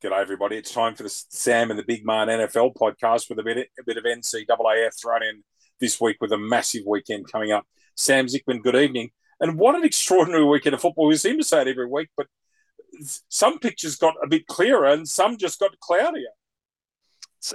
G'day, 0.00 0.20
everybody. 0.20 0.56
It's 0.56 0.72
time 0.72 0.94
for 0.94 1.02
the 1.02 1.08
Sam 1.08 1.70
and 1.70 1.78
the 1.78 1.82
Big 1.82 2.06
Man 2.06 2.28
NFL 2.28 2.76
podcast 2.76 3.28
with 3.28 3.40
a 3.40 3.42
bit, 3.42 3.68
a 3.80 3.82
bit 3.84 3.96
of 3.96 4.04
NCAA 4.04 4.90
thrown 4.96 5.24
in 5.24 5.42
this 5.80 6.00
week 6.00 6.18
with 6.20 6.30
a 6.30 6.38
massive 6.38 6.84
weekend 6.86 7.32
coming 7.32 7.50
up. 7.50 7.66
Sam 7.96 8.26
Zikman, 8.26 8.62
good 8.62 8.76
evening. 8.76 9.10
And 9.40 9.58
what 9.58 9.74
an 9.74 9.82
extraordinary 9.82 10.44
weekend 10.44 10.74
of 10.74 10.80
football. 10.80 11.08
We 11.08 11.16
seem 11.16 11.36
to 11.38 11.42
say 11.42 11.62
it 11.62 11.66
every 11.66 11.88
week, 11.88 12.10
but 12.16 12.28
some 13.28 13.58
pictures 13.58 13.96
got 13.96 14.14
a 14.22 14.28
bit 14.28 14.46
clearer 14.46 14.86
and 14.86 15.08
some 15.08 15.36
just 15.36 15.58
got 15.58 15.76
cloudier. 15.80 16.30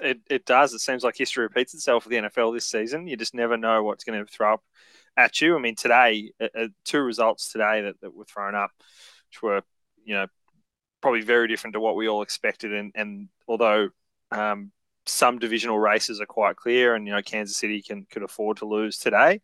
It, 0.01 0.19
it 0.29 0.45
does. 0.45 0.73
It 0.73 0.79
seems 0.79 1.01
like 1.01 1.15
history 1.15 1.43
repeats 1.43 1.73
itself 1.73 2.05
with 2.05 2.11
the 2.11 2.27
NFL 2.27 2.53
this 2.53 2.65
season. 2.65 3.07
You 3.07 3.15
just 3.15 3.33
never 3.33 3.55
know 3.55 3.83
what's 3.83 4.03
going 4.03 4.19
to 4.19 4.29
throw 4.29 4.55
up 4.55 4.63
at 5.15 5.39
you. 5.39 5.55
I 5.55 5.61
mean, 5.61 5.75
today, 5.75 6.33
uh, 6.41 6.67
two 6.83 6.99
results 6.99 7.53
today 7.53 7.83
that, 7.83 8.01
that 8.01 8.13
were 8.13 8.25
thrown 8.25 8.53
up, 8.53 8.71
which 9.29 9.41
were, 9.41 9.61
you 10.03 10.15
know, 10.15 10.27
probably 11.03 11.21
very 11.21 11.49
different 11.49 11.73
to 11.73 11.81
what 11.81 11.97
we 11.97 12.07
all 12.07 12.21
expected. 12.21 12.73
And, 12.73 12.93
and 12.95 13.27
although 13.45 13.89
um, 14.31 14.71
some 15.05 15.37
divisional 15.37 15.77
races 15.77 16.21
are 16.21 16.25
quite 16.25 16.55
clear, 16.55 16.95
and 16.95 17.05
you 17.05 17.13
know 17.13 17.21
Kansas 17.21 17.57
City 17.57 17.81
can 17.81 18.07
could 18.09 18.23
afford 18.23 18.57
to 18.57 18.65
lose 18.65 18.97
today, 18.97 19.41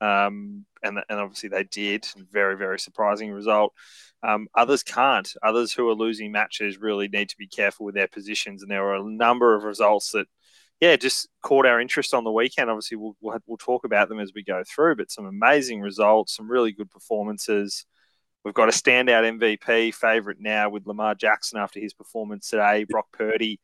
um, 0.00 0.64
and 0.82 1.00
and 1.08 1.20
obviously 1.20 1.48
they 1.48 1.64
did. 1.64 2.06
Very 2.30 2.56
very 2.56 2.78
surprising 2.78 3.32
result. 3.32 3.74
Um, 4.22 4.46
others 4.54 4.84
can't. 4.84 5.28
Others 5.42 5.72
who 5.72 5.88
are 5.88 5.94
losing 5.94 6.30
matches 6.30 6.78
really 6.78 7.08
need 7.08 7.30
to 7.30 7.36
be 7.36 7.48
careful 7.48 7.86
with 7.86 7.96
their 7.96 8.08
positions. 8.08 8.62
And 8.62 8.70
there 8.70 8.82
were 8.82 8.96
a 8.96 9.02
number 9.02 9.54
of 9.54 9.64
results 9.64 10.12
that, 10.12 10.26
yeah, 10.78 10.96
just 10.96 11.28
caught 11.42 11.66
our 11.66 11.80
interest 11.80 12.12
on 12.12 12.24
the 12.24 12.30
weekend. 12.30 12.70
Obviously, 12.70 12.98
we'll, 12.98 13.16
we'll, 13.20 13.38
we'll 13.46 13.56
talk 13.56 13.84
about 13.84 14.10
them 14.10 14.20
as 14.20 14.32
we 14.34 14.44
go 14.44 14.62
through, 14.62 14.96
but 14.96 15.10
some 15.10 15.24
amazing 15.24 15.80
results, 15.80 16.36
some 16.36 16.50
really 16.50 16.70
good 16.72 16.90
performances. 16.90 17.86
We've 18.44 18.54
got 18.54 18.68
a 18.68 18.72
standout 18.72 19.38
MVP 19.38 19.94
favorite 19.94 20.38
now 20.40 20.70
with 20.70 20.86
Lamar 20.86 21.14
Jackson 21.14 21.58
after 21.58 21.78
his 21.78 21.92
performance 21.92 22.48
today. 22.48 22.84
Brock 22.88 23.06
Purdy, 23.12 23.60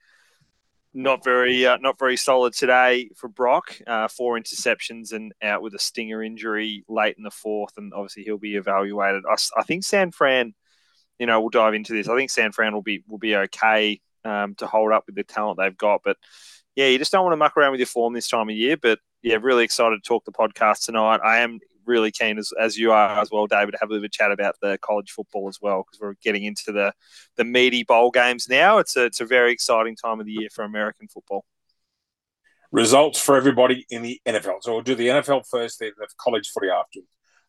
not 0.93 1.25
very 1.25 1.67
uh, 1.67 1.79
not 1.79 1.99
very 1.99 2.17
solid 2.17 2.53
today 2.53 3.11
for 3.17 3.29
Brock. 3.29 3.79
Uh, 3.87 4.09
four 4.09 4.39
interceptions 4.39 5.13
and 5.13 5.33
out 5.43 5.63
with 5.63 5.75
a 5.75 5.79
stinger 5.79 6.23
injury 6.23 6.85
late 6.89 7.17
in 7.17 7.25
the 7.25 7.31
fourth, 7.31 7.73
and 7.79 7.95
obviously 7.95 8.25
he'll 8.25 8.39
be 8.39 8.57
evaluated. 8.57 9.25
I, 9.29 9.37
I 9.59 9.63
think 9.63 9.85
San 9.85 10.11
Fran, 10.11 10.55
you 11.19 11.27
know, 11.27 11.41
we'll 11.41 11.51
dive 11.51 11.75
into 11.75 11.95
this. 11.95 12.09
I 12.09 12.17
think 12.17 12.31
San 12.31 12.53
Fran 12.53 12.75
will 12.75 12.83
be 12.83 13.03
will 13.09 13.19
be 13.19 13.35
okay 13.37 14.01
um, 14.25 14.55
to 14.57 14.67
hold 14.67 14.93
up 14.93 15.05
with 15.07 15.15
the 15.15 15.25
talent 15.25 15.59
they've 15.59 15.77
got, 15.77 16.03
but 16.05 16.19
yeah, 16.77 16.87
you 16.89 16.99
just 16.99 17.11
don't 17.11 17.25
want 17.25 17.33
to 17.33 17.39
muck 17.39 17.57
around 17.57 17.73
with 17.73 17.81
your 17.81 17.87
form 17.87 18.13
this 18.13 18.29
time 18.29 18.51
of 18.51 18.55
year. 18.55 18.77
But 18.77 19.01
yeah, 19.23 19.39
really 19.41 19.65
excited 19.65 20.03
to 20.03 20.07
talk 20.07 20.25
the 20.27 20.33
podcast 20.33 20.85
tonight. 20.85 21.21
I 21.25 21.39
am 21.39 21.59
really 21.87 22.11
keen 22.11 22.39
as, 22.39 22.53
as 22.61 22.77
you 22.77 22.93
are 22.93 23.21
as 23.21 23.31
well, 23.31 23.47
David, 23.47 23.73
to 23.73 23.79
have 23.81 23.91
a 23.91 23.97
a 23.97 24.09
chat 24.09 24.33
about 24.33 24.57
the 24.61 24.79
college 24.79 25.11
football 25.11 25.49
as 25.49 25.59
well 25.61 25.85
because 25.85 26.01
we're 26.01 26.15
getting 26.23 26.45
into 26.45 26.73
the 26.73 26.93
the 27.37 27.45
meaty 27.45 27.83
bowl 27.83 28.11
games 28.11 28.49
now. 28.49 28.79
It's 28.79 28.97
a 28.97 29.05
it's 29.05 29.21
a 29.21 29.27
very 29.27 29.53
exciting 29.53 29.97
time 29.97 30.21
of 30.21 30.27
the 30.27 30.33
year 30.33 30.49
for 30.53 30.65
American 30.65 31.09
football. 31.09 31.45
Results 32.73 33.21
for 33.21 33.37
everybody 33.37 33.87
in 33.91 34.03
the 34.03 34.21
NFL. 34.27 34.63
So 34.63 34.73
we'll 34.73 34.83
do 34.83 34.95
the 34.95 35.09
NFL 35.09 35.47
first, 35.49 35.79
then 35.79 35.93
the 35.97 36.09
college 36.19 36.51
footy 36.51 36.69
after. 36.69 37.01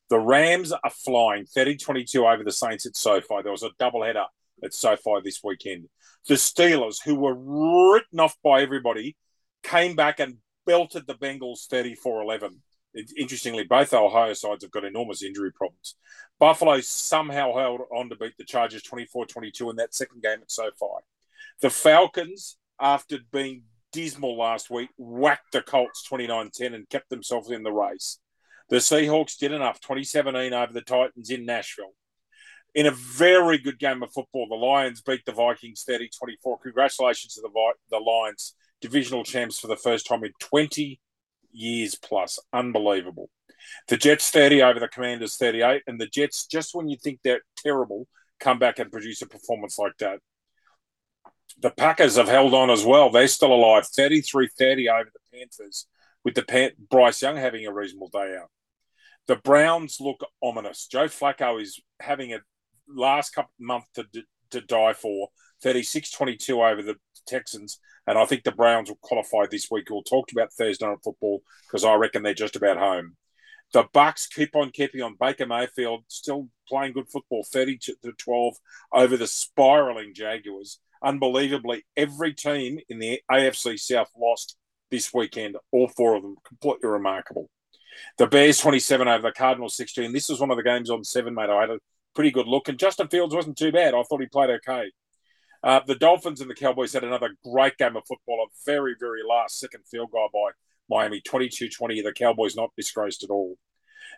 The 0.10 0.20
Rams 0.20 0.72
are 0.72 0.90
flying 0.90 1.46
30-22 1.46 2.34
over 2.34 2.44
the 2.44 2.52
Saints 2.52 2.86
at 2.86 2.96
SoFi. 2.96 3.42
There 3.44 3.52
was 3.52 3.64
a 3.64 3.72
doubleheader 3.82 4.26
at 4.64 4.74
SoFi 4.74 5.22
this 5.24 5.42
weekend. 5.44 5.90
The 6.28 6.36
Steelers, 6.36 6.98
who 7.04 7.16
were 7.16 7.36
written 7.36 8.20
off 8.20 8.38
by 8.44 8.62
everybody, 8.62 9.18
came 9.64 9.96
back 9.96 10.20
and 10.20 10.38
belted 10.66 11.08
the 11.08 11.16
Bengals 11.16 11.68
34-11 11.68 12.58
interestingly, 13.18 13.64
both 13.64 13.94
Ohio 13.94 14.34
sides 14.34 14.64
have 14.64 14.72
got 14.72 14.86
enormous 14.86 15.24
injury 15.24 15.52
problems. 15.52 15.96
Buffalo 16.40 16.80
somehow 16.82 17.56
held 17.56 17.82
on 17.96 18.10
to 18.10 18.16
beat 18.16 18.38
the 18.38 18.44
Chargers 18.44 18.84
24 18.84 19.26
22 19.26 19.70
in 19.70 19.76
that 19.78 19.94
second 19.94 20.22
game 20.22 20.40
at 20.42 20.52
SoFi. 20.52 21.04
The 21.62 21.70
Falcons, 21.70 22.58
after 22.80 23.20
being 23.32 23.64
dismal 23.92 24.38
last 24.38 24.70
week, 24.70 24.90
whacked 24.98 25.52
the 25.52 25.62
Colts 25.62 26.04
29 26.04 26.52
10 26.54 26.74
and 26.74 26.90
kept 26.90 27.10
themselves 27.10 27.50
in 27.50 27.64
the 27.64 27.72
race. 27.72 28.20
The 28.70 28.78
Seahawks 28.78 29.38
did 29.38 29.54
enough 29.54 29.80
2017 29.80 30.54
over 30.54 30.74
the 30.74 30.82
Titans 30.82 31.30
in 31.30 31.46
Nashville. 31.46 31.94
In 32.76 32.86
a 32.86 32.92
very 32.92 33.58
good 33.58 33.80
game 33.80 34.04
of 34.04 34.12
football, 34.12 34.48
the 34.48 34.56
Lions 34.56 35.02
beat 35.02 35.26
the 35.26 35.32
Vikings 35.32 35.84
30 35.88 36.10
24. 36.10 36.60
Congratulations 36.60 37.34
to 37.36 37.42
the, 37.42 37.50
the 37.90 37.98
Lions, 37.98 38.56
divisional 38.82 39.24
champs 39.24 39.60
for 39.60 39.68
the 39.68 39.76
first 39.76 40.06
time 40.06 40.24
in 40.24 40.32
20 40.40 41.00
years 41.58 41.96
plus. 41.96 42.40
Unbelievable. 42.54 43.30
The 43.88 43.98
Jets 43.98 44.30
30 44.30 44.62
over 44.62 44.80
the 44.80 44.88
Commanders 44.88 45.38
38, 45.38 45.84
and 45.88 46.00
the 46.00 46.08
Jets, 46.08 46.46
just 46.46 46.76
when 46.76 46.88
you 46.88 46.98
think 46.98 47.20
they're 47.24 47.42
terrible, 47.58 48.08
come 48.40 48.60
back 48.60 48.80
and 48.80 48.92
produce 48.92 49.22
a 49.22 49.28
performance 49.28 49.78
like 49.78 49.98
that. 50.00 50.20
The 51.60 51.72
Packers 51.72 52.18
have 52.18 52.28
held 52.28 52.54
on 52.54 52.70
as 52.70 52.86
well. 52.86 53.10
They're 53.10 53.28
still 53.28 53.54
alive, 53.54 53.88
33 53.88 54.50
30 54.58 54.90
over 54.90 55.10
the 55.12 55.38
Panthers, 55.38 55.88
with 56.24 56.36
the 56.36 56.44
Pan- 56.44 56.74
Bryce 56.78 57.22
Young 57.22 57.36
having 57.38 57.66
a 57.66 57.74
reasonable 57.74 58.10
day 58.10 58.38
out. 58.40 58.50
The 59.28 59.38
Browns 59.38 59.98
look 60.00 60.24
ominous. 60.42 60.88
Joe 60.88 61.06
Flacco 61.06 61.62
is 61.62 61.82
having 62.00 62.34
a 62.34 62.40
last 62.88 63.32
couple 63.32 63.52
month 63.60 63.86
to, 63.96 64.06
to 64.52 64.62
die 64.62 64.94
for 64.94 65.30
36 65.64 66.12
22 66.12 66.62
over 66.62 66.82
the 66.82 66.96
Texans 67.28 67.80
and 68.08 68.18
I 68.18 68.26
think 68.26 68.44
the 68.44 68.52
Browns 68.52 68.90
will 68.90 69.00
qualify 69.02 69.46
this 69.50 69.68
week. 69.70 69.90
We'll 69.90 70.02
talk 70.02 70.32
about 70.32 70.54
Thursday 70.54 70.88
night 70.88 71.00
football 71.04 71.42
because 71.68 71.84
I 71.84 71.96
reckon 71.96 72.24
they're 72.24 72.34
just 72.34 72.56
about 72.56 72.78
home. 72.78 73.18
The 73.74 73.84
Bucks 73.94 74.28
keep 74.28 74.56
on 74.56 74.72
keeping 74.72 75.02
on. 75.02 75.18
Baker 75.20 75.46
Mayfield 75.46 76.06
still 76.08 76.48
playing 76.70 76.94
good 76.94 77.10
football, 77.10 77.44
thirty 77.44 77.78
to 77.80 77.96
twelve 78.18 78.56
over 78.94 79.18
the 79.18 79.28
spiraling 79.28 80.14
Jaguars. 80.14 80.80
Unbelievably, 81.04 81.86
every 81.98 82.34
team 82.34 82.80
in 82.88 83.00
the 83.00 83.22
AFC 83.30 83.78
South 83.78 84.10
lost 84.18 84.56
this 84.90 85.14
weekend. 85.14 85.58
All 85.72 85.90
four 85.90 86.16
of 86.16 86.24
them, 86.24 86.38
completely 86.48 86.90
remarkable. 86.90 87.50
The 88.18 88.28
Bears 88.28 88.60
twenty-seven 88.60 89.08
over 89.08 89.24
the 89.24 89.32
Cardinals 89.34 89.76
sixteen. 89.76 90.14
This 90.14 90.30
was 90.30 90.40
one 90.40 90.50
of 90.50 90.58
the 90.58 90.64
games 90.64 90.90
on 90.90 91.04
seven, 91.04 91.34
mate. 91.34 91.50
I 91.50 91.60
had 91.60 91.72
a 91.72 91.80
pretty 92.16 92.32
good 92.32 92.48
look, 92.48 92.70
and 92.70 92.80
Justin 92.80 93.10
Fields 93.10 93.36
wasn't 93.36 93.58
too 93.58 93.74
bad. 93.74 93.94
I 93.94 94.02
thought 94.04 94.22
he 94.22 94.28
played 94.28 94.50
okay. 94.50 94.92
Uh, 95.64 95.82
the 95.86 95.96
Dolphins 95.96 96.42
and 96.42 96.50
the 96.50 96.56
Cowboys 96.56 96.94
had 96.94 97.04
another 97.04 97.32
great 97.44 97.78
game 97.78 97.96
of 97.96 98.04
football, 98.08 98.46
a 98.46 98.54
very, 98.66 98.96
very 99.00 99.22
last 99.28 99.60
second 99.60 99.82
field 99.90 100.12
goal 100.12 100.30
by 100.34 100.52
Miami, 100.90 101.22
22 101.22 101.70
20. 101.70 102.02
The 102.02 102.14
Cowboys 102.14 102.56
not 102.56 102.72
disgraced 102.78 103.24
at 103.24 103.30
all. 103.30 103.58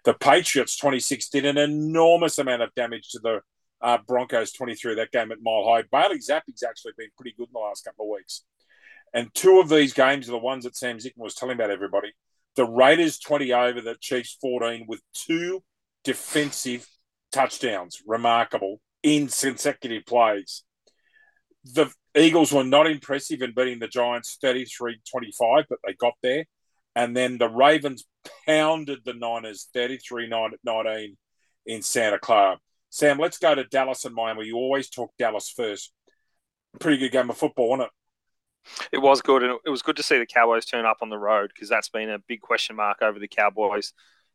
The 0.05 0.13
Patriots, 0.13 0.77
26, 0.77 1.29
did 1.29 1.45
an 1.45 1.57
enormous 1.57 2.37
amount 2.37 2.61
of 2.61 2.73
damage 2.75 3.09
to 3.09 3.19
the 3.19 3.41
uh, 3.81 3.97
Broncos, 4.05 4.51
23, 4.51 4.95
that 4.95 5.11
game 5.11 5.31
at 5.31 5.41
Mile 5.41 5.65
High. 5.65 5.83
Bailey 5.91 6.19
Zappe's 6.19 6.63
actually 6.63 6.93
been 6.97 7.09
pretty 7.17 7.33
good 7.37 7.47
in 7.47 7.53
the 7.53 7.59
last 7.59 7.83
couple 7.85 8.05
of 8.05 8.15
weeks. 8.15 8.43
And 9.13 9.33
two 9.33 9.59
of 9.59 9.69
these 9.69 9.93
games 9.93 10.27
are 10.27 10.33
the 10.33 10.37
ones 10.37 10.65
that 10.65 10.75
Sam 10.75 10.97
Zikman 10.97 11.17
was 11.17 11.33
telling 11.33 11.55
about 11.55 11.71
everybody. 11.71 12.11
The 12.55 12.65
Raiders 12.65 13.19
20 13.19 13.53
over 13.53 13.81
the 13.81 13.95
Chiefs 13.99 14.37
14 14.41 14.85
with 14.87 15.01
two 15.13 15.63
defensive 16.03 16.87
touchdowns. 17.31 18.01
Remarkable 18.05 18.81
in 19.01 19.27
consecutive 19.27 20.05
plays 20.05 20.63
the 21.63 21.91
Eagles 22.15 22.51
were 22.51 22.63
not 22.63 22.89
impressive 22.89 23.41
in 23.41 23.53
beating 23.53 23.79
the 23.79 23.87
Giants 23.87 24.37
33 24.41 25.01
25, 25.09 25.65
but 25.69 25.79
they 25.85 25.93
got 25.93 26.13
there. 26.23 26.45
And 26.95 27.15
then 27.15 27.37
the 27.37 27.49
Ravens 27.49 28.05
pounded 28.45 28.99
the 29.05 29.13
Niners 29.13 29.69
33 29.73 30.27
19 30.27 31.17
in 31.65 31.81
Santa 31.81 32.19
Clara. 32.19 32.57
Sam, 32.89 33.19
let's 33.19 33.37
go 33.37 33.53
to 33.53 33.63
Dallas 33.65 34.05
and 34.05 34.15
Miami. 34.15 34.45
You 34.45 34.55
always 34.55 34.89
talk 34.89 35.11
Dallas 35.19 35.53
first. 35.55 35.93
Pretty 36.79 36.97
good 36.97 37.11
game 37.11 37.29
of 37.29 37.37
football, 37.37 37.69
wasn't 37.69 37.87
it? 37.87 37.91
It 38.91 38.97
was 38.99 39.21
good, 39.21 39.43
and 39.43 39.57
it 39.65 39.69
was 39.69 39.81
good 39.81 39.95
to 39.97 40.03
see 40.03 40.17
the 40.17 40.25
Cowboys 40.25 40.65
turn 40.65 40.85
up 40.85 40.97
on 41.01 41.09
the 41.09 41.17
road 41.17 41.51
because 41.53 41.69
that's 41.69 41.89
been 41.89 42.09
a 42.09 42.19
big 42.19 42.41
question 42.41 42.75
mark 42.75 43.01
over 43.01 43.19
the 43.19 43.27
Cowboys 43.27 43.93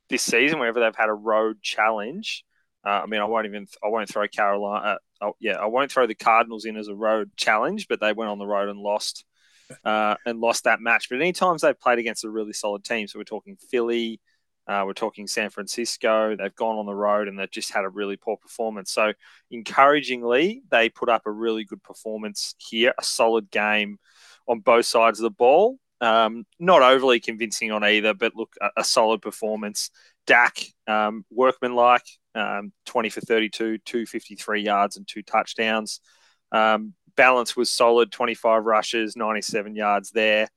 this 0.09 0.23
season. 0.23 0.59
Whenever 0.59 0.81
they've 0.81 0.97
had 0.97 1.09
a 1.09 1.15
road 1.15 1.61
challenge, 1.62 2.45
uh, 2.84 3.00
I 3.03 3.06
mean, 3.06 3.21
I 3.21 3.25
won't 3.25 3.47
even 3.47 3.67
I 3.83 3.89
won't 3.89 4.09
throw 4.09 4.28
Carolina. 4.28 4.84
Uh, 4.87 5.27
oh, 5.27 5.37
yeah, 5.41 5.55
I 5.55 5.67
won't 5.67 5.91
throw 5.91 6.06
the 6.06 6.15
Cardinals 6.15 6.64
in 6.64 6.76
as 6.76 6.88
a 6.88 6.94
road 6.94 7.31
challenge, 7.37 7.88
but 7.88 8.00
they 8.00 8.12
went 8.12 8.31
on 8.31 8.38
the 8.38 8.47
road 8.47 8.69
and 8.69 8.79
lost 8.79 9.25
uh, 9.85 10.17
and 10.26 10.41
lost 10.41 10.64
that 10.64 10.81
match. 10.81 11.09
But 11.09 11.20
any 11.20 11.32
times 11.32 11.62
they've 11.62 11.79
played 11.79 11.99
against 11.99 12.25
a 12.25 12.31
really 12.31 12.53
solid 12.53 12.85
team, 12.85 13.06
so 13.06 13.19
we're 13.19 13.25
talking 13.25 13.56
Philly, 13.70 14.20
uh, 14.67 14.82
we're 14.87 14.93
talking 14.93 15.26
San 15.26 15.50
Francisco, 15.50 16.37
they've 16.37 16.55
gone 16.55 16.76
on 16.76 16.87
the 16.87 16.94
road 16.94 17.29
and 17.29 17.38
they've 17.38 17.50
just 17.50 17.73
had 17.73 17.85
a 17.85 17.88
really 17.88 18.17
poor 18.17 18.37
performance. 18.37 18.93
So 18.93 19.12
encouragingly, 19.50 20.62
they 20.70 20.88
put 20.88 21.09
up 21.09 21.23
a 21.26 21.31
really 21.31 21.64
good 21.64 21.82
performance 21.82 22.55
here, 22.59 22.94
a 22.99 23.05
solid 23.05 23.50
game 23.50 23.99
on 24.47 24.61
both 24.61 24.87
sides 24.87 25.19
of 25.19 25.25
the 25.25 25.31
ball. 25.31 25.79
Um, 26.00 26.44
not 26.59 26.82
overly 26.82 27.20
convincing 27.20 27.70
on 27.70 27.82
either, 27.85 28.12
but 28.12 28.35
look, 28.35 28.55
a, 28.61 28.70
a 28.79 28.85
solid 28.85 29.23
performance. 29.23 29.91
Dak, 30.26 30.59
um, 30.87 31.25
workmanlike, 31.31 32.06
um, 32.35 32.73
20 32.87 33.11
for 33.11 33.21
32, 33.21 33.79
253 33.79 34.62
yards 34.62 34.97
and 34.97 35.06
two 35.06 35.23
touchdowns. 35.23 36.00
Um, 36.53 36.94
balance 37.17 37.56
was 37.56 37.71
solid, 37.71 38.11
25 38.12 38.65
rushes, 38.65 39.17
97 39.17 39.76
yards 39.76 40.11
there. 40.11 40.49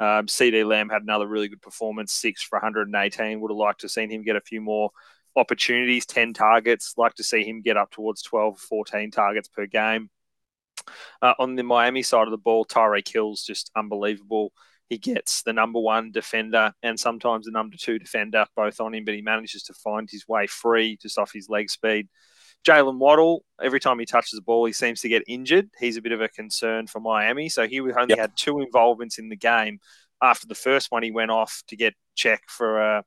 Um, 0.00 0.26
CeeDee 0.26 0.66
Lamb 0.66 0.88
had 0.88 1.02
another 1.02 1.26
really 1.26 1.48
good 1.48 1.62
performance, 1.62 2.12
six 2.12 2.42
for 2.42 2.56
118. 2.56 3.40
Would 3.40 3.50
have 3.50 3.56
liked 3.56 3.80
to 3.80 3.84
have 3.84 3.92
seen 3.92 4.10
him 4.10 4.22
get 4.22 4.36
a 4.36 4.40
few 4.40 4.60
more 4.60 4.90
opportunities, 5.36 6.06
10 6.06 6.32
targets. 6.34 6.94
Like 6.96 7.14
to 7.14 7.24
see 7.24 7.44
him 7.44 7.62
get 7.62 7.76
up 7.76 7.90
towards 7.90 8.22
12, 8.22 8.58
14 8.58 9.10
targets 9.10 9.48
per 9.48 9.66
game. 9.66 10.10
Uh, 11.22 11.34
on 11.38 11.54
the 11.54 11.62
Miami 11.62 12.02
side 12.02 12.26
of 12.26 12.30
the 12.30 12.38
ball, 12.38 12.64
Tyreek 12.64 13.10
Hill's 13.10 13.42
just 13.42 13.70
unbelievable. 13.76 14.52
He 14.88 14.98
gets 14.98 15.42
the 15.42 15.52
number 15.52 15.80
one 15.80 16.10
defender 16.10 16.72
and 16.82 17.00
sometimes 17.00 17.46
the 17.46 17.52
number 17.52 17.76
two 17.78 17.98
defender 17.98 18.46
both 18.54 18.80
on 18.80 18.94
him, 18.94 19.04
but 19.04 19.14
he 19.14 19.22
manages 19.22 19.62
to 19.64 19.74
find 19.74 20.08
his 20.10 20.28
way 20.28 20.46
free 20.46 20.98
just 21.00 21.18
off 21.18 21.32
his 21.32 21.48
leg 21.48 21.70
speed. 21.70 22.08
Jalen 22.66 22.98
Waddle, 22.98 23.44
every 23.62 23.80
time 23.80 23.98
he 23.98 24.06
touches 24.06 24.32
the 24.32 24.42
ball, 24.42 24.64
he 24.64 24.72
seems 24.72 25.00
to 25.02 25.08
get 25.08 25.22
injured. 25.28 25.68
He's 25.78 25.96
a 25.96 26.02
bit 26.02 26.12
of 26.12 26.20
a 26.20 26.28
concern 26.28 26.86
for 26.86 26.98
Miami. 26.98 27.48
So 27.48 27.66
he 27.66 27.80
only 27.80 27.92
yep. 28.08 28.18
had 28.18 28.36
two 28.36 28.60
involvements 28.60 29.18
in 29.18 29.28
the 29.28 29.36
game. 29.36 29.80
After 30.22 30.46
the 30.46 30.54
first 30.54 30.90
one, 30.90 31.02
he 31.02 31.10
went 31.10 31.30
off 31.30 31.62
to 31.68 31.76
get 31.76 31.94
checked 32.14 32.50
for, 32.50 32.80
uh, 32.80 33.00
I 33.00 33.02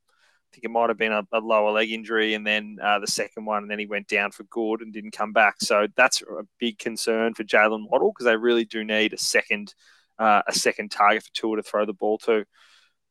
think 0.54 0.64
it 0.64 0.70
might 0.70 0.90
have 0.90 0.98
been 0.98 1.12
a, 1.12 1.24
a 1.32 1.40
lower 1.40 1.72
leg 1.72 1.92
injury, 1.92 2.36
and 2.36 2.46
then 2.46 2.78
uh, 2.82 3.00
the 3.00 3.08
second 3.08 3.46
one, 3.46 3.64
and 3.64 3.72
then 3.72 3.80
he 3.80 3.88
went 3.88 4.08
down 4.08 4.32
for 4.32 4.44
good 4.44 4.82
and 4.82 4.94
didn't 4.94 5.12
come 5.12 5.34
back. 5.34 5.56
So 5.60 5.88
that's 5.96 6.22
a 6.22 6.44
big 6.60 6.78
concern 6.78 7.34
for 7.34 7.44
Jalen 7.44 7.90
Waddle 7.90 8.12
because 8.12 8.26
they 8.26 8.38
really 8.38 8.66
do 8.66 8.84
need 8.84 9.14
a 9.14 9.18
second, 9.18 9.74
uh, 10.20 10.42
a 10.48 10.54
second 10.54 10.92
target 10.92 11.24
for 11.24 11.34
Tua 11.34 11.56
to 11.58 11.64
throw 11.64 11.86
the 11.86 11.94
ball 11.94 12.18
to. 12.20 12.46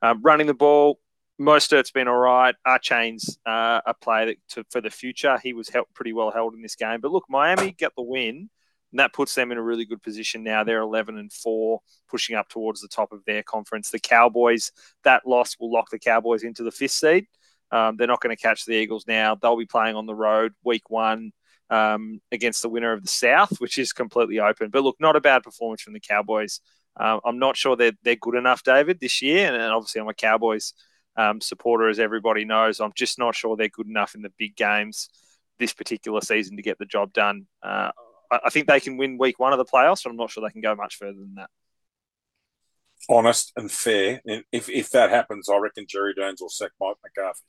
Um, 0.03 0.23
running 0.23 0.47
the 0.47 0.55
ball, 0.55 0.99
Mostert's 1.41 1.91
been 1.91 2.09
all 2.09 2.17
right. 2.17 2.55
Achane 2.67 3.19
uh, 3.47 3.81
a 3.85 3.95
player 3.95 4.27
that, 4.27 4.37
to, 4.51 4.65
for 4.71 4.81
the 4.81 4.91
future. 4.91 5.39
He 5.43 5.53
was 5.53 5.69
held, 5.69 5.87
pretty 5.95 6.13
well 6.13 6.31
held 6.31 6.55
in 6.55 6.63
this 6.63 6.77
game. 6.77 7.01
But 7.01 7.13
look, 7.13 7.25
Miami 7.29 7.73
get 7.73 7.93
the 7.97 8.03
win, 8.03 8.49
and 8.93 9.01
that 9.01 9.13
puts 9.13 9.35
them 9.35 9.53
in 9.53 9.59
a 9.59 9.63
really 9.63 9.85
good 9.85 10.03
position 10.03 10.43
now. 10.43 10.65
They're 10.65 10.81
11 10.81 11.19
and 11.19 11.33
4, 11.33 11.81
pushing 12.09 12.37
up 12.37 12.49
towards 12.49 12.81
the 12.81 12.89
top 12.89 13.13
of 13.13 13.25
their 13.27 13.43
conference. 13.43 13.91
The 13.91 13.99
Cowboys, 13.99 14.73
that 15.05 15.27
loss 15.27 15.57
will 15.59 15.71
lock 15.71 15.91
the 15.91 15.99
Cowboys 15.99 16.43
into 16.43 16.63
the 16.63 16.71
fifth 16.71 16.93
seed. 16.93 17.27
Um, 17.71 17.97
they're 17.97 18.07
not 18.07 18.21
going 18.21 18.35
to 18.35 18.41
catch 18.41 18.65
the 18.65 18.75
Eagles 18.75 19.07
now. 19.07 19.35
They'll 19.35 19.57
be 19.57 19.67
playing 19.67 19.97
on 19.97 20.07
the 20.07 20.15
road 20.15 20.55
week 20.65 20.89
one 20.89 21.33
um, 21.69 22.21
against 22.31 22.63
the 22.63 22.69
winner 22.69 22.93
of 22.93 23.03
the 23.03 23.09
South, 23.09 23.61
which 23.61 23.77
is 23.79 23.93
completely 23.93 24.39
open. 24.39 24.71
But 24.71 24.85
look, 24.85 24.97
not 25.01 25.17
a 25.17 25.21
bad 25.21 25.43
performance 25.43 25.83
from 25.83 25.93
the 25.93 26.01
Cowboys. 26.01 26.61
Um, 26.99 27.21
I'm 27.25 27.39
not 27.39 27.57
sure 27.57 27.77
they're, 27.77 27.93
they're 28.03 28.17
good 28.17 28.35
enough, 28.35 28.63
David, 28.63 29.01
this 29.01 29.21
year. 29.23 29.47
And, 29.47 29.57
and 29.57 29.73
obviously, 29.73 30.01
I'm 30.01 30.09
a 30.09 30.15
Cowboys 30.15 30.73
um, 31.17 31.41
supporter, 31.41 31.89
as 31.89 31.99
everybody 31.99 32.45
knows. 32.45 32.81
I'm 32.81 32.93
just 32.95 33.19
not 33.19 33.35
sure 33.35 33.57
they're 33.57 33.69
good 33.69 33.89
enough 33.89 34.15
in 34.15 34.23
the 34.23 34.33
big 34.39 34.57
games 34.57 35.09
this 35.59 35.73
particular 35.73 36.21
season 36.21 36.57
to 36.57 36.63
get 36.63 36.79
the 36.79 36.85
job 36.85 37.13
done. 37.13 37.47
Uh, 37.63 37.91
I, 38.31 38.41
I, 38.47 38.51
think 38.51 38.67
they 38.67 38.81
can 38.81 38.97
win 38.97 39.19
week 39.19 39.39
one 39.39 39.53
of 39.53 39.59
the 39.59 39.65
playoffs, 39.65 40.03
but 40.05 40.11
I'm 40.11 40.17
not 40.17 40.31
sure 40.31 40.47
they 40.47 40.53
can 40.53 40.61
go 40.61 40.75
much 40.75 40.97
further 40.97 41.19
than 41.19 41.35
that. 41.37 41.51
Honest 43.09 43.53
and 43.57 43.71
fair. 43.71 44.21
If, 44.53 44.69
if 44.69 44.91
that 44.91 45.11
happens, 45.11 45.49
I 45.49 45.57
reckon 45.59 45.87
Jerry 45.89 46.15
Jones 46.15 46.41
will 46.41 46.49
sack 46.49 46.73
Mike 46.81 46.97
McCarthy. 47.03 47.41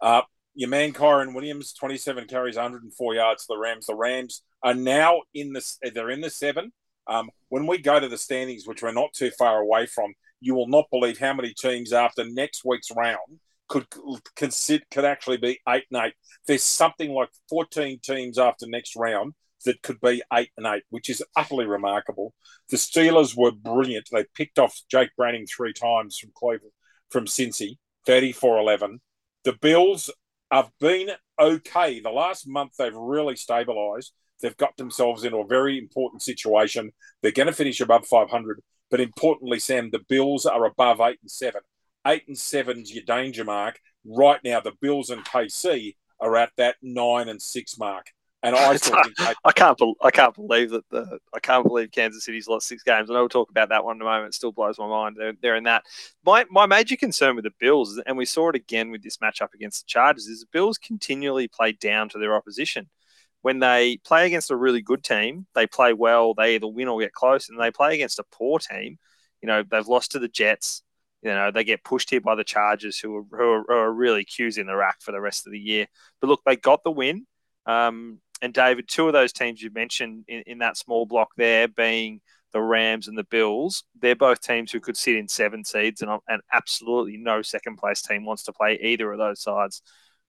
Uh, 0.00 0.22
your 0.54 0.68
man 0.68 0.92
Kyren 0.92 1.34
Williams, 1.34 1.72
27 1.72 2.26
carries, 2.26 2.56
104 2.56 3.14
yards 3.14 3.42
to 3.42 3.54
the 3.54 3.58
Rams. 3.58 3.86
The 3.86 3.94
Rams 3.94 4.42
are 4.62 4.74
now 4.74 5.22
in 5.34 5.52
the 5.52 5.64
they're 5.94 6.10
in 6.10 6.20
the 6.20 6.30
seven. 6.30 6.72
Um, 7.08 7.30
when 7.48 7.66
we 7.66 7.78
go 7.78 7.98
to 7.98 8.08
the 8.08 8.18
standings, 8.18 8.66
which 8.66 8.82
we're 8.82 8.92
not 8.92 9.12
too 9.14 9.30
far 9.30 9.60
away 9.60 9.86
from, 9.86 10.14
you 10.40 10.54
will 10.54 10.68
not 10.68 10.90
believe 10.90 11.18
how 11.18 11.32
many 11.32 11.54
teams 11.54 11.92
after 11.92 12.24
next 12.24 12.64
week's 12.64 12.90
round 12.94 13.40
could 13.68 13.86
consider 14.36 14.84
could 14.90 15.04
actually 15.04 15.36
be 15.36 15.60
eight 15.68 15.84
and 15.90 16.06
eight. 16.06 16.14
There's 16.46 16.62
something 16.62 17.10
like 17.12 17.30
14 17.48 18.00
teams 18.02 18.38
after 18.38 18.66
next 18.66 18.96
round 18.96 19.34
that 19.64 19.82
could 19.82 20.00
be 20.00 20.22
eight 20.32 20.50
and 20.56 20.66
eight, 20.66 20.84
which 20.90 21.10
is 21.10 21.22
utterly 21.36 21.66
remarkable. 21.66 22.34
The 22.70 22.76
Steelers 22.76 23.36
were 23.36 23.52
brilliant. 23.52 24.08
They 24.10 24.24
picked 24.34 24.58
off 24.58 24.80
Jake 24.90 25.10
Browning 25.16 25.46
three 25.46 25.72
times 25.72 26.18
from 26.18 26.30
Cleveland, 26.34 26.72
from 27.10 27.26
Cincy, 27.26 27.76
34-11. 28.06 28.98
The 29.44 29.52
Bills 29.52 30.10
have 30.50 30.70
been 30.80 31.10
okay. 31.38 32.00
The 32.00 32.10
last 32.10 32.48
month 32.48 32.72
they've 32.78 32.94
really 32.94 33.34
stabilised. 33.34 34.10
They've 34.40 34.56
got 34.56 34.76
themselves 34.76 35.24
into 35.24 35.38
a 35.38 35.46
very 35.46 35.78
important 35.78 36.22
situation. 36.22 36.92
They're 37.22 37.32
going 37.32 37.46
to 37.46 37.52
finish 37.52 37.80
above 37.80 38.06
500. 38.06 38.62
But 38.90 39.00
importantly, 39.00 39.58
Sam, 39.58 39.90
the 39.90 40.04
Bills 40.08 40.46
are 40.46 40.64
above 40.64 41.00
eight 41.00 41.18
and 41.20 41.30
seven. 41.30 41.60
Eight 42.06 42.24
and 42.26 42.38
seven's 42.38 42.92
your 42.92 43.04
danger 43.04 43.44
mark. 43.44 43.80
Right 44.04 44.40
now, 44.44 44.60
the 44.60 44.72
Bills 44.80 45.10
and 45.10 45.24
KC 45.24 45.96
are 46.20 46.36
at 46.36 46.52
that 46.56 46.76
nine 46.82 47.28
and 47.28 47.40
six 47.40 47.78
mark. 47.78 48.06
And 48.42 48.54
I 48.54 48.76
still 48.76 49.02
think 49.02 49.36
I 49.44 49.52
can't 49.52 49.76
be- 49.76 49.94
I 50.02 50.10
can't 50.10 50.34
believe 50.34 50.70
that 50.70 50.88
the 50.90 51.18
I 51.34 51.40
can't 51.40 51.66
believe 51.66 51.90
Kansas 51.90 52.24
City's 52.24 52.48
lost 52.48 52.68
six 52.68 52.82
games. 52.82 53.10
And 53.10 53.16
I 53.16 53.18
know 53.18 53.22
we'll 53.24 53.28
talk 53.28 53.50
about 53.50 53.68
that 53.70 53.84
one 53.84 53.96
in 53.96 54.02
a 54.02 54.04
moment. 54.04 54.28
It 54.28 54.34
still 54.34 54.52
blows 54.52 54.78
my 54.78 54.86
mind. 54.86 55.16
They're, 55.18 55.34
they're 55.42 55.56
in 55.56 55.64
that. 55.64 55.82
My 56.24 56.46
my 56.50 56.64
major 56.64 56.96
concern 56.96 57.34
with 57.34 57.44
the 57.44 57.52
Bills, 57.58 58.00
and 58.06 58.16
we 58.16 58.24
saw 58.24 58.48
it 58.50 58.56
again 58.56 58.90
with 58.90 59.02
this 59.02 59.18
matchup 59.18 59.52
against 59.54 59.82
the 59.82 59.88
Chargers, 59.88 60.28
is 60.28 60.40
the 60.40 60.46
Bills 60.52 60.78
continually 60.78 61.48
play 61.48 61.72
down 61.72 62.08
to 62.10 62.18
their 62.18 62.34
opposition 62.34 62.88
when 63.42 63.60
they 63.60 63.98
play 64.04 64.26
against 64.26 64.50
a 64.50 64.56
really 64.56 64.82
good 64.82 65.04
team, 65.04 65.46
they 65.54 65.66
play 65.66 65.92
well, 65.92 66.34
they 66.34 66.54
either 66.54 66.66
win 66.66 66.88
or 66.88 67.00
get 67.00 67.12
close, 67.12 67.48
and 67.48 67.60
they 67.60 67.70
play 67.70 67.94
against 67.94 68.18
a 68.18 68.24
poor 68.32 68.58
team. 68.58 68.98
You 69.40 69.46
know, 69.46 69.62
they've 69.62 69.86
lost 69.86 70.12
to 70.12 70.18
the 70.18 70.28
Jets. 70.28 70.82
You 71.22 71.30
know, 71.30 71.50
they 71.50 71.64
get 71.64 71.84
pushed 71.84 72.10
here 72.10 72.20
by 72.20 72.34
the 72.34 72.44
Chargers, 72.44 72.98
who 72.98 73.16
are, 73.16 73.24
who 73.30 73.50
are, 73.50 73.64
who 73.66 73.74
are 73.74 73.92
really 73.92 74.24
cues 74.24 74.58
in 74.58 74.66
the 74.66 74.76
rack 74.76 75.00
for 75.00 75.12
the 75.12 75.20
rest 75.20 75.46
of 75.46 75.52
the 75.52 75.58
year. 75.58 75.86
But 76.20 76.28
look, 76.28 76.40
they 76.44 76.56
got 76.56 76.84
the 76.84 76.90
win. 76.90 77.26
Um, 77.66 78.20
and 78.40 78.54
David, 78.54 78.88
two 78.88 79.06
of 79.06 79.12
those 79.12 79.32
teams 79.32 79.60
you 79.60 79.70
mentioned 79.72 80.24
in, 80.28 80.42
in 80.46 80.58
that 80.58 80.76
small 80.76 81.06
block 81.06 81.30
there 81.36 81.68
being 81.68 82.20
the 82.52 82.60
Rams 82.62 83.08
and 83.08 83.18
the 83.18 83.24
Bills, 83.24 83.84
they're 84.00 84.16
both 84.16 84.40
teams 84.40 84.72
who 84.72 84.80
could 84.80 84.96
sit 84.96 85.16
in 85.16 85.28
seven 85.28 85.64
seeds, 85.64 86.02
and, 86.02 86.10
and 86.28 86.40
absolutely 86.52 87.16
no 87.16 87.42
second 87.42 87.76
place 87.76 88.00
team 88.00 88.24
wants 88.24 88.44
to 88.44 88.52
play 88.52 88.78
either 88.80 89.12
of 89.12 89.18
those 89.18 89.42
sides 89.42 89.82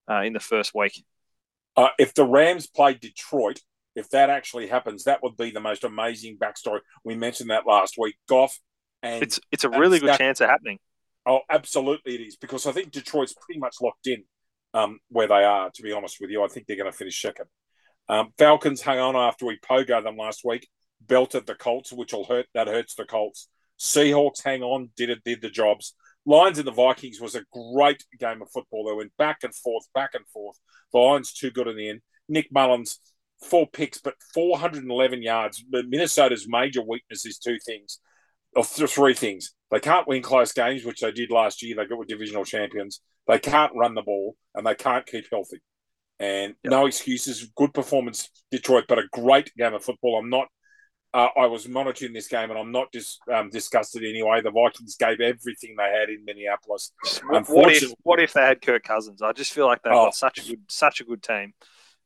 uh, 0.10 0.22
in 0.22 0.34
the 0.34 0.40
first 0.40 0.74
week. 0.76 1.04
Uh, 1.80 1.88
if 1.98 2.14
the 2.14 2.26
Rams 2.26 2.68
play 2.68 2.94
Detroit, 2.94 3.62
if 3.96 4.10
that 4.10 4.30
actually 4.30 4.68
happens, 4.68 5.06
that 5.06 5.24
would 5.24 5.38
be 5.38 5.50
the 5.50 5.62
most 5.62 5.86
amazing 5.86 6.38
backstory. 6.38 6.80
We 7.06 7.16
mentioned 7.16 7.52
that 7.52 7.66
last 7.66 7.96
week. 7.98 8.16
Goff 8.28 8.60
and 9.02 9.24
it's 9.24 9.40
it's 9.50 9.64
a 9.64 9.70
really 9.70 9.98
good 9.98 10.18
chance 10.18 10.42
of 10.42 10.50
happening. 10.50 10.80
Oh, 11.26 11.40
absolutely, 11.50 12.16
it 12.16 12.22
is 12.28 12.36
because 12.36 12.66
I 12.66 12.74
think 12.74 12.92
Detroit's 12.92 13.34
pretty 13.34 13.62
much 13.62 13.78
locked 13.82 14.08
in 14.08 14.26
um, 14.74 15.00
where 15.08 15.28
they 15.30 15.46
are. 15.46 15.70
To 15.70 15.82
be 15.82 15.94
honest 15.94 16.18
with 16.20 16.32
you, 16.32 16.44
I 16.44 16.50
think 16.50 16.68
they're 16.68 16.76
going 16.76 16.92
to 16.92 16.98
finish 16.98 17.22
second. 17.22 17.46
Um, 18.10 18.34
Falcons 18.38 18.82
hung 18.82 19.00
on 19.00 19.16
after 19.16 19.46
we 19.46 19.58
pogo 19.60 20.04
them 20.04 20.18
last 20.18 20.42
week, 20.44 20.68
belted 21.00 21.48
the 21.48 21.56
Colts, 21.56 21.94
which 21.94 22.12
will 22.12 22.26
hurt. 22.26 22.48
That 22.54 22.68
hurts 22.68 22.96
the 22.96 23.06
Colts. 23.06 23.48
Seahawks 23.80 24.44
hang 24.44 24.64
on, 24.64 24.90
did 24.98 25.10
it, 25.10 25.24
did 25.24 25.42
the 25.42 25.50
jobs. 25.50 25.96
Lions 26.30 26.60
and 26.60 26.68
the 26.68 26.72
Vikings 26.72 27.20
was 27.20 27.34
a 27.34 27.44
great 27.52 28.04
game 28.20 28.44
of 28.44 28.52
football. 28.52 28.86
They 28.86 28.96
went 28.96 29.18
back 29.18 29.40
and 29.42 29.54
forth, 29.54 29.88
back 29.96 30.12
and 30.14 30.28
forth. 30.28 30.60
The 30.94 31.00
Lions 31.00 31.34
too 31.34 31.50
good 31.50 31.68
in 31.68 31.76
the 31.76 31.90
end. 31.90 32.02
Nick 32.28 32.52
Mullens, 32.52 33.00
four 33.42 33.66
picks, 33.68 34.00
but 34.00 34.14
411 34.36 35.24
yards. 35.24 35.66
Minnesota's 35.72 36.46
major 36.48 36.84
weakness 36.84 37.26
is 37.26 37.40
two 37.40 37.58
things, 37.66 37.98
or 38.56 38.64
three 38.64 39.16
things. 39.16 39.56
They 39.72 39.80
can't 39.80 40.08
win 40.08 40.22
close 40.22 40.54
games, 40.54 40.86
which 40.86 41.02
they 41.02 41.12
did 41.12 41.32
last 41.32 41.64
year. 41.64 41.76
They 41.76 41.88
got 41.88 41.98
with 41.98 42.08
divisional 42.08 42.46
champions. 42.46 43.02
They 43.28 43.40
can't 43.40 43.76
run 43.76 43.96
the 43.96 44.04
ball, 44.04 44.36
and 44.54 44.68
they 44.68 44.76
can't 44.76 45.08
keep 45.08 45.26
healthy. 45.32 45.62
And 46.20 46.54
yep. 46.64 46.70
no 46.70 46.86
excuses. 46.86 47.52
Good 47.56 47.74
performance, 47.74 48.30
Detroit, 48.52 48.86
but 48.88 49.00
a 49.00 49.08
great 49.12 49.52
game 49.58 49.74
of 49.74 49.84
football. 49.84 50.20
I'm 50.20 50.30
not 50.30 50.48
uh, 51.14 51.28
I 51.36 51.48
was 51.48 51.68
monitoring 51.68 52.14
this 52.14 52.28
game, 52.28 52.52
and 52.52 52.60
I'm 52.60 52.72
not 52.72 52.92
just 52.92 53.20
um, 53.34 53.50
disgusted 53.50 54.04
anyway. 54.04 54.42
The 54.42 54.52
Vikings 54.52 54.96
gave 54.96 55.20
everything 55.20 55.76
they 55.78 55.92
had 55.92 56.10
in 56.10 56.24
Minneapolis. 56.24 56.92
What 57.30 57.72
if 57.74 57.92
what 58.04 58.20
if 58.20 58.34
they 58.34 58.42
had 58.42 58.62
Kirk 58.62 58.84
Cousins? 58.84 59.22
I 59.22 59.32
just 59.32 59.52
feel 59.52 59.66
like 59.66 59.82
they've 59.82 59.94
oh. 59.94 60.06
got 60.06 60.16
such 60.16 60.40
a 60.40 60.48
good 60.48 60.62
such 60.68 61.02
a 61.02 61.04
good 61.04 61.24
team. 61.24 61.54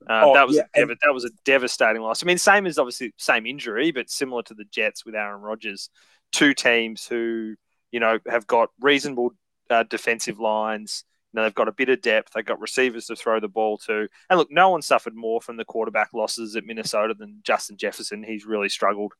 Uh, 0.09 0.21
oh, 0.25 0.33
that 0.33 0.47
was 0.47 0.55
yeah, 0.55 0.63
a 0.75 0.85
dev- 0.85 0.97
that 1.03 1.13
was 1.13 1.25
a 1.25 1.29
devastating 1.43 2.01
loss. 2.01 2.23
I 2.23 2.25
mean, 2.25 2.37
same 2.37 2.65
as 2.65 2.77
obviously 2.77 3.13
same 3.17 3.45
injury, 3.45 3.91
but 3.91 4.09
similar 4.09 4.43
to 4.43 4.53
the 4.53 4.65
Jets 4.65 5.05
with 5.05 5.15
Aaron 5.15 5.41
Rodgers. 5.41 5.89
Two 6.31 6.53
teams 6.53 7.05
who 7.05 7.55
you 7.91 7.99
know 7.99 8.19
have 8.27 8.47
got 8.47 8.69
reasonable 8.79 9.31
uh, 9.69 9.83
defensive 9.83 10.39
lines 10.39 11.03
know, 11.33 11.43
they've 11.43 11.53
got 11.53 11.67
a 11.67 11.73
bit 11.73 11.89
of 11.89 12.01
depth. 12.01 12.33
They've 12.33 12.45
got 12.45 12.61
receivers 12.61 13.07
to 13.07 13.15
throw 13.15 13.39
the 13.39 13.47
ball 13.47 13.77
to. 13.79 14.07
And 14.29 14.39
look, 14.39 14.51
no 14.51 14.69
one 14.69 14.81
suffered 14.81 15.15
more 15.15 15.41
from 15.41 15.57
the 15.57 15.65
quarterback 15.65 16.13
losses 16.13 16.55
at 16.55 16.65
Minnesota 16.65 17.15
than 17.17 17.39
Justin 17.43 17.77
Jefferson. 17.77 18.23
He's 18.23 18.45
really 18.45 18.69
struggled. 18.69 19.13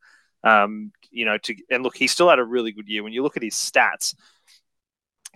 Um, 0.43 0.91
you 1.09 1.25
know, 1.25 1.37
to 1.37 1.55
and 1.69 1.83
look, 1.83 1.95
he 1.95 2.07
still 2.07 2.29
had 2.29 2.39
a 2.39 2.43
really 2.43 2.71
good 2.71 2.89
year. 2.89 3.03
When 3.03 3.13
you 3.13 3.23
look 3.23 3.37
at 3.37 3.43
his 3.43 3.55
stats 3.55 4.13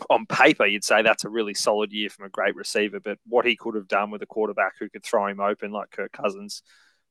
on 0.09 0.25
paper, 0.25 0.65
you'd 0.65 0.83
say 0.83 1.01
that's 1.01 1.23
a 1.23 1.29
really 1.29 1.53
solid 1.53 1.91
year 1.91 2.09
from 2.09 2.25
a 2.25 2.29
great 2.29 2.55
receiver. 2.55 2.99
But 2.99 3.17
what 3.25 3.45
he 3.45 3.55
could 3.55 3.75
have 3.75 3.87
done 3.87 4.11
with 4.11 4.21
a 4.21 4.27
quarterback 4.27 4.73
who 4.79 4.89
could 4.89 5.03
throw 5.03 5.27
him 5.27 5.39
open 5.39 5.71
like 5.71 5.91
Kirk 5.91 6.11
Cousins. 6.11 6.61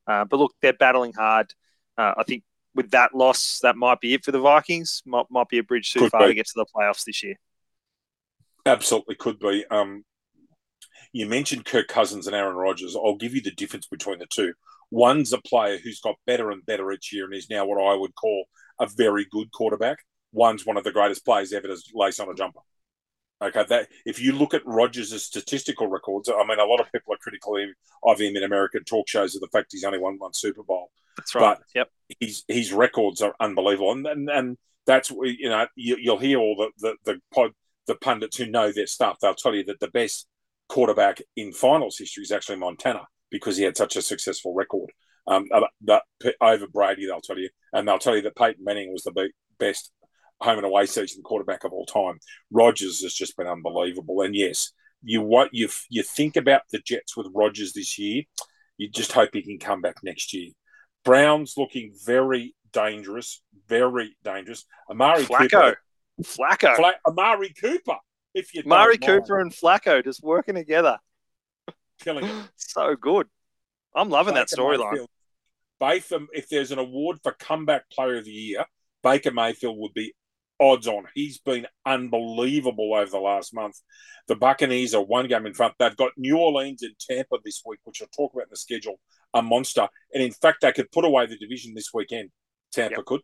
Uh, 0.05 0.25
but 0.25 0.37
look, 0.37 0.53
they're 0.61 0.73
battling 0.73 1.13
hard. 1.13 1.53
Uh, 1.97 2.13
I 2.17 2.23
think 2.23 2.43
with 2.75 2.91
that 2.91 3.13
loss, 3.13 3.59
that 3.63 3.75
might 3.75 3.99
be 3.99 4.13
it 4.13 4.23
for 4.23 4.31
the 4.31 4.39
Vikings. 4.39 5.01
Might, 5.05 5.25
might 5.29 5.49
be 5.49 5.57
a 5.57 5.63
bridge 5.63 5.91
too 5.91 6.07
far 6.09 6.27
to 6.27 6.33
get 6.33 6.45
to 6.45 6.53
the 6.55 6.65
playoffs 6.73 7.03
this 7.03 7.23
year. 7.23 7.35
Absolutely 8.67 9.15
could 9.15 9.39
be. 9.39 9.65
Um, 9.71 10.03
you 11.13 11.25
mentioned 11.25 11.65
Kirk 11.65 11.87
Cousins 11.87 12.27
and 12.27 12.35
Aaron 12.35 12.55
Rodgers. 12.55 12.95
I'll 12.95 13.15
give 13.15 13.33
you 13.33 13.41
the 13.41 13.51
difference 13.51 13.87
between 13.87 14.19
the 14.19 14.27
two. 14.27 14.53
One's 14.91 15.33
a 15.33 15.39
player 15.39 15.77
who's 15.77 15.99
got 15.99 16.15
better 16.25 16.51
and 16.51 16.65
better 16.65 16.91
each 16.91 17.11
year 17.11 17.25
and 17.25 17.33
is 17.33 17.49
now 17.49 17.65
what 17.65 17.83
I 17.83 17.95
would 17.95 18.15
call 18.15 18.45
a 18.79 18.87
very 18.87 19.25
good 19.31 19.51
quarterback. 19.51 19.99
One's 20.31 20.65
one 20.65 20.77
of 20.77 20.83
the 20.83 20.91
greatest 20.91 21.25
players 21.25 21.53
ever 21.53 21.67
to 21.67 21.77
lace 21.93 22.19
on 22.19 22.29
a 22.29 22.33
jumper. 22.33 22.59
Okay, 23.41 23.65
that 23.69 23.87
if 24.05 24.19
you 24.19 24.31
look 24.31 24.55
at 24.55 24.65
Rodgers' 24.65 25.23
statistical 25.23 25.87
records, 25.87 26.27
I 26.27 26.43
mean, 26.45 26.59
a 26.59 26.65
lot 26.65 26.79
of 26.79 26.91
people 26.91 27.13
are 27.13 27.17
critical 27.17 27.57
of 28.03 28.19
him 28.19 28.35
in 28.35 28.43
American 28.43 28.83
talk 28.83 29.07
shows 29.07 29.35
of 29.35 29.41
the 29.41 29.47
fact 29.47 29.67
he's 29.71 29.83
only 29.83 29.99
won 29.99 30.15
one 30.17 30.33
Super 30.33 30.63
Bowl. 30.63 30.89
That's 31.15 31.35
right. 31.35 31.57
But 31.57 31.63
yep. 31.75 31.91
his 32.19 32.43
his 32.47 32.73
records 32.73 33.21
are 33.21 33.35
unbelievable, 33.39 33.91
and 33.91 34.07
and, 34.07 34.29
and 34.29 34.57
that's 34.87 35.11
you 35.11 35.49
know 35.49 35.67
you, 35.75 35.97
will 36.05 36.17
hear 36.17 36.39
all 36.39 36.55
the 36.55 36.71
the 36.79 36.95
the, 37.05 37.21
pod, 37.31 37.51
the 37.87 37.95
pundits 37.95 38.37
who 38.37 38.45
know 38.45 38.71
their 38.71 38.87
stuff. 38.87 39.17
They'll 39.21 39.35
tell 39.35 39.55
you 39.55 39.63
that 39.65 39.79
the 39.79 39.89
best 39.89 40.27
quarterback 40.69 41.21
in 41.35 41.53
finals 41.53 41.97
history 41.97 42.23
is 42.23 42.31
actually 42.31 42.57
Montana 42.57 43.07
because 43.31 43.57
he 43.57 43.63
had 43.63 43.77
such 43.77 43.95
a 43.95 44.01
successful 44.01 44.53
record. 44.53 44.91
Um, 45.27 45.47
that 45.85 46.03
over 46.41 46.67
Brady, 46.67 47.05
they'll 47.05 47.21
tell 47.21 47.37
you, 47.37 47.49
and 47.73 47.87
they'll 47.87 47.99
tell 47.99 48.15
you 48.15 48.21
that 48.23 48.35
Peyton 48.35 48.63
Manning 48.63 48.91
was 48.91 49.03
the 49.03 49.29
best 49.59 49.91
home 50.39 50.57
and 50.57 50.65
away 50.65 50.85
season 50.85 51.23
quarterback 51.23 51.63
of 51.63 51.73
all 51.73 51.85
time. 51.85 52.19
Rodgers 52.51 53.01
has 53.01 53.13
just 53.13 53.35
been 53.35 53.47
unbelievable, 53.47 54.21
and 54.21 54.35
yes, 54.35 54.71
you 55.03 55.21
what 55.21 55.49
you 55.53 55.69
you 55.89 56.03
think 56.03 56.37
about 56.37 56.61
the 56.71 56.79
Jets 56.79 57.17
with 57.17 57.27
Rodgers 57.33 57.73
this 57.73 57.99
year, 57.99 58.23
you 58.77 58.89
just 58.89 59.11
hope 59.11 59.31
he 59.33 59.41
can 59.41 59.59
come 59.59 59.81
back 59.81 59.97
next 60.01 60.33
year. 60.33 60.51
Browns 61.03 61.55
looking 61.57 61.93
very 62.05 62.55
dangerous, 62.71 63.41
very 63.67 64.15
dangerous. 64.23 64.65
Amari 64.89 65.23
Flacco, 65.23 65.49
Cooper, 65.49 65.77
Flacco, 66.23 66.75
Fla- 66.75 66.95
Amari 67.07 67.53
Cooper. 67.59 67.97
If 68.33 68.53
you 68.53 68.61
Amari 68.65 68.97
Cooper 68.97 69.39
and 69.39 69.51
Flacco 69.51 70.03
just 70.03 70.23
working 70.23 70.55
together, 70.55 70.97
killing 71.99 72.25
it. 72.25 72.49
so 72.55 72.95
good. 72.95 73.27
I'm 73.95 74.09
loving 74.09 74.35
Baker 74.35 74.45
that 74.49 74.57
storyline. 74.57 75.05
Baker, 75.79 76.19
if 76.33 76.49
there's 76.49 76.71
an 76.71 76.79
award 76.79 77.19
for 77.23 77.31
comeback 77.33 77.89
player 77.89 78.17
of 78.17 78.25
the 78.25 78.31
year, 78.31 78.65
Baker 79.03 79.31
Mayfield 79.31 79.77
would 79.77 79.93
be 79.93 80.13
odds 80.59 80.87
on. 80.87 81.05
He's 81.13 81.37
been 81.39 81.67
unbelievable 81.85 82.93
over 82.93 83.09
the 83.09 83.19
last 83.19 83.53
month. 83.53 83.75
The 84.27 84.35
Buccaneers 84.35 84.93
are 84.93 85.03
one 85.03 85.27
game 85.27 85.45
in 85.45 85.53
front. 85.53 85.75
They've 85.79 85.95
got 85.95 86.11
New 86.17 86.37
Orleans 86.37 86.83
and 86.83 86.95
Tampa 86.99 87.37
this 87.43 87.61
week, 87.65 87.79
which 87.83 88.01
I'll 88.01 88.07
talk 88.09 88.33
about 88.33 88.43
in 88.43 88.51
the 88.51 88.57
schedule, 88.57 88.99
a 89.33 89.41
monster. 89.41 89.87
And 90.13 90.23
in 90.23 90.31
fact, 90.31 90.61
they 90.61 90.71
could 90.71 90.91
put 90.91 91.05
away 91.05 91.27
the 91.27 91.37
division 91.37 91.73
this 91.75 91.93
weekend. 91.93 92.29
Tampa 92.71 92.97
yep. 92.97 93.05
could. 93.05 93.21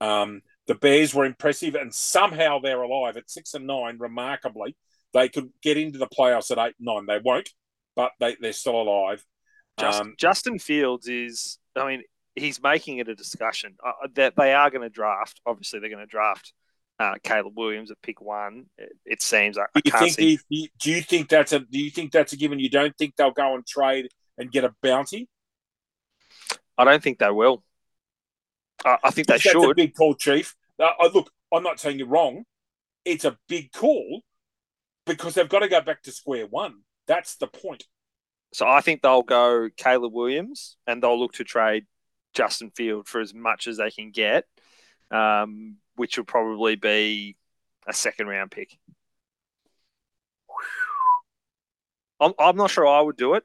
Um, 0.00 0.42
the 0.66 0.74
Bears 0.74 1.14
were 1.14 1.24
impressive, 1.24 1.74
and 1.74 1.94
somehow 1.94 2.58
they're 2.58 2.82
alive 2.82 3.16
at 3.16 3.30
six 3.30 3.54
and 3.54 3.66
nine. 3.66 3.98
Remarkably, 3.98 4.76
they 5.12 5.28
could 5.28 5.50
get 5.62 5.76
into 5.76 5.98
the 5.98 6.08
playoffs 6.08 6.50
at 6.50 6.58
eight 6.58 6.74
and 6.78 6.86
nine. 6.86 7.06
They 7.06 7.20
won't, 7.22 7.50
but 7.94 8.12
they, 8.20 8.36
they're 8.40 8.52
still 8.52 8.80
alive. 8.80 9.24
Just, 9.78 10.00
um, 10.00 10.14
Justin 10.18 10.58
Fields 10.58 11.06
is, 11.06 11.58
I 11.76 11.86
mean, 11.86 12.02
he's 12.34 12.62
making 12.62 12.98
it 12.98 13.08
a 13.08 13.14
discussion 13.14 13.76
uh, 13.84 13.90
uh 14.04 14.08
that 14.14 14.34
they 14.36 14.54
are 14.54 14.70
going 14.70 14.82
to 14.82 14.88
draft. 14.88 15.40
Obviously, 15.46 15.80
they're 15.80 15.90
going 15.90 16.00
to 16.00 16.06
draft 16.06 16.52
uh, 16.98 17.14
Caleb 17.22 17.54
Williams 17.56 17.90
at 17.90 18.00
pick 18.02 18.20
one. 18.20 18.66
It, 18.78 18.92
it 19.04 19.22
seems. 19.22 19.58
I, 19.58 19.62
I 19.74 19.82
you 19.84 19.92
can't 19.92 20.10
see. 20.10 20.38
He, 20.48 20.70
do 20.80 20.90
you 20.90 21.02
think 21.02 21.28
that's 21.28 21.52
a? 21.52 21.60
Do 21.60 21.78
you 21.78 21.90
think 21.90 22.12
that's 22.12 22.32
a 22.32 22.36
given? 22.36 22.58
You 22.58 22.70
don't 22.70 22.96
think 22.96 23.16
they'll 23.16 23.30
go 23.30 23.54
and 23.54 23.66
trade 23.66 24.08
and 24.38 24.50
get 24.50 24.64
a 24.64 24.74
bounty? 24.82 25.28
I 26.78 26.84
don't 26.84 27.02
think 27.02 27.18
they 27.18 27.30
will. 27.30 27.62
I, 28.84 28.98
I 29.04 29.10
think 29.10 29.26
they 29.26 29.34
that's 29.34 29.42
should. 29.42 29.62
That's 29.62 29.72
a 29.72 29.74
big 29.74 29.94
call, 29.94 30.14
Chief. 30.14 30.54
Uh, 30.78 30.90
look, 31.12 31.30
I'm 31.52 31.62
not 31.62 31.80
saying 31.80 31.98
you're 31.98 32.08
wrong. 32.08 32.44
It's 33.04 33.24
a 33.24 33.38
big 33.48 33.72
call 33.72 34.22
because 35.06 35.34
they've 35.34 35.48
got 35.48 35.60
to 35.60 35.68
go 35.68 35.80
back 35.80 36.02
to 36.02 36.12
square 36.12 36.46
one. 36.46 36.80
That's 37.06 37.36
the 37.36 37.46
point. 37.46 37.84
So 38.52 38.66
I 38.66 38.80
think 38.80 39.02
they'll 39.02 39.22
go 39.22 39.68
Caleb 39.76 40.12
Williams 40.12 40.76
and 40.86 41.02
they'll 41.02 41.18
look 41.18 41.34
to 41.34 41.44
trade 41.44 41.86
Justin 42.34 42.70
Field 42.70 43.08
for 43.08 43.20
as 43.20 43.34
much 43.34 43.66
as 43.66 43.76
they 43.76 43.90
can 43.90 44.10
get, 44.10 44.44
um, 45.10 45.76
which 45.94 46.16
will 46.16 46.24
probably 46.24 46.76
be 46.76 47.36
a 47.86 47.92
second 47.92 48.26
round 48.26 48.50
pick. 48.50 48.76
I'm, 52.20 52.32
I'm 52.38 52.56
not 52.56 52.70
sure 52.70 52.86
I 52.86 53.00
would 53.00 53.16
do 53.16 53.34
it. 53.34 53.44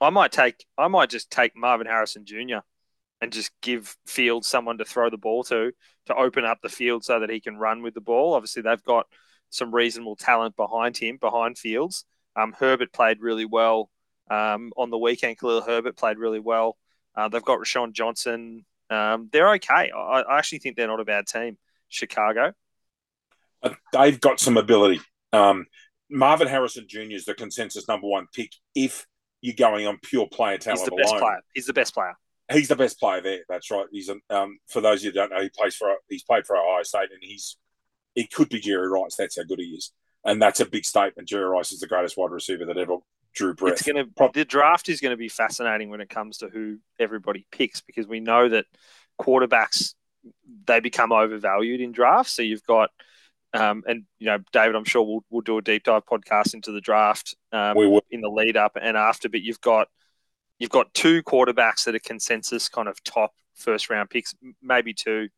I 0.00 0.10
might 0.10 0.32
take 0.32 0.64
I 0.76 0.88
might 0.88 1.10
just 1.10 1.30
take 1.30 1.56
Marvin 1.56 1.86
Harrison 1.86 2.24
Jr. 2.24 2.58
and 3.22 3.32
just 3.32 3.52
give 3.62 3.96
Field 4.04 4.44
someone 4.44 4.78
to 4.78 4.84
throw 4.84 5.08
the 5.08 5.16
ball 5.16 5.44
to 5.44 5.72
to 6.06 6.14
open 6.16 6.44
up 6.44 6.58
the 6.60 6.68
field 6.68 7.04
so 7.04 7.20
that 7.20 7.30
he 7.30 7.40
can 7.40 7.56
run 7.56 7.80
with 7.80 7.94
the 7.94 8.00
ball. 8.00 8.34
Obviously, 8.34 8.62
they've 8.62 8.82
got 8.82 9.06
some 9.48 9.72
reasonable 9.72 10.16
talent 10.16 10.56
behind 10.56 10.96
him, 10.96 11.18
behind 11.18 11.56
Fields. 11.56 12.04
Um, 12.34 12.52
Herbert 12.58 12.92
played 12.92 13.20
really 13.20 13.44
well 13.44 13.88
um, 14.28 14.72
on 14.76 14.90
the 14.90 14.98
weekend. 14.98 15.38
Khalil 15.38 15.62
Herbert 15.62 15.96
played 15.96 16.18
really 16.18 16.40
well. 16.40 16.76
Uh, 17.14 17.28
they've 17.28 17.44
got 17.44 17.60
Roschon 17.60 17.92
Johnson. 17.92 18.64
Um, 18.90 19.28
they're 19.30 19.52
okay. 19.54 19.92
I, 19.96 20.22
I, 20.22 20.38
actually 20.38 20.58
think 20.58 20.76
they're 20.76 20.88
not 20.88 21.00
a 21.00 21.04
bad 21.04 21.26
team. 21.26 21.56
Chicago. 21.88 22.52
They've 23.92 24.20
got 24.20 24.40
some 24.40 24.56
ability. 24.56 25.00
Um, 25.32 25.66
Marvin 26.10 26.48
Harrison 26.48 26.86
Jr. 26.88 27.12
is 27.12 27.24
the 27.24 27.34
consensus 27.34 27.86
number 27.86 28.08
one 28.08 28.26
pick 28.34 28.50
if 28.74 29.06
you're 29.40 29.54
going 29.56 29.86
on 29.86 29.98
pure 30.02 30.26
player 30.26 30.58
talent 30.58 30.80
He's 30.80 30.88
the 30.88 30.96
best 30.96 31.10
alone. 31.10 31.20
player. 31.20 31.40
He's 31.54 31.66
the 31.66 31.72
best 31.72 31.94
player. 31.94 32.16
He's 32.52 32.68
the 32.68 32.76
best 32.76 32.98
player 32.98 33.20
there. 33.20 33.40
That's 33.48 33.70
right. 33.70 33.86
He's 33.90 34.10
um, 34.30 34.58
for 34.68 34.80
those 34.80 35.00
of 35.00 35.04
you 35.04 35.10
who 35.10 35.14
don't 35.14 35.30
know, 35.30 35.42
he 35.42 35.50
plays 35.50 35.74
for 35.74 35.94
he's 36.08 36.22
played 36.22 36.46
for 36.46 36.56
Ohio 36.56 36.82
State, 36.82 37.10
and 37.12 37.20
he's 37.20 37.56
it 38.14 38.32
could 38.32 38.48
be 38.48 38.60
Jerry 38.60 38.88
Rice. 38.88 39.16
That's 39.16 39.36
how 39.36 39.44
good 39.44 39.58
he 39.58 39.66
is, 39.66 39.92
and 40.24 40.40
that's 40.40 40.60
a 40.60 40.66
big 40.66 40.84
statement. 40.84 41.28
Jerry 41.28 41.44
Rice 41.44 41.72
is 41.72 41.80
the 41.80 41.86
greatest 41.86 42.16
wide 42.16 42.30
receiver 42.30 42.64
that 42.66 42.78
ever 42.78 42.96
drew 43.34 43.54
breath. 43.54 43.74
It's 43.74 43.82
gonna 43.82 44.04
Pro- 44.16 44.30
the 44.32 44.44
draft 44.44 44.88
is 44.88 45.00
going 45.00 45.12
to 45.12 45.16
be 45.16 45.28
fascinating 45.28 45.90
when 45.90 46.00
it 46.00 46.08
comes 46.08 46.38
to 46.38 46.48
who 46.48 46.78
everybody 46.98 47.46
picks 47.50 47.80
because 47.80 48.06
we 48.06 48.20
know 48.20 48.48
that 48.48 48.66
quarterbacks 49.20 49.94
they 50.66 50.80
become 50.80 51.12
overvalued 51.12 51.80
in 51.80 51.92
drafts. 51.92 52.32
So 52.32 52.42
you've 52.42 52.64
got 52.64 52.90
um, 53.54 53.82
and 53.86 54.04
you 54.18 54.26
know, 54.26 54.38
David, 54.52 54.76
I'm 54.76 54.84
sure 54.84 55.02
we'll 55.02 55.24
we'll 55.30 55.42
do 55.42 55.58
a 55.58 55.62
deep 55.62 55.84
dive 55.84 56.06
podcast 56.06 56.54
into 56.54 56.72
the 56.72 56.80
draft 56.80 57.36
um, 57.52 57.76
we 57.76 57.86
will. 57.86 58.02
in 58.10 58.20
the 58.20 58.30
lead 58.30 58.56
up 58.56 58.76
and 58.80 58.96
after. 58.96 59.28
But 59.28 59.42
you've 59.42 59.60
got 59.60 59.88
you've 60.62 60.70
got 60.70 60.94
two 60.94 61.24
quarterbacks 61.24 61.84
that 61.84 61.96
are 61.96 61.98
consensus 61.98 62.68
kind 62.68 62.86
of 62.86 63.02
top 63.02 63.32
first 63.56 63.90
round 63.90 64.08
picks, 64.10 64.32
maybe 64.62 64.94
two. 64.94 65.28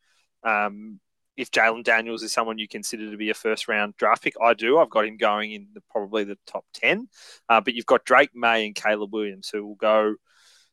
Um, 0.42 1.00
if 1.34 1.50
Jayden 1.50 1.82
Daniels 1.82 2.22
is 2.22 2.30
someone 2.30 2.58
you 2.58 2.68
consider 2.68 3.10
to 3.10 3.16
be 3.16 3.30
a 3.30 3.34
first 3.34 3.66
round 3.66 3.96
draft 3.96 4.22
pick, 4.22 4.34
I 4.44 4.52
do. 4.52 4.78
I've 4.78 4.90
got 4.90 5.06
him 5.06 5.16
going 5.16 5.52
in 5.52 5.68
the, 5.72 5.80
probably 5.90 6.24
the 6.24 6.36
top 6.46 6.66
10. 6.74 7.08
Uh, 7.48 7.62
but 7.62 7.72
you've 7.72 7.86
got 7.86 8.04
Drake 8.04 8.32
Maye 8.34 8.66
and 8.66 8.74
Caleb 8.74 9.14
Williams 9.14 9.48
who 9.48 9.66
will 9.66 9.76
go, 9.76 10.14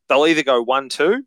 they'll 0.10 0.27
either 0.27 0.43
go 0.43 0.62
1 0.62 0.89
2 0.89 1.24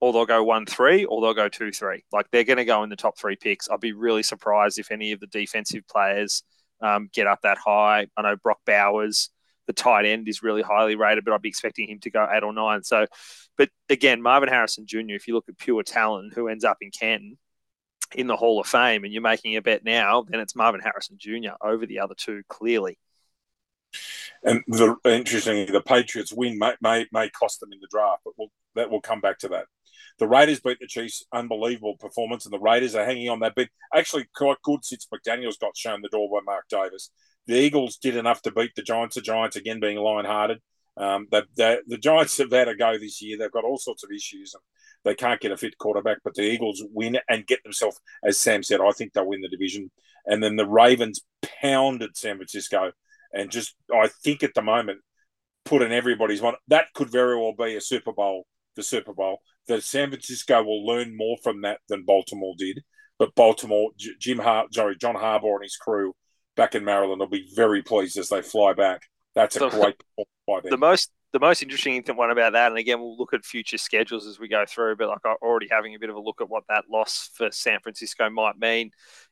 or 0.00 0.12
they'll 0.12 0.24
go 0.24 0.44
1 0.44 0.66
3 0.66 1.04
or 1.06 1.20
they'll 1.20 1.34
go 1.34 1.48
2 1.48 1.72
3. 1.72 2.04
Like 2.12 2.30
they're 2.30 2.44
going 2.44 2.58
to 2.58 2.64
go 2.64 2.84
in 2.84 2.90
the 2.90 2.96
top 2.96 3.18
three 3.18 3.34
picks. 3.34 3.68
I'd 3.68 3.80
be 3.80 3.92
really 3.92 4.22
surprised 4.22 4.78
if 4.78 4.92
any 4.92 5.10
of 5.10 5.18
the 5.18 5.26
defensive 5.26 5.82
players 5.88 6.44
um, 6.80 7.10
get 7.12 7.26
up 7.26 7.40
that 7.42 7.58
high. 7.58 8.06
I 8.16 8.22
know 8.22 8.36
Brock 8.36 8.60
Bowers, 8.64 9.30
the 9.66 9.72
tight 9.72 10.04
end, 10.04 10.28
is 10.28 10.42
really 10.42 10.62
highly 10.62 10.96
rated, 10.96 11.24
but 11.24 11.34
I'd 11.34 11.42
be 11.42 11.48
expecting 11.48 11.88
him 11.88 12.00
to 12.00 12.10
go 12.10 12.26
8 12.30 12.42
or 12.42 12.52
9. 12.52 12.82
So, 12.82 13.06
but 13.56 13.70
again, 13.88 14.22
Marvin 14.22 14.48
Harrison 14.48 14.86
Jr., 14.86 15.10
if 15.10 15.28
you 15.28 15.34
look 15.34 15.48
at 15.48 15.58
pure 15.58 15.82
talent, 15.82 16.34
who 16.34 16.48
ends 16.48 16.64
up 16.64 16.78
in 16.80 16.90
Canton, 16.90 17.38
in 18.14 18.26
the 18.26 18.36
Hall 18.36 18.60
of 18.60 18.66
Fame 18.66 19.04
and 19.04 19.12
you're 19.12 19.22
making 19.22 19.56
a 19.56 19.62
bet 19.62 19.84
now, 19.84 20.22
then 20.28 20.40
it's 20.40 20.56
Marvin 20.56 20.80
Harrison 20.80 21.16
Jr. 21.18 21.54
over 21.62 21.86
the 21.86 22.00
other 22.00 22.14
two, 22.14 22.42
clearly. 22.48 22.98
And 24.42 24.62
the 24.66 24.96
interestingly, 25.04 25.66
the 25.66 25.80
Patriots 25.80 26.32
win 26.32 26.58
may, 26.58 26.74
may, 26.80 27.06
may 27.12 27.30
cost 27.30 27.60
them 27.60 27.72
in 27.72 27.80
the 27.80 27.88
draft, 27.90 28.22
but 28.24 28.34
we'll, 28.36 28.50
that 28.74 28.90
will 28.90 29.00
come 29.00 29.20
back 29.20 29.38
to 29.40 29.48
that. 29.48 29.66
The 30.18 30.28
Raiders 30.28 30.60
beat 30.60 30.78
the 30.80 30.86
Chiefs, 30.86 31.24
unbelievable 31.32 31.96
performance, 31.96 32.44
and 32.44 32.52
the 32.52 32.58
Raiders 32.58 32.94
are 32.94 33.04
hanging 33.04 33.28
on 33.28 33.40
that 33.40 33.54
bit. 33.54 33.70
Actually, 33.94 34.26
quite 34.34 34.60
good 34.62 34.84
since 34.84 35.06
McDaniels 35.06 35.58
got 35.58 35.76
shown 35.76 36.02
the 36.02 36.08
door 36.08 36.28
by 36.30 36.44
Mark 36.44 36.66
Davis. 36.68 37.10
The 37.46 37.58
Eagles 37.58 37.96
did 37.96 38.16
enough 38.16 38.42
to 38.42 38.52
beat 38.52 38.74
the 38.76 38.82
Giants. 38.82 39.16
The 39.16 39.22
Giants 39.22 39.56
again 39.56 39.80
being 39.80 39.98
lion-hearted. 39.98 40.60
Um, 40.96 41.26
the 41.30 41.98
Giants 42.00 42.38
have 42.38 42.52
had 42.52 42.68
a 42.68 42.74
go 42.74 42.98
this 42.98 43.20
year. 43.22 43.38
They've 43.38 43.50
got 43.50 43.64
all 43.64 43.78
sorts 43.78 44.04
of 44.04 44.10
issues. 44.10 44.54
And 44.54 44.62
they 45.04 45.14
can't 45.16 45.40
get 45.40 45.50
a 45.50 45.56
fit 45.56 45.76
quarterback, 45.78 46.18
but 46.22 46.34
the 46.34 46.42
Eagles 46.42 46.80
win 46.92 47.18
and 47.28 47.46
get 47.46 47.62
themselves, 47.64 47.98
as 48.22 48.38
Sam 48.38 48.62
said, 48.62 48.80
I 48.80 48.92
think 48.92 49.12
they'll 49.12 49.26
win 49.26 49.40
the 49.40 49.48
division. 49.48 49.90
And 50.26 50.40
then 50.40 50.54
the 50.54 50.68
Ravens 50.68 51.22
pounded 51.60 52.16
San 52.16 52.36
Francisco 52.36 52.92
and 53.32 53.50
just, 53.50 53.74
I 53.92 54.08
think 54.22 54.44
at 54.44 54.54
the 54.54 54.62
moment, 54.62 55.00
put 55.64 55.82
in 55.82 55.90
everybody's 55.90 56.40
one. 56.40 56.54
That 56.68 56.86
could 56.94 57.10
very 57.10 57.36
well 57.36 57.54
be 57.58 57.74
a 57.74 57.80
Super 57.80 58.12
Bowl, 58.12 58.46
the 58.76 58.84
Super 58.84 59.12
Bowl. 59.12 59.40
The 59.66 59.80
San 59.80 60.10
Francisco 60.10 60.62
will 60.62 60.86
learn 60.86 61.16
more 61.16 61.36
from 61.42 61.62
that 61.62 61.80
than 61.88 62.04
Baltimore 62.04 62.54
did. 62.56 62.82
But 63.18 63.34
Baltimore, 63.34 63.90
Jim 63.96 64.38
Har- 64.38 64.68
sorry, 64.70 64.96
John 64.96 65.16
Harbaugh 65.16 65.54
and 65.54 65.64
his 65.64 65.76
crew 65.76 66.14
back 66.56 66.74
in 66.74 66.84
Maryland 66.84 67.20
will 67.20 67.28
be 67.28 67.50
very 67.54 67.82
pleased 67.82 68.18
as 68.18 68.28
they 68.28 68.42
fly 68.42 68.72
back. 68.72 69.02
That's 69.34 69.56
a 69.56 69.70
great 69.70 70.02
by 70.46 70.60
them. 70.60 70.70
The 70.70 70.76
most 70.76 71.10
the 71.32 71.40
most 71.40 71.62
interesting 71.62 72.04
one 72.14 72.30
about 72.30 72.52
that, 72.52 72.70
and 72.70 72.78
again, 72.78 73.00
we'll 73.00 73.16
look 73.16 73.32
at 73.32 73.44
future 73.44 73.78
schedules 73.78 74.26
as 74.26 74.38
we 74.38 74.48
go 74.48 74.66
through, 74.68 74.96
but 74.96 75.08
like 75.08 75.24
already 75.40 75.66
having 75.70 75.94
a 75.94 75.98
bit 75.98 76.10
of 76.10 76.16
a 76.16 76.20
look 76.20 76.42
at 76.42 76.50
what 76.50 76.64
that 76.68 76.84
loss 76.90 77.30
for 77.32 77.50
San 77.50 77.80
Francisco 77.80 78.28
might 78.28 78.58
mean 78.58 78.90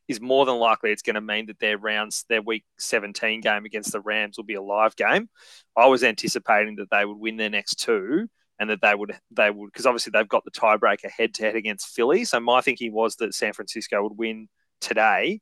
is 0.09 0.19
more 0.19 0.47
than 0.47 0.57
likely 0.57 0.91
it's 0.91 1.03
going 1.03 1.15
to 1.15 1.21
mean 1.21 1.47
that 1.47 1.59
their 1.59 1.77
rounds, 1.77 2.25
their 2.31 2.41
week 2.41 2.65
17 2.79 3.43
game 3.43 3.67
against 3.67 3.93
the 3.93 4.01
Rams 4.01 4.39
will 4.39 4.45
be 4.45 4.55
a 4.55 4.63
live 4.63 4.97
game. 4.97 5.29
I 5.77 5.87
was 5.87 6.03
anticipating 6.03 6.77
that 6.77 6.91
they 6.91 7.05
would 7.05 7.19
win 7.19 7.37
their 7.37 7.51
next 7.51 7.75
two 7.75 8.29
and 8.59 8.71
that 8.71 8.81
they 8.81 8.95
would, 8.95 9.15
they 9.31 9.51
would, 9.51 9.71
because 9.71 9.85
obviously 9.85 10.11
they've 10.11 10.27
got 10.27 10.45
the 10.47 10.51
tiebreaker 10.51 11.11
head 11.11 11.35
to 11.35 11.43
head 11.43 11.55
against 11.55 11.95
Philly. 11.95 12.25
So 12.25 12.41
my 12.41 12.63
thinking 12.63 12.95
was 12.95 13.17
that 13.17 13.35
San 13.35 13.53
Francisco 13.53 14.03
would 14.03 14.17
win 14.17 14.49
today 14.81 15.41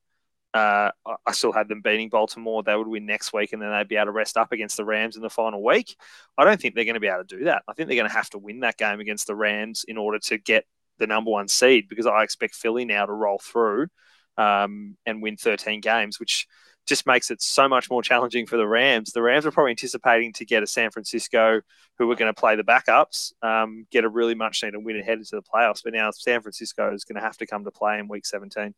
uh, 0.54 0.90
I 1.04 1.32
still 1.32 1.52
had 1.52 1.68
them 1.68 1.82
beating 1.82 2.08
Baltimore. 2.08 2.62
They 2.62 2.74
would 2.74 2.88
win 2.88 3.06
next 3.06 3.32
week, 3.32 3.52
and 3.52 3.60
then 3.60 3.70
they'd 3.70 3.88
be 3.88 3.96
able 3.96 4.06
to 4.06 4.12
rest 4.12 4.36
up 4.36 4.52
against 4.52 4.76
the 4.76 4.84
Rams 4.84 5.16
in 5.16 5.22
the 5.22 5.30
final 5.30 5.62
week. 5.62 5.96
I 6.36 6.44
don't 6.44 6.60
think 6.60 6.74
they're 6.74 6.84
going 6.84 6.94
to 6.94 7.00
be 7.00 7.08
able 7.08 7.24
to 7.24 7.36
do 7.36 7.44
that. 7.44 7.62
I 7.68 7.74
think 7.74 7.88
they're 7.88 7.96
going 7.96 8.08
to 8.08 8.16
have 8.16 8.30
to 8.30 8.38
win 8.38 8.60
that 8.60 8.78
game 8.78 9.00
against 9.00 9.26
the 9.26 9.36
Rams 9.36 9.84
in 9.86 9.98
order 9.98 10.18
to 10.20 10.38
get 10.38 10.64
the 10.98 11.06
number 11.06 11.30
one 11.30 11.48
seed 11.48 11.88
because 11.88 12.06
I 12.06 12.22
expect 12.22 12.54
Philly 12.54 12.84
now 12.84 13.06
to 13.06 13.12
roll 13.12 13.38
through 13.38 13.88
um, 14.36 14.96
and 15.06 15.22
win 15.22 15.36
13 15.36 15.80
games, 15.80 16.18
which 16.18 16.46
just 16.86 17.06
makes 17.06 17.30
it 17.30 17.42
so 17.42 17.68
much 17.68 17.90
more 17.90 18.02
challenging 18.02 18.46
for 18.46 18.56
the 18.56 18.66
Rams. 18.66 19.12
The 19.12 19.22
Rams 19.22 19.44
are 19.44 19.50
probably 19.50 19.72
anticipating 19.72 20.32
to 20.34 20.46
get 20.46 20.62
a 20.62 20.66
San 20.66 20.90
Francisco 20.90 21.60
who 21.98 22.10
are 22.10 22.16
going 22.16 22.32
to 22.32 22.40
play 22.40 22.56
the 22.56 22.64
backups, 22.64 23.32
um, 23.42 23.86
get 23.90 24.04
a 24.04 24.08
really 24.08 24.34
much 24.34 24.62
needed 24.62 24.82
win 24.82 24.98
ahead 24.98 25.18
into 25.18 25.36
the 25.36 25.42
playoffs. 25.42 25.82
But 25.84 25.92
now 25.92 26.10
San 26.10 26.40
Francisco 26.40 26.94
is 26.94 27.04
going 27.04 27.16
to 27.16 27.22
have 27.22 27.36
to 27.38 27.46
come 27.46 27.64
to 27.64 27.70
play 27.70 27.98
in 27.98 28.08
week 28.08 28.24
17. 28.24 28.74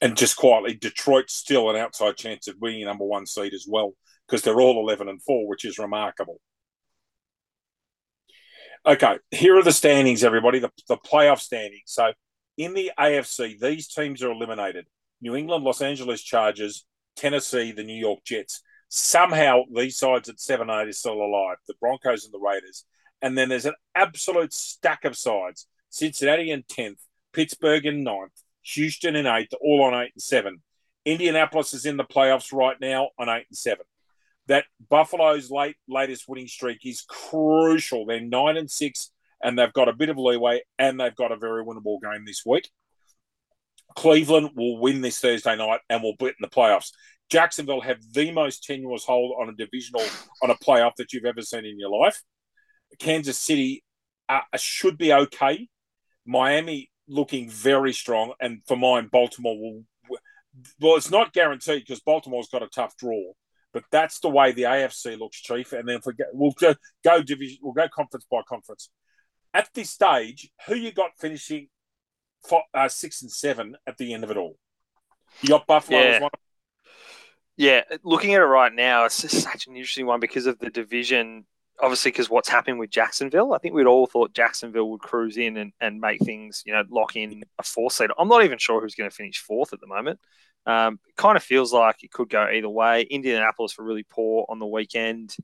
And 0.00 0.16
just 0.16 0.36
quietly, 0.36 0.74
Detroit's 0.74 1.34
still 1.34 1.70
an 1.70 1.76
outside 1.76 2.16
chance 2.16 2.48
of 2.48 2.56
winning 2.60 2.84
number 2.84 3.04
one 3.04 3.26
seed 3.26 3.54
as 3.54 3.66
well 3.68 3.94
because 4.26 4.42
they're 4.42 4.60
all 4.60 4.80
11 4.80 5.08
and 5.08 5.22
4, 5.22 5.48
which 5.48 5.64
is 5.64 5.78
remarkable. 5.78 6.40
Okay, 8.84 9.18
here 9.30 9.56
are 9.56 9.62
the 9.62 9.72
standings, 9.72 10.22
everybody, 10.22 10.58
the, 10.58 10.70
the 10.86 10.96
playoff 10.98 11.40
standings. 11.40 11.84
So 11.86 12.12
in 12.56 12.74
the 12.74 12.92
AFC, 12.98 13.58
these 13.58 13.88
teams 13.88 14.22
are 14.22 14.30
eliminated 14.30 14.86
New 15.20 15.34
England, 15.34 15.64
Los 15.64 15.80
Angeles 15.80 16.22
Chargers, 16.22 16.84
Tennessee, 17.16 17.72
the 17.72 17.82
New 17.82 17.98
York 17.98 18.20
Jets. 18.24 18.62
Somehow 18.88 19.62
these 19.74 19.98
sides 19.98 20.28
at 20.28 20.38
7 20.38 20.70
8 20.70 20.88
are 20.88 20.92
still 20.92 21.20
alive 21.20 21.56
the 21.66 21.74
Broncos 21.80 22.24
and 22.24 22.32
the 22.32 22.38
Raiders. 22.38 22.84
And 23.22 23.36
then 23.36 23.48
there's 23.48 23.66
an 23.66 23.74
absolute 23.94 24.52
stack 24.52 25.04
of 25.04 25.16
sides 25.16 25.66
Cincinnati 25.88 26.50
in 26.50 26.62
10th, 26.62 26.98
Pittsburgh 27.32 27.86
in 27.86 28.04
9th, 28.04 28.42
Houston 28.74 29.16
in 29.16 29.26
8th, 29.26 29.52
all 29.60 29.84
on 29.84 29.94
8 29.94 30.12
and 30.14 30.22
7. 30.22 30.62
Indianapolis 31.04 31.72
is 31.72 31.86
in 31.86 31.96
the 31.96 32.04
playoffs 32.04 32.52
right 32.52 32.76
now 32.80 33.10
on 33.18 33.28
8 33.28 33.46
and 33.48 33.56
7. 33.56 33.84
That 34.48 34.64
Buffalo's 34.88 35.50
late 35.50 35.76
latest 35.88 36.28
winning 36.28 36.48
streak 36.48 36.78
is 36.84 37.02
crucial. 37.02 38.06
They're 38.06 38.20
9 38.20 38.56
and 38.56 38.70
6 38.70 39.10
and 39.42 39.58
they've 39.58 39.72
got 39.72 39.88
a 39.88 39.92
bit 39.92 40.08
of 40.08 40.18
leeway 40.18 40.62
and 40.78 40.98
they've 40.98 41.14
got 41.14 41.32
a 41.32 41.36
very 41.36 41.64
winnable 41.64 42.00
game 42.00 42.24
this 42.24 42.42
week. 42.44 42.68
Cleveland 43.94 44.50
will 44.54 44.78
win 44.78 45.00
this 45.00 45.20
Thursday 45.20 45.56
night 45.56 45.80
and 45.88 46.02
will 46.02 46.16
beat 46.18 46.28
in 46.28 46.34
the 46.40 46.48
playoffs. 46.48 46.90
Jacksonville 47.30 47.80
have 47.80 47.98
the 48.12 48.30
most 48.30 48.64
tenuous 48.64 49.04
hold 49.04 49.36
on 49.40 49.48
a 49.48 49.52
divisional 49.52 50.04
on 50.42 50.50
a 50.50 50.54
playoff 50.54 50.92
that 50.96 51.12
you've 51.12 51.24
ever 51.24 51.42
seen 51.42 51.64
in 51.64 51.78
your 51.78 51.90
life. 51.90 52.22
Kansas 52.98 53.38
City 53.38 53.82
uh, 54.28 54.40
should 54.56 54.98
be 54.98 55.12
okay. 55.12 55.68
Miami 56.24 56.90
looking 57.08 57.48
very 57.48 57.92
strong, 57.92 58.34
and 58.40 58.62
for 58.66 58.76
mine, 58.76 59.08
Baltimore 59.10 59.58
will. 59.58 59.84
Well, 60.80 60.96
it's 60.96 61.10
not 61.10 61.34
guaranteed 61.34 61.82
because 61.82 62.00
Baltimore's 62.00 62.48
got 62.48 62.62
a 62.62 62.68
tough 62.68 62.96
draw, 62.96 63.32
but 63.74 63.84
that's 63.90 64.20
the 64.20 64.30
way 64.30 64.52
the 64.52 64.62
AFC 64.62 65.18
looks, 65.18 65.40
Chief. 65.40 65.72
And 65.74 65.86
then 65.86 66.00
forget 66.00 66.28
we'll 66.32 66.52
go, 66.52 66.74
go 67.04 67.22
division, 67.22 67.58
we'll 67.62 67.74
go 67.74 67.88
conference 67.94 68.26
by 68.30 68.40
conference. 68.48 68.88
At 69.52 69.68
this 69.74 69.90
stage, 69.90 70.50
who 70.66 70.74
you 70.74 70.92
got 70.92 71.10
finishing 71.18 71.68
for, 72.48 72.62
uh, 72.72 72.88
six 72.88 73.20
and 73.20 73.30
seven 73.30 73.76
at 73.86 73.98
the 73.98 74.14
end 74.14 74.24
of 74.24 74.30
it 74.30 74.38
all? 74.38 74.56
You 75.42 75.50
got 75.50 75.66
Buffalo 75.66 75.98
Yeah. 75.98 76.04
as 76.06 76.22
one. 76.22 76.30
Yeah, 77.58 77.82
looking 78.02 78.34
at 78.34 78.42
it 78.42 78.46
right 78.46 78.72
now, 78.72 79.04
it's 79.04 79.20
just 79.22 79.42
such 79.42 79.66
an 79.66 79.76
interesting 79.76 80.06
one 80.06 80.20
because 80.20 80.46
of 80.46 80.58
the 80.58 80.70
division. 80.70 81.46
Obviously, 81.80 82.10
because 82.10 82.30
what's 82.30 82.48
happened 82.48 82.78
with 82.78 82.90
Jacksonville, 82.90 83.52
I 83.52 83.58
think 83.58 83.74
we'd 83.74 83.86
all 83.86 84.06
thought 84.06 84.32
Jacksonville 84.32 84.90
would 84.90 85.02
cruise 85.02 85.36
in 85.36 85.58
and, 85.58 85.72
and 85.80 86.00
make 86.00 86.20
things, 86.20 86.62
you 86.64 86.72
know, 86.72 86.82
lock 86.88 87.16
in 87.16 87.42
a 87.58 87.62
fourth 87.62 87.92
seed. 87.92 88.10
I'm 88.18 88.28
not 88.28 88.44
even 88.44 88.58
sure 88.58 88.80
who's 88.80 88.94
going 88.94 89.10
to 89.10 89.14
finish 89.14 89.38
fourth 89.38 89.72
at 89.74 89.80
the 89.80 89.86
moment. 89.86 90.18
Um, 90.64 90.98
it 91.06 91.16
kind 91.16 91.36
of 91.36 91.42
feels 91.42 91.72
like 91.72 92.02
it 92.02 92.10
could 92.10 92.30
go 92.30 92.48
either 92.48 92.68
way. 92.68 93.02
Indianapolis 93.02 93.76
were 93.76 93.84
really 93.84 94.06
poor 94.08 94.46
on 94.48 94.58
the 94.58 94.66
weekend. 94.66 95.36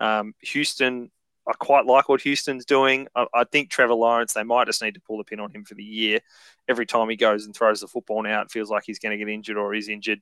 Um, 0.00 0.34
Houston, 0.40 1.10
I 1.46 1.52
quite 1.52 1.84
like 1.84 2.08
what 2.08 2.22
Houston's 2.22 2.64
doing. 2.64 3.06
I, 3.14 3.26
I 3.34 3.44
think 3.44 3.70
Trevor 3.70 3.94
Lawrence, 3.94 4.32
they 4.32 4.42
might 4.42 4.66
just 4.66 4.82
need 4.82 4.94
to 4.94 5.00
pull 5.00 5.18
the 5.18 5.24
pin 5.24 5.40
on 5.40 5.50
him 5.50 5.64
for 5.64 5.74
the 5.74 5.84
year. 5.84 6.20
Every 6.66 6.86
time 6.86 7.10
he 7.10 7.16
goes 7.16 7.44
and 7.44 7.54
throws 7.54 7.82
the 7.82 7.88
football 7.88 8.22
now, 8.22 8.40
it 8.40 8.50
feels 8.50 8.70
like 8.70 8.84
he's 8.86 8.98
going 8.98 9.16
to 9.16 9.22
get 9.22 9.32
injured 9.32 9.58
or 9.58 9.74
he's 9.74 9.90
injured. 9.90 10.20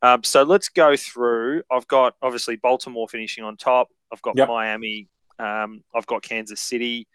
Um, 0.00 0.24
so 0.24 0.42
let's 0.42 0.70
go 0.70 0.96
through. 0.96 1.62
I've 1.70 1.86
got 1.86 2.14
obviously 2.22 2.56
Baltimore 2.56 3.08
finishing 3.08 3.44
on 3.44 3.58
top. 3.58 3.88
I've 4.12 4.22
got 4.22 4.36
Yep. 4.36 4.48
Miami. 4.48 5.08
Um, 5.38 5.82
I've 5.94 6.06
got 6.06 6.22
Kansas 6.22 6.60
City. 6.60 7.06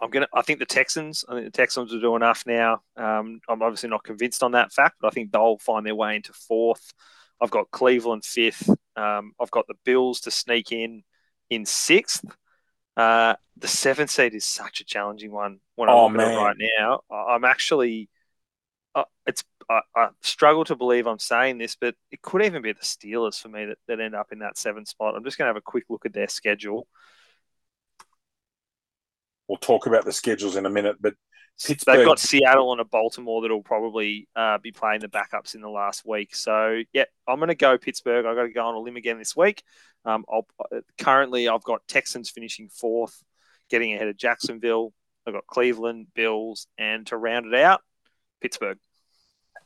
I'm 0.00 0.10
gonna. 0.10 0.28
I 0.34 0.42
think 0.42 0.58
the 0.58 0.66
Texans. 0.66 1.24
I 1.28 1.34
think 1.34 1.46
the 1.46 1.50
Texans 1.56 1.92
will 1.92 2.00
do 2.00 2.16
enough 2.16 2.44
now. 2.46 2.82
Um, 2.96 3.40
I'm 3.48 3.62
obviously 3.62 3.88
not 3.88 4.04
convinced 4.04 4.42
on 4.42 4.52
that 4.52 4.72
fact, 4.72 4.96
but 5.00 5.08
I 5.08 5.10
think 5.10 5.32
they'll 5.32 5.58
find 5.58 5.84
their 5.86 5.94
way 5.94 6.16
into 6.16 6.32
fourth. 6.32 6.92
I've 7.40 7.50
got 7.50 7.70
Cleveland 7.70 8.24
fifth. 8.24 8.68
Um, 8.96 9.32
I've 9.40 9.50
got 9.50 9.66
the 9.66 9.74
Bills 9.84 10.20
to 10.22 10.30
sneak 10.30 10.72
in 10.72 11.02
in 11.50 11.64
sixth. 11.64 12.24
Uh, 12.96 13.34
the 13.56 13.68
seventh 13.68 14.10
seed 14.10 14.34
is 14.34 14.44
such 14.44 14.80
a 14.80 14.84
challenging 14.84 15.32
one 15.32 15.60
when 15.76 15.88
I 15.88 15.92
Oh, 15.92 15.94
look 15.94 16.14
at 16.14 16.20
man. 16.20 16.28
it 16.28 16.34
right 16.34 16.56
now. 16.78 17.00
I'm 17.10 17.44
actually, 17.44 18.08
uh, 18.94 19.04
it's 19.26 19.44
I, 19.70 19.80
I 19.94 20.08
struggle 20.22 20.64
to 20.64 20.76
believe 20.76 21.06
I'm 21.06 21.18
saying 21.18 21.58
this, 21.58 21.76
but 21.76 21.94
it 22.10 22.22
could 22.22 22.42
even 22.42 22.62
be 22.62 22.72
the 22.72 22.80
Steelers 22.80 23.40
for 23.40 23.48
me 23.48 23.66
that, 23.66 23.78
that 23.86 24.00
end 24.00 24.14
up 24.14 24.32
in 24.32 24.38
that 24.40 24.58
seventh 24.58 24.88
spot. 24.88 25.14
I'm 25.14 25.24
just 25.24 25.36
going 25.36 25.46
to 25.46 25.50
have 25.50 25.56
a 25.56 25.62
quick 25.62 25.84
look 25.88 26.06
at 26.06 26.12
their 26.12 26.28
schedule. 26.28 26.86
We'll 29.46 29.58
talk 29.58 29.86
about 29.86 30.04
the 30.04 30.12
schedules 30.12 30.56
in 30.56 30.66
a 30.66 30.70
minute, 30.70 30.96
but 31.00 31.14
Pittsburgh. 31.64 31.98
They've 31.98 32.06
got 32.06 32.18
Seattle 32.18 32.72
and 32.72 32.80
a 32.80 32.84
Baltimore 32.84 33.42
that'll 33.42 33.62
probably 33.62 34.28
uh, 34.36 34.58
be 34.58 34.72
playing 34.72 35.00
the 35.00 35.08
backups 35.08 35.54
in 35.54 35.60
the 35.60 35.68
last 35.68 36.06
week. 36.06 36.34
So 36.34 36.82
yeah, 36.92 37.04
I'm 37.26 37.38
going 37.38 37.48
to 37.48 37.54
go 37.54 37.76
Pittsburgh. 37.78 38.26
I've 38.26 38.36
got 38.36 38.42
to 38.42 38.50
go 38.50 38.66
on 38.66 38.74
a 38.74 38.78
limb 38.78 38.96
again 38.96 39.18
this 39.18 39.36
week. 39.36 39.62
Um, 40.04 40.24
I'll, 40.30 40.46
currently, 40.98 41.48
I've 41.48 41.64
got 41.64 41.86
Texans 41.88 42.30
finishing 42.30 42.68
fourth, 42.68 43.22
getting 43.68 43.94
ahead 43.94 44.08
of 44.08 44.16
Jacksonville. 44.16 44.92
I've 45.26 45.34
got 45.34 45.46
Cleveland, 45.46 46.06
Bills, 46.14 46.66
and 46.78 47.06
to 47.08 47.16
round 47.16 47.46
it 47.46 47.54
out, 47.54 47.82
Pittsburgh. 48.40 48.78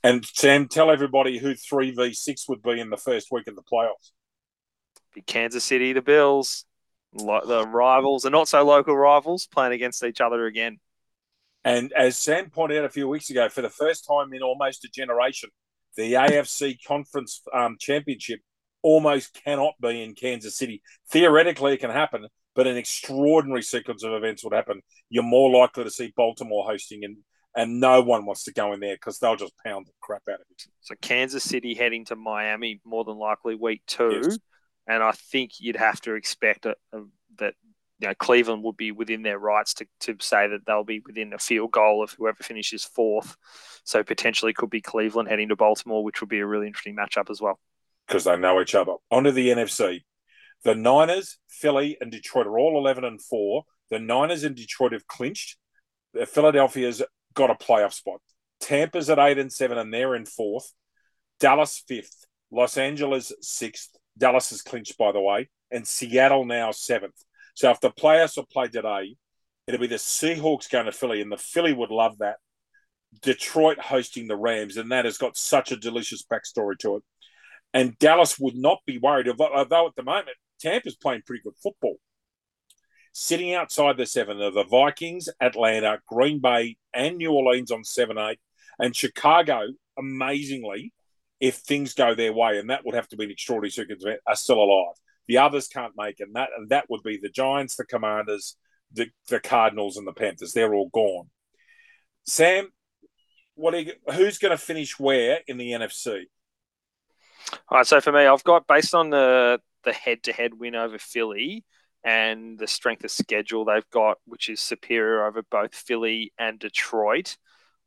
And 0.03 0.25
Sam, 0.25 0.69
tell 0.69 0.91
everybody 0.91 1.39
who 1.39 1.55
three 1.55 1.93
v 1.93 2.13
six 2.13 2.49
would 2.49 2.63
be 2.63 2.81
in 2.81 2.91
the 2.91 2.97
first 2.97 3.29
week 3.31 3.47
of 3.47 3.57
the 3.57 3.63
playoffs. 3.63 4.11
Be 5.15 5.23
Kansas 5.23 5.65
City, 5.65 5.93
the 5.93 6.03
Bills, 6.03 6.65
the 7.13 7.67
rivals, 7.71 8.23
the 8.23 8.31
not 8.31 8.49
so 8.49 8.65
local 8.65 8.97
rivals, 8.97 9.47
playing 9.47 9.73
against 9.73 10.03
each 10.05 10.21
other 10.21 10.47
again. 10.47 10.79
And 11.65 11.93
as 11.93 12.19
Sam 12.19 12.51
pointed 12.51 12.79
out 12.79 12.85
a 12.85 12.91
few 12.91 13.09
weeks 13.09 13.31
ago, 13.31 13.49
for 13.49 13.63
the 13.63 13.71
first 13.71 14.07
time 14.09 14.33
in 14.33 14.43
almost 14.43 14.85
a 14.85 14.89
generation, 14.89 15.51
the 15.97 16.15
AFC 16.15 16.79
Conference 16.87 17.43
um, 17.55 17.77
Championship 17.79 18.41
almost 18.83 19.39
cannot 19.45 19.75
be 19.81 20.03
in 20.03 20.15
Kansas 20.15 20.57
City. 20.57 20.83
Theoretically, 21.11 21.75
it 21.75 21.81
can 21.81 21.91
happen, 21.91 22.27
but 22.57 22.67
an 22.67 22.77
extraordinary 22.77 23.63
sequence 23.63 24.03
of 24.03 24.13
events 24.13 24.43
would 24.43 24.55
happen. 24.55 24.81
You're 25.09 25.23
more 25.23 25.51
likely 25.51 25.85
to 25.85 25.91
see 25.91 26.13
Baltimore 26.17 26.65
hosting, 26.67 27.05
and 27.05 27.19
and 27.55 27.81
no 27.81 28.01
one 28.03 28.25
wants 28.27 28.45
to 28.45 28.53
go 28.53 28.73
in 28.73 28.81
there 28.81 28.95
because 28.95 29.19
they'll 29.19 29.37
just 29.37 29.53
pound 29.65 29.87
the 29.87 29.93
crap 30.01 30.23
out 30.29 30.37
of 30.41 30.47
it. 30.51 30.65
So 30.81 30.95
Kansas 31.01 31.45
City 31.45 31.75
heading 31.75 32.05
to 32.07 32.17
Miami 32.17 32.81
more 32.85 33.05
than 33.05 33.17
likely 33.19 33.55
week 33.55 33.83
two, 33.87 34.21
Yes. 34.25 34.39
and 34.87 35.03
I 35.03 35.13
think 35.13 35.53
you'd 35.61 35.77
have 35.77 36.01
to 36.03 36.15
expect 36.15 36.67
a, 36.67 36.75
a, 36.93 36.99
uh, 36.99 37.01
that 37.39 37.55
you 37.99 38.09
know 38.09 38.15
Cleveland 38.15 38.63
would 38.65 38.77
be 38.77 38.91
within 38.91 39.23
their 39.23 39.39
rights 39.39 39.75
to, 39.75 39.87
to 40.01 40.17
say 40.21 40.49
that 40.49 40.67
they'll 40.67 40.83
be 40.85 41.03
within 41.07 41.33
a 41.33 41.39
field 41.39 41.71
goal 41.73 42.03
of 42.03 42.11
whoever 42.13 42.43
finishes 42.43 42.85
fourth. 42.85 43.37
So 43.85 44.03
potentially 44.03 44.53
could 44.53 44.71
be 44.71 44.81
Cleveland 44.81 45.29
heading 45.29 45.49
to 45.51 45.57
Baltimore, 45.57 46.03
which 46.05 46.21
would 46.21 46.29
be 46.31 46.41
a 46.41 46.47
really 46.47 46.67
interesting 46.67 46.97
matchup 46.97 47.31
as 47.31 47.41
well. 47.41 47.59
because 48.09 48.25
they 48.25 48.37
know 48.37 48.61
each 48.61 48.75
other. 48.75 48.95
Onto 49.11 49.31
the 49.31 49.49
NFC. 49.49 50.01
The 50.65 50.75
Niners, 50.77 51.39
Philly, 51.49 51.97
and 52.01 52.11
Detroit 52.13 52.47
are 52.47 52.59
all 52.59 52.79
11 52.79 53.05
and 53.05 53.21
4. 53.21 53.65
The 53.91 53.99
Niners 53.99 54.45
and 54.45 54.55
Detroit 54.55 54.93
have 54.93 55.07
clinched. 55.09 55.57
The 56.15 56.25
Philadelphia's 56.27 57.03
got 57.35 57.51
a 57.51 57.55
playoff 57.55 57.93
spot. 57.93 58.21
Tampa's 58.61 59.11
at 59.11 59.19
8 59.19 59.39
and 59.39 59.53
7, 59.53 59.77
and 59.77 59.93
they're 59.93 60.15
in 60.15 60.27
fourth. 60.27 60.73
Dallas, 61.41 61.83
fifth. 61.87 62.27
Los 62.51 62.77
Angeles, 62.77 63.33
sixth. 63.41 63.97
Dallas 64.17 64.51
has 64.51 64.63
clinched, 64.63 64.99
by 64.99 65.13
the 65.13 65.21
way. 65.21 65.49
And 65.71 65.87
Seattle 65.87 66.45
now 66.45 66.71
seventh. 66.71 67.17
So 67.55 67.71
if 67.71 67.81
the 67.81 67.91
playoffs 67.91 68.37
are 68.37 68.47
played 68.53 68.73
today, 68.73 69.17
it'll 69.67 69.81
be 69.81 69.87
the 69.87 69.97
Seahawks 69.97 70.71
going 70.71 70.87
to 70.87 70.93
Philly, 70.93 71.23
and 71.23 71.33
the 71.33 71.39
Philly 71.39 71.73
would 71.73 71.91
love 71.91 72.19
that. 72.19 72.37
Detroit 73.23 73.79
hosting 73.79 74.29
the 74.29 74.37
Rams, 74.37 74.77
and 74.77 74.93
that 74.93 75.07
has 75.07 75.19
got 75.19 75.37
such 75.37 75.73
a 75.73 75.77
delicious 75.77 76.25
backstory 76.31 76.79
to 76.81 76.97
it 76.97 77.03
and 77.75 77.99
Dallas 77.99 78.39
would 78.39 78.55
not 78.55 78.79
be 78.87 78.99
worried. 78.99 79.29
Although 79.29 79.87
at 79.87 79.97
the 79.97 80.03
moment, 80.03 80.37
Tampa's 80.61 80.97
playing 80.97 81.23
pretty 81.27 81.43
good 81.43 81.55
football. 81.63 81.97
Sitting 83.13 83.55
outside 83.55 83.99
the 83.99 84.07
seven 84.07 84.41
are 84.41 84.51
the 84.51 84.65
Vikings, 84.65 85.29
Atlanta, 85.41 86.01
Green 86.07 86.41
Bay, 86.41 86.77
and 86.95 87.19
New 87.19 87.31
Orleans 87.33 87.71
on 87.71 87.85
7 87.85 88.17
8. 88.17 88.39
And 88.79 88.97
Chicago, 88.97 89.69
amazingly, 89.99 90.93
if 91.39 91.57
things 91.57 91.93
go 91.93 92.15
their 92.15 92.33
way, 92.33 92.59
and 92.59 92.71
that 92.71 92.87
would 92.87 92.95
have 92.95 93.09
to 93.09 93.17
be 93.17 93.25
an 93.25 93.31
extraordinary 93.31 93.71
circumstance, 93.71 94.21
are 94.27 94.37
still 94.37 94.63
alive. 94.63 94.95
The 95.29 95.39
others 95.39 95.69
can't 95.69 95.93
make 95.97 96.21
and 96.21 96.35
that, 96.37 96.49
and 96.57 96.71
that 96.71 96.89
would 96.89 97.03
be 97.03 97.19
the 97.19 97.29
Giants, 97.29 97.77
the 97.77 97.85
Commanders, 97.85 98.57
the, 98.93 99.09
the 99.29 99.41
Cardinals, 99.41 99.99
and 99.99 100.07
the 100.07 100.13
Panthers. 100.13 100.53
They're 100.53 100.75
all 100.75 100.89
gone. 100.89 101.29
Sam, 102.25 102.69
what 103.55 103.79
you, 103.79 103.93
who's 104.15 104.39
going 104.39 104.51
to 104.51 104.59
finish 104.59 104.99
where 104.99 105.41
in 105.47 105.59
the 105.59 105.73
NFC? 105.73 106.25
All 107.69 107.79
right, 107.79 107.87
so 107.87 108.01
for 108.01 108.13
me, 108.13 108.27
I've 108.27 108.45
got 108.45 108.67
based 108.67 108.95
on 108.95 109.11
the 109.11 109.61
the 109.85 109.93
head 109.93 110.23
to 110.23 110.33
head 110.33 110.55
win 110.55 110.77
over 110.77 110.97
Philly, 110.97 111.65
and 112.05 112.59
the 112.59 112.67
strength 112.67 113.05
of 113.05 113.11
schedule 113.11 113.65
they've 113.65 113.89
got, 113.91 114.19
which 114.27 114.49
is 114.49 114.61
superior 114.61 115.25
over 115.25 115.43
both 115.43 115.75
Philly 115.75 116.33
and 116.39 116.59
Detroit. 116.59 117.37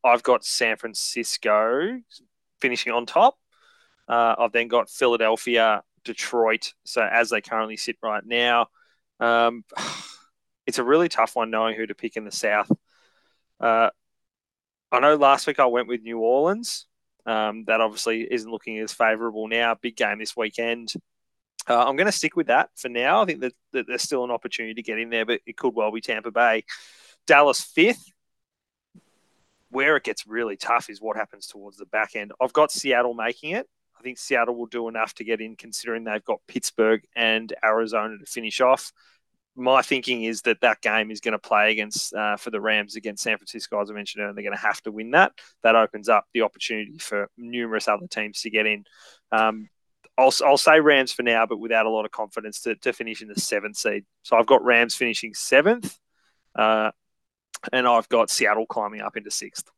I've 0.03 0.23
got 0.23 0.45
San 0.45 0.77
Francisco 0.77 1.99
finishing 2.61 2.93
on 2.93 3.05
top. 3.05 3.35
Uh, 4.07 4.35
I've 4.37 4.51
then 4.51 4.67
got 4.67 4.89
Philadelphia, 4.89 5.83
Detroit. 6.03 6.73
So 6.85 7.01
as 7.01 7.29
they 7.29 7.41
currently 7.41 7.77
sit 7.77 7.97
right 8.01 8.23
now, 8.25 8.67
um, 9.19 9.63
it's 10.67 10.79
a 10.79 10.83
really 10.83 11.09
tough 11.09 11.35
one 11.35 11.51
knowing 11.51 11.75
who 11.75 11.85
to 11.85 11.95
pick 11.95 12.15
in 12.15 12.23
the 12.23 12.31
South. 12.31 12.71
Uh, 13.59 13.89
I 14.91 14.99
know 14.99 15.15
last 15.15 15.47
week 15.47 15.59
I 15.59 15.65
went 15.65 15.87
with 15.87 16.01
New 16.01 16.19
Orleans. 16.19 16.85
Um, 17.25 17.65
that 17.65 17.81
obviously 17.81 18.21
isn't 18.31 18.49
looking 18.49 18.77
as 18.79 18.93
favourable 18.93 19.47
now. 19.47 19.73
Big 19.73 19.95
game 19.95 20.19
this 20.19 20.37
weekend. 20.37 20.93
Uh, 21.67 21.83
I'm 21.83 21.95
going 21.95 22.05
to 22.05 22.11
stick 22.11 22.35
with 22.35 22.47
that 22.47 22.69
for 22.75 22.89
now. 22.89 23.21
I 23.21 23.25
think 23.25 23.41
that, 23.41 23.53
that, 23.73 23.87
there's 23.87 24.03
still 24.03 24.23
an 24.23 24.31
opportunity 24.31 24.75
to 24.75 24.83
get 24.83 24.99
in 24.99 25.09
there, 25.09 25.25
but 25.25 25.41
it 25.45 25.57
could 25.57 25.73
well 25.73 25.91
be 25.91 26.01
Tampa 26.01 26.31
Bay. 26.31 26.63
Dallas 27.25 27.61
fifth. 27.61 28.11
Where 29.69 29.97
it 29.97 30.03
gets 30.03 30.25
really 30.25 30.55
tough 30.55 30.89
is 30.89 31.01
what 31.01 31.17
happens 31.17 31.47
towards 31.47 31.77
the 31.77 31.85
back 31.87 32.15
end. 32.15 32.31
I've 32.39 32.53
got 32.53 32.71
Seattle 32.71 33.13
making 33.13 33.51
it. 33.51 33.67
I 33.99 34.03
think 34.03 34.17
Seattle 34.17 34.55
will 34.55 34.67
do 34.67 34.87
enough 34.87 35.13
to 35.15 35.23
get 35.23 35.41
in, 35.41 35.55
considering 35.55 36.03
they've 36.03 36.23
got 36.23 36.39
Pittsburgh 36.47 37.01
and 37.15 37.51
Arizona 37.63 38.17
to 38.17 38.25
finish 38.25 38.61
off. 38.61 38.93
My 39.57 39.81
thinking 39.81 40.23
is 40.23 40.43
that 40.43 40.61
that 40.61 40.81
game 40.81 41.11
is 41.11 41.19
going 41.19 41.31
to 41.31 41.39
play 41.39 41.71
against 41.71 42.13
uh, 42.13 42.37
for 42.37 42.51
the 42.51 42.61
Rams 42.61 42.95
against 42.95 43.23
San 43.23 43.37
Francisco, 43.37 43.81
as 43.81 43.89
I 43.89 43.93
mentioned 43.93 44.21
earlier. 44.21 44.33
They're 44.33 44.43
going 44.43 44.55
to 44.55 44.61
have 44.61 44.81
to 44.83 44.91
win 44.91 45.11
that. 45.11 45.33
That 45.63 45.75
opens 45.75 46.09
up 46.09 46.25
the 46.33 46.41
opportunity 46.41 46.97
for 46.97 47.29
numerous 47.37 47.87
other 47.87 48.07
teams 48.07 48.41
to 48.41 48.49
get 48.49 48.65
in. 48.65 48.85
Um, 49.31 49.69
I'll, 50.17 50.33
I'll 50.45 50.57
say 50.57 50.79
Rams 50.79 51.11
for 51.11 51.23
now, 51.23 51.45
but 51.45 51.59
without 51.59 51.85
a 51.85 51.89
lot 51.89 52.05
of 52.05 52.11
confidence 52.11 52.61
to, 52.61 52.75
to 52.75 52.93
finish 52.93 53.21
in 53.21 53.27
the 53.27 53.39
seventh 53.39 53.77
seed. 53.77 54.05
So 54.23 54.37
I've 54.37 54.45
got 54.45 54.63
Rams 54.63 54.95
finishing 54.95 55.33
seventh, 55.33 55.97
uh, 56.57 56.91
and 57.73 57.87
I've 57.87 58.07
got 58.09 58.29
Seattle 58.29 58.65
climbing 58.65 59.01
up 59.01 59.17
into 59.17 59.31
sixth. 59.31 59.69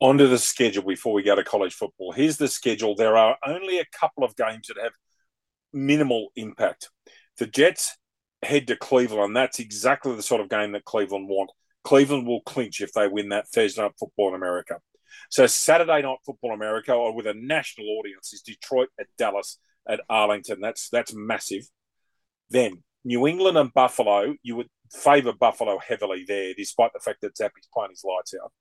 Onto 0.00 0.28
the 0.28 0.38
schedule 0.38 0.84
before 0.84 1.12
we 1.12 1.24
go 1.24 1.34
to 1.34 1.42
college 1.42 1.74
football. 1.74 2.12
Here's 2.12 2.36
the 2.36 2.46
schedule. 2.46 2.94
There 2.94 3.16
are 3.16 3.36
only 3.44 3.80
a 3.80 3.86
couple 3.98 4.22
of 4.22 4.36
games 4.36 4.68
that 4.68 4.80
have 4.80 4.92
minimal 5.72 6.28
impact. 6.36 6.90
The 7.38 7.46
Jets 7.46 7.96
head 8.42 8.68
to 8.68 8.76
Cleveland. 8.76 9.36
That's 9.36 9.58
exactly 9.58 10.14
the 10.14 10.22
sort 10.22 10.40
of 10.40 10.48
game 10.48 10.72
that 10.72 10.84
Cleveland 10.84 11.28
want. 11.28 11.50
Cleveland 11.82 12.28
will 12.28 12.42
clinch 12.42 12.80
if 12.80 12.92
they 12.92 13.08
win 13.08 13.30
that 13.30 13.48
Thursday 13.48 13.82
night 13.82 13.92
football 13.98 14.28
in 14.28 14.34
America. 14.34 14.78
So 15.28 15.46
Saturday 15.46 16.02
night 16.02 16.18
football 16.24 16.52
America 16.52 16.92
or 16.92 17.14
with 17.14 17.26
a 17.26 17.34
national 17.34 17.88
audience 17.98 18.32
is 18.32 18.42
Detroit 18.42 18.88
at 18.98 19.06
Dallas 19.18 19.58
at 19.88 20.00
Arlington. 20.08 20.60
That's 20.60 20.88
that's 20.88 21.14
massive. 21.14 21.64
Then 22.50 22.82
New 23.04 23.26
England 23.26 23.56
and 23.56 23.72
Buffalo, 23.72 24.34
you 24.42 24.56
would 24.56 24.68
favour 24.92 25.32
Buffalo 25.32 25.78
heavily 25.78 26.24
there, 26.26 26.54
despite 26.56 26.92
the 26.92 27.00
fact 27.00 27.20
that 27.22 27.36
Zappe's 27.36 27.68
playing 27.72 27.90
his 27.90 28.04
lights 28.04 28.34
out. 28.42 28.52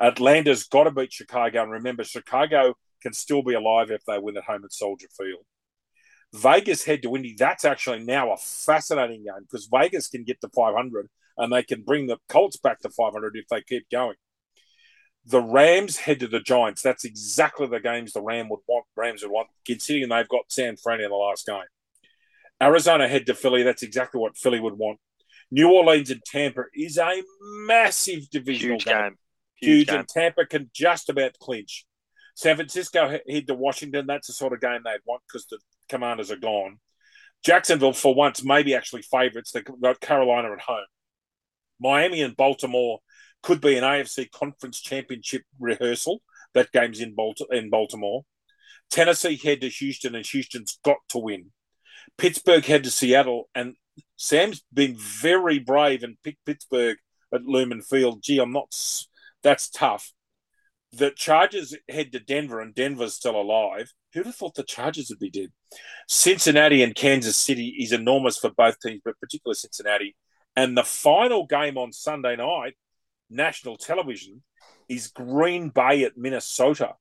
Atlanta's 0.00 0.64
got 0.64 0.84
to 0.84 0.90
beat 0.90 1.12
Chicago, 1.12 1.62
and 1.62 1.72
remember, 1.72 2.04
Chicago 2.04 2.74
can 3.02 3.12
still 3.12 3.42
be 3.42 3.54
alive 3.54 3.90
if 3.90 4.04
they 4.06 4.18
win 4.18 4.36
at 4.36 4.44
home 4.44 4.64
at 4.64 4.72
Soldier 4.72 5.08
Field. 5.16 5.44
Vegas 6.34 6.84
head 6.84 7.02
to 7.02 7.16
Indy. 7.16 7.34
That's 7.38 7.64
actually 7.64 8.04
now 8.04 8.32
a 8.32 8.36
fascinating 8.36 9.24
game 9.24 9.46
because 9.50 9.68
Vegas 9.72 10.08
can 10.08 10.24
get 10.24 10.40
to 10.42 10.48
500 10.54 11.08
and 11.38 11.52
they 11.52 11.62
can 11.62 11.82
bring 11.82 12.06
the 12.06 12.18
Colts 12.28 12.58
back 12.58 12.80
to 12.80 12.90
500 12.90 13.36
if 13.36 13.46
they 13.48 13.62
keep 13.62 13.88
going. 13.90 14.16
The 15.30 15.42
Rams 15.42 15.98
head 15.98 16.20
to 16.20 16.26
the 16.26 16.40
Giants. 16.40 16.80
That's 16.82 17.04
exactly 17.04 17.66
the 17.66 17.80
games 17.80 18.12
the 18.12 18.22
Ram 18.22 18.48
would 18.48 18.60
want. 18.66 18.86
Rams 18.96 19.22
would 19.22 19.30
want, 19.30 19.48
considering 19.66 20.08
they've 20.08 20.28
got 20.28 20.50
San 20.50 20.76
Fran 20.76 21.00
in 21.00 21.10
the 21.10 21.16
last 21.16 21.46
game. 21.46 21.62
Arizona 22.62 23.06
head 23.08 23.26
to 23.26 23.34
Philly. 23.34 23.62
That's 23.62 23.82
exactly 23.82 24.20
what 24.20 24.36
Philly 24.36 24.58
would 24.58 24.78
want. 24.78 24.98
New 25.50 25.70
Orleans 25.70 26.10
and 26.10 26.22
Tampa 26.24 26.64
is 26.74 26.98
a 26.98 27.22
massive 27.66 28.28
divisional 28.30 28.76
Huge 28.76 28.84
game. 28.84 28.96
game. 28.96 29.16
Huge, 29.56 29.76
Huge 29.78 29.86
game. 29.88 29.98
and 30.00 30.08
Tampa 30.08 30.46
can 30.46 30.70
just 30.74 31.08
about 31.08 31.38
clinch. 31.38 31.84
San 32.34 32.56
Francisco 32.56 33.08
head 33.28 33.46
to 33.48 33.54
Washington. 33.54 34.06
That's 34.06 34.28
the 34.28 34.32
sort 34.32 34.52
of 34.52 34.60
game 34.60 34.80
they'd 34.84 35.00
want 35.04 35.22
because 35.26 35.46
the 35.46 35.58
Commanders 35.88 36.30
are 36.30 36.36
gone. 36.36 36.78
Jacksonville, 37.44 37.92
for 37.92 38.14
once, 38.14 38.42
maybe 38.44 38.74
actually 38.74 39.02
favourites. 39.02 39.52
They've 39.52 39.64
got 39.64 40.00
Carolina 40.00 40.52
at 40.52 40.60
home. 40.60 40.86
Miami 41.80 42.22
and 42.22 42.36
Baltimore 42.36 42.98
could 43.42 43.60
be 43.60 43.76
an 43.76 43.84
AFC 43.84 44.30
Conference 44.30 44.80
Championship 44.80 45.42
rehearsal. 45.58 46.20
That 46.54 46.72
game's 46.72 47.00
in, 47.00 47.14
in 47.50 47.70
Baltimore. 47.70 48.24
Tennessee 48.90 49.36
head 49.36 49.60
to 49.60 49.68
Houston, 49.68 50.14
and 50.14 50.26
Houston's 50.26 50.78
got 50.84 50.98
to 51.10 51.18
win. 51.18 51.52
Pittsburgh 52.16 52.64
head 52.64 52.84
to 52.84 52.90
Seattle, 52.90 53.48
and 53.54 53.74
Sam's 54.16 54.64
been 54.72 54.96
very 54.96 55.58
brave 55.58 56.02
and 56.02 56.16
picked 56.22 56.44
Pittsburgh 56.46 56.96
at 57.32 57.44
Lumen 57.44 57.82
Field. 57.82 58.22
Gee, 58.22 58.38
I'm 58.38 58.52
not. 58.52 58.74
That's 59.42 59.68
tough. 59.68 60.12
The 60.90 61.10
Chargers 61.10 61.76
head 61.88 62.12
to 62.12 62.18
Denver, 62.18 62.60
and 62.60 62.74
Denver's 62.74 63.14
still 63.14 63.38
alive. 63.38 63.92
Who'd 64.14 64.26
have 64.26 64.34
thought 64.34 64.54
the 64.54 64.62
Chargers 64.62 65.10
would 65.10 65.18
be 65.18 65.30
dead? 65.30 65.50
Cincinnati 66.08 66.82
and 66.82 66.94
Kansas 66.94 67.36
City 67.36 67.76
is 67.78 67.92
enormous 67.92 68.38
for 68.38 68.50
both 68.50 68.80
teams, 68.80 69.02
but 69.04 69.20
particularly 69.20 69.56
Cincinnati. 69.56 70.16
And 70.56 70.76
the 70.76 70.84
final 70.84 71.46
game 71.46 71.76
on 71.76 71.92
Sunday 71.92 72.36
night 72.36 72.74
national 73.30 73.76
television 73.76 74.42
is 74.88 75.08
Green 75.08 75.68
Bay 75.68 76.04
at 76.04 76.16
Minnesota, 76.16 76.94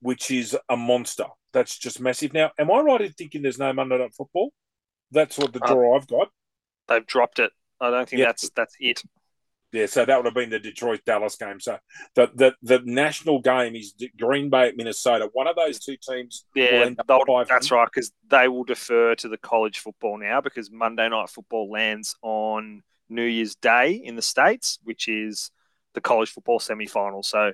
which 0.00 0.30
is 0.30 0.56
a 0.68 0.76
monster. 0.76 1.26
That's 1.52 1.78
just 1.78 2.00
massive. 2.00 2.32
Now, 2.32 2.50
am 2.58 2.70
I 2.70 2.80
right 2.80 3.00
in 3.02 3.12
thinking 3.12 3.42
there's 3.42 3.58
no 3.58 3.72
Monday 3.72 3.98
Night 3.98 4.14
Football? 4.14 4.52
That's 5.10 5.38
what 5.38 5.52
the 5.52 5.60
draw 5.60 5.94
uh, 5.94 5.98
I've 5.98 6.06
got. 6.06 6.28
They've 6.88 7.06
dropped 7.06 7.38
it. 7.38 7.52
I 7.80 7.90
don't 7.90 8.08
think 8.08 8.22
that's 8.22 8.48
that's 8.50 8.76
it. 8.80 9.02
Yeah, 9.72 9.86
so 9.86 10.04
that 10.04 10.16
would 10.16 10.26
have 10.26 10.34
been 10.34 10.50
the 10.50 10.58
Detroit 10.58 11.00
Dallas 11.06 11.36
game. 11.36 11.58
So 11.58 11.78
the, 12.14 12.30
the 12.34 12.54
the 12.62 12.82
national 12.84 13.40
game 13.40 13.74
is 13.74 13.94
Green 14.18 14.50
Bay 14.50 14.68
at 14.68 14.76
Minnesota. 14.76 15.30
One 15.32 15.46
of 15.46 15.56
those 15.56 15.78
two 15.78 15.96
teams. 15.96 16.44
Yeah, 16.54 16.90
that's 17.48 17.70
right 17.70 17.88
because 17.92 18.12
they 18.28 18.48
will 18.48 18.64
defer 18.64 19.14
to 19.16 19.28
the 19.28 19.38
college 19.38 19.78
football 19.78 20.18
now 20.18 20.42
because 20.42 20.70
Monday 20.70 21.08
Night 21.08 21.30
Football 21.30 21.70
lands 21.70 22.14
on 22.22 22.82
New 23.12 23.24
Year's 23.24 23.54
Day 23.54 23.92
in 23.92 24.16
the 24.16 24.22
States, 24.22 24.78
which 24.82 25.08
is 25.08 25.50
the 25.94 26.00
college 26.00 26.30
football 26.30 26.58
semi-final. 26.58 27.22
So 27.22 27.52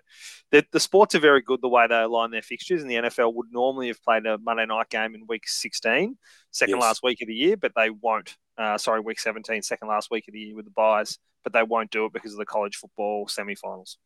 the, 0.51 0.65
the 0.73 0.81
sports 0.81 1.15
are 1.15 1.21
very 1.21 1.43
good 1.43 1.61
the 1.61 1.69
way 1.69 1.87
they 1.87 2.01
align 2.01 2.31
their 2.31 2.43
fixtures, 2.43 2.83
and 2.83 2.91
the 2.91 2.97
NFL 2.97 3.35
would 3.35 3.49
normally 3.51 3.89
have 3.89 4.03
played 4.03 4.27
a 4.27 4.39
Monday 4.39 4.67
night 4.67 4.89
game 4.91 5.15
in 5.15 5.27
week 5.29 5.49
16, 5.49 6.17
second 6.51 6.77
yes. 6.77 6.83
last 6.83 7.03
week 7.03 7.21
of 7.23 7.29
the 7.29 7.35
year, 7.35 7.57
but 7.57 7.73
they 7.77 7.91
won't. 7.91 8.37
Uh, 8.57 8.79
sorry, 8.79 9.01
week 9.01 9.21
17, 9.21 9.63
second 9.63 9.89
last 9.89 10.11
week 10.11 10.27
of 10.29 10.35
the 10.35 10.41
year 10.41 10.57
with 10.57 10.65
the 10.65 10.73
buys, 10.73 11.19
but 11.45 11.53
they 11.53 11.63
won't 11.63 11.91
do 11.91 12.07
it 12.07 12.13
because 12.13 12.33
of 12.33 12.39
the 12.39 12.47
college 12.47 12.77
football 12.77 13.29
semi-finals. 13.29 13.99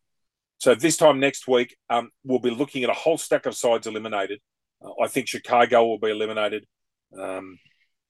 So 0.58 0.74
this 0.74 0.96
time 0.96 1.18
next 1.18 1.48
week, 1.48 1.76
um, 1.90 2.10
we'll 2.24 2.38
be 2.38 2.50
looking 2.50 2.84
at 2.84 2.90
a 2.90 2.94
whole 2.94 3.18
stack 3.18 3.46
of 3.46 3.56
sides 3.56 3.86
eliminated. 3.86 4.40
Uh, 4.80 4.90
I 5.02 5.08
think 5.08 5.26
Chicago 5.26 5.86
will 5.86 5.98
be 5.98 6.10
eliminated. 6.10 6.66
Um, 7.18 7.58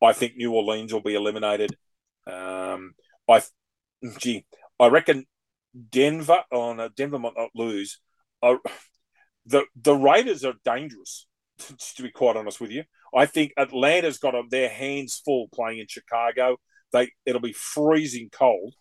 I 0.03 0.13
think 0.13 0.37
New 0.37 0.53
Orleans 0.53 0.93
will 0.93 1.01
be 1.01 1.15
eliminated. 1.15 1.71
Um, 2.27 2.95
I, 3.29 3.43
gee, 4.19 4.45
I 4.79 4.89
reckon 4.89 5.27
Denver 5.91 6.43
on 6.53 6.81
oh 6.81 6.89
Denver 6.95 7.19
might 7.19 7.37
not 7.37 7.51
lose. 7.55 8.01
Uh, 8.43 8.57
the 9.47 9.65
the 9.81 9.95
Raiders 9.95 10.45
are 10.45 10.55
dangerous. 10.65 11.27
To 11.97 12.03
be 12.03 12.11
quite 12.11 12.37
honest 12.37 12.61
with 12.61 12.71
you, 12.71 12.85
I 13.15 13.27
think 13.27 13.53
Atlanta's 13.57 14.19
got 14.19 14.35
their 14.51 14.69
hands 14.69 15.21
full 15.25 15.49
playing 15.55 15.79
in 15.79 15.87
Chicago. 15.89 16.57
They 16.93 17.11
it'll 17.25 17.41
be 17.41 17.53
freezing 17.53 18.31
cold. 18.33 18.75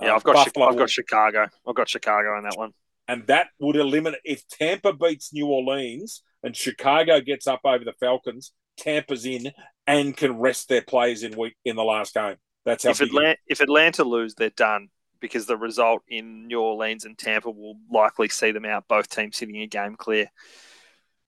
Yeah, 0.00 0.14
I've 0.14 0.22
got 0.22 0.34
Buffalo, 0.34 0.68
I've 0.68 0.78
got 0.78 0.88
Chicago. 0.88 1.46
I've 1.66 1.74
got 1.74 1.88
Chicago 1.88 2.38
in 2.38 2.44
that 2.44 2.56
one. 2.56 2.70
And 3.08 3.26
that 3.26 3.48
would 3.58 3.76
eliminate 3.76 4.20
if 4.24 4.46
Tampa 4.48 4.92
beats 4.94 5.34
New 5.34 5.46
Orleans 5.46 6.22
and 6.42 6.56
Chicago 6.56 7.20
gets 7.20 7.46
up 7.46 7.60
over 7.64 7.84
the 7.84 7.92
Falcons. 8.00 8.52
Tampa's 8.78 9.26
in 9.26 9.52
and 9.86 10.16
can 10.16 10.38
rest 10.38 10.68
their 10.68 10.82
players 10.82 11.22
in 11.22 11.36
week 11.36 11.54
in 11.64 11.76
the 11.76 11.84
last 11.84 12.14
game. 12.14 12.36
That's 12.64 12.84
how 12.84 12.90
if 12.90 13.00
Atlanta, 13.00 13.36
if 13.46 13.60
Atlanta 13.60 14.04
lose, 14.04 14.34
they're 14.34 14.50
done 14.50 14.88
because 15.20 15.46
the 15.46 15.56
result 15.56 16.02
in 16.08 16.46
New 16.46 16.60
Orleans 16.60 17.04
and 17.04 17.16
Tampa 17.16 17.50
will 17.50 17.76
likely 17.90 18.28
see 18.28 18.50
them 18.50 18.64
out. 18.64 18.88
Both 18.88 19.08
teams 19.08 19.36
sitting 19.36 19.56
a 19.56 19.66
game 19.66 19.96
clear. 19.96 20.26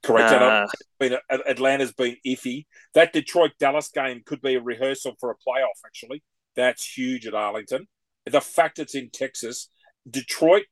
Correct. 0.02 0.32
Uh, 0.32 0.66
been, 0.98 1.16
Atlanta's 1.30 1.92
been 1.92 2.16
iffy. 2.26 2.66
That 2.92 3.12
Detroit 3.12 3.52
Dallas 3.58 3.88
game 3.88 4.22
could 4.26 4.42
be 4.42 4.56
a 4.56 4.60
rehearsal 4.60 5.14
for 5.18 5.30
a 5.30 5.34
playoff. 5.34 5.80
Actually, 5.86 6.22
that's 6.54 6.96
huge 6.96 7.26
at 7.26 7.34
Arlington. 7.34 7.86
The 8.26 8.40
fact 8.40 8.78
it's 8.78 8.94
in 8.94 9.10
Texas, 9.10 9.68
Detroit. 10.08 10.64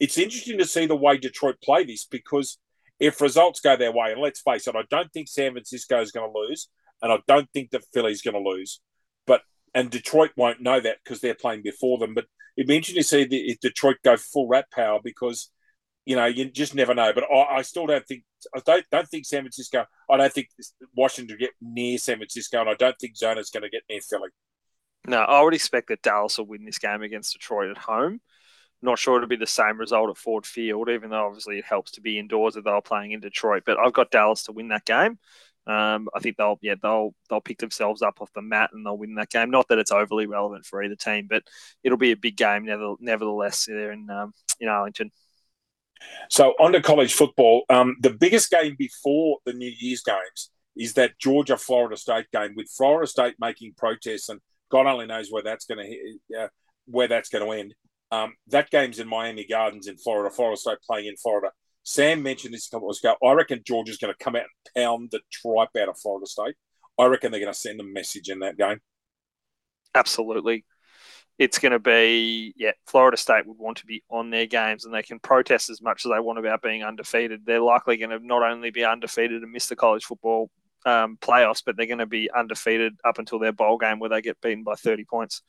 It's 0.00 0.18
interesting 0.18 0.58
to 0.58 0.66
see 0.66 0.86
the 0.86 0.96
way 0.96 1.16
Detroit 1.16 1.56
play 1.62 1.84
this 1.84 2.04
because 2.04 2.58
if 2.98 3.20
results 3.20 3.60
go 3.60 3.76
their 3.76 3.92
way, 3.92 4.12
and 4.12 4.20
let's 4.20 4.40
face 4.40 4.66
it, 4.66 4.76
I 4.76 4.82
don't 4.90 5.10
think 5.12 5.28
San 5.28 5.52
Francisco 5.52 6.00
is 6.00 6.10
going 6.10 6.30
to 6.30 6.38
lose, 6.38 6.68
and 7.00 7.12
I 7.12 7.18
don't 7.26 7.48
think 7.52 7.70
that 7.70 7.84
Philly's 7.92 8.22
going 8.22 8.34
to 8.34 8.50
lose. 8.50 8.80
And 9.74 9.90
Detroit 9.90 10.30
won't 10.36 10.60
know 10.60 10.80
that 10.80 10.98
because 11.02 11.20
they're 11.20 11.34
playing 11.34 11.62
before 11.62 11.98
them. 11.98 12.14
But 12.14 12.26
to 12.56 13.02
see 13.02 13.24
the, 13.24 13.58
Detroit 13.60 13.96
go 14.04 14.16
full 14.16 14.48
rat 14.48 14.66
power 14.70 15.00
because 15.02 15.50
you 16.06 16.16
know 16.16 16.26
you 16.26 16.44
just 16.46 16.74
never 16.74 16.94
know. 16.94 17.12
But 17.12 17.24
I, 17.24 17.56
I 17.56 17.62
still 17.62 17.86
don't 17.86 18.06
think 18.06 18.22
I 18.54 18.60
don't, 18.64 18.84
don't 18.90 19.08
think 19.08 19.26
San 19.26 19.42
Francisco. 19.42 19.84
I 20.08 20.16
don't 20.16 20.32
think 20.32 20.48
Washington 20.94 21.36
get 21.38 21.50
near 21.60 21.98
San 21.98 22.18
Francisco, 22.18 22.60
and 22.60 22.70
I 22.70 22.74
don't 22.74 22.96
think 23.00 23.16
Zona's 23.16 23.50
going 23.50 23.62
to 23.62 23.70
get 23.70 23.82
near 23.88 24.00
Philly. 24.00 24.28
No, 25.06 25.18
I 25.18 25.42
would 25.42 25.54
expect 25.54 25.88
that 25.88 26.02
Dallas 26.02 26.38
will 26.38 26.46
win 26.46 26.64
this 26.64 26.78
game 26.78 27.02
against 27.02 27.32
Detroit 27.32 27.70
at 27.70 27.78
home. 27.78 28.20
Not 28.80 28.98
sure 28.98 29.16
it'll 29.16 29.28
be 29.28 29.36
the 29.36 29.46
same 29.46 29.78
result 29.78 30.10
at 30.10 30.16
Ford 30.16 30.46
Field, 30.46 30.88
even 30.88 31.10
though 31.10 31.26
obviously 31.26 31.58
it 31.58 31.64
helps 31.64 31.92
to 31.92 32.00
be 32.00 32.18
indoors 32.18 32.56
if 32.56 32.64
they're 32.64 32.80
playing 32.80 33.12
in 33.12 33.20
Detroit. 33.20 33.62
But 33.64 33.78
I've 33.78 33.92
got 33.92 34.10
Dallas 34.10 34.44
to 34.44 34.52
win 34.52 34.68
that 34.68 34.84
game. 34.84 35.18
Um, 35.66 36.08
I 36.14 36.20
think 36.20 36.36
they'll 36.36 36.58
yeah 36.60 36.74
they'll 36.82 37.14
they'll 37.30 37.40
pick 37.40 37.58
themselves 37.58 38.02
up 38.02 38.20
off 38.20 38.32
the 38.34 38.42
mat 38.42 38.70
and 38.72 38.84
they'll 38.84 38.98
win 38.98 39.14
that 39.14 39.30
game. 39.30 39.50
Not 39.50 39.68
that 39.68 39.78
it's 39.78 39.92
overly 39.92 40.26
relevant 40.26 40.66
for 40.66 40.82
either 40.82 40.96
team, 40.96 41.26
but 41.28 41.42
it'll 41.82 41.98
be 41.98 42.12
a 42.12 42.16
big 42.16 42.36
game 42.36 42.66
nevertheless 43.00 43.64
there 43.66 43.92
in 43.92 44.10
um, 44.10 44.32
in 44.60 44.68
Arlington. 44.68 45.10
So 46.28 46.50
on 46.60 46.72
to 46.72 46.82
college 46.82 47.14
football. 47.14 47.64
Um, 47.70 47.96
the 48.00 48.10
biggest 48.10 48.50
game 48.50 48.76
before 48.78 49.38
the 49.46 49.54
New 49.54 49.72
Year's 49.78 50.02
games 50.02 50.50
is 50.76 50.94
that 50.94 51.18
Georgia 51.18 51.56
Florida 51.56 51.96
State 51.96 52.26
game 52.32 52.52
with 52.56 52.68
Florida 52.68 53.06
State 53.06 53.36
making 53.38 53.74
protests 53.76 54.28
and 54.28 54.40
God 54.70 54.86
only 54.86 55.06
knows 55.06 55.28
where 55.30 55.42
that's 55.42 55.66
going 55.66 55.86
to 55.86 56.40
uh, 56.40 56.48
where 56.86 57.08
that's 57.08 57.28
going 57.28 57.44
to 57.44 57.58
end. 57.58 57.74
Um, 58.10 58.34
that 58.48 58.70
game's 58.70 58.98
in 58.98 59.08
Miami 59.08 59.46
Gardens 59.46 59.86
in 59.86 59.96
Florida. 59.96 60.34
Florida 60.34 60.56
State 60.56 60.78
playing 60.86 61.06
in 61.06 61.16
Florida. 61.16 61.50
Sam 61.84 62.22
mentioned 62.22 62.54
this 62.54 62.66
a 62.66 62.70
couple 62.70 62.88
of 62.88 62.94
weeks 62.94 63.04
ago. 63.04 63.14
I 63.24 63.32
reckon 63.34 63.62
Georgia's 63.64 63.98
going 63.98 64.12
to 64.12 64.24
come 64.24 64.34
out 64.36 64.42
and 64.42 64.74
pound 64.82 65.10
the 65.12 65.20
tripe 65.30 65.68
out 65.80 65.88
of 65.88 65.98
Florida 65.98 66.26
State. 66.26 66.56
I 66.98 67.06
reckon 67.06 67.30
they're 67.30 67.40
going 67.40 67.52
to 67.52 67.58
send 67.58 67.80
a 67.80 67.84
message 67.84 68.30
in 68.30 68.40
that 68.40 68.56
game. 68.56 68.80
Absolutely. 69.94 70.64
It's 71.38 71.58
going 71.58 71.72
to 71.72 71.80
be, 71.80 72.54
yeah, 72.56 72.72
Florida 72.86 73.16
State 73.16 73.46
would 73.46 73.58
want 73.58 73.78
to 73.78 73.86
be 73.86 74.02
on 74.08 74.30
their 74.30 74.46
games 74.46 74.84
and 74.84 74.94
they 74.94 75.02
can 75.02 75.18
protest 75.18 75.68
as 75.68 75.82
much 75.82 76.06
as 76.06 76.12
they 76.12 76.20
want 76.20 76.38
about 76.38 76.62
being 76.62 76.84
undefeated. 76.84 77.42
They're 77.44 77.60
likely 77.60 77.96
going 77.96 78.10
to 78.10 78.24
not 78.24 78.42
only 78.42 78.70
be 78.70 78.84
undefeated 78.84 79.42
and 79.42 79.52
miss 79.52 79.66
the 79.66 79.76
college 79.76 80.04
football 80.04 80.50
um, 80.86 81.18
playoffs, 81.20 81.62
but 81.64 81.76
they're 81.76 81.86
going 81.86 81.98
to 81.98 82.06
be 82.06 82.30
undefeated 82.30 82.94
up 83.04 83.18
until 83.18 83.38
their 83.38 83.52
bowl 83.52 83.78
game 83.78 83.98
where 83.98 84.10
they 84.10 84.22
get 84.22 84.40
beaten 84.40 84.62
by 84.62 84.74
30 84.74 85.04
points. 85.04 85.42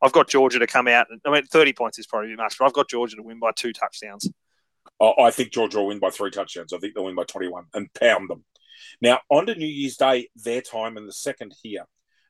I've 0.00 0.12
got 0.12 0.28
Georgia 0.28 0.60
to 0.60 0.66
come 0.66 0.86
out. 0.86 1.08
I 1.26 1.30
mean, 1.30 1.44
30 1.44 1.72
points 1.72 1.98
is 1.98 2.06
probably 2.06 2.30
too 2.30 2.36
much, 2.36 2.56
but 2.58 2.66
I've 2.66 2.72
got 2.72 2.88
Georgia 2.88 3.16
to 3.16 3.22
win 3.22 3.40
by 3.40 3.50
two 3.56 3.72
touchdowns. 3.72 4.28
I 5.02 5.30
think 5.32 5.52
Georgia 5.52 5.78
will 5.78 5.88
win 5.88 5.98
by 5.98 6.10
three 6.10 6.30
touchdowns. 6.30 6.72
I 6.72 6.78
think 6.78 6.94
they'll 6.94 7.04
win 7.04 7.16
by 7.16 7.24
21 7.24 7.64
and 7.74 7.92
pound 7.94 8.30
them. 8.30 8.44
Now, 9.00 9.20
on 9.30 9.46
to 9.46 9.54
New 9.54 9.66
Year's 9.66 9.96
Day, 9.96 10.28
their 10.36 10.60
time 10.60 10.96
in 10.96 11.06
the 11.06 11.12
second 11.12 11.54
here. 11.62 11.84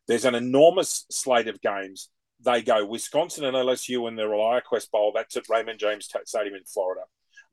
There's 0.09 0.25
an 0.25 0.35
enormous 0.35 1.05
slate 1.11 1.49
of 1.49 1.61
games. 1.61 2.09
They 2.41 2.63
go 2.63 2.85
Wisconsin 2.85 3.45
and 3.45 3.57
LSU 3.57 4.09
in 4.09 4.17
the 4.17 4.23
ReliaQuest 4.23 4.91
Bowl. 4.91 5.13
That's 5.15 5.37
at 5.37 5.49
Raymond 5.49 5.79
James 5.79 6.09
Stadium 6.25 6.55
in 6.55 6.65
Florida. 6.65 7.03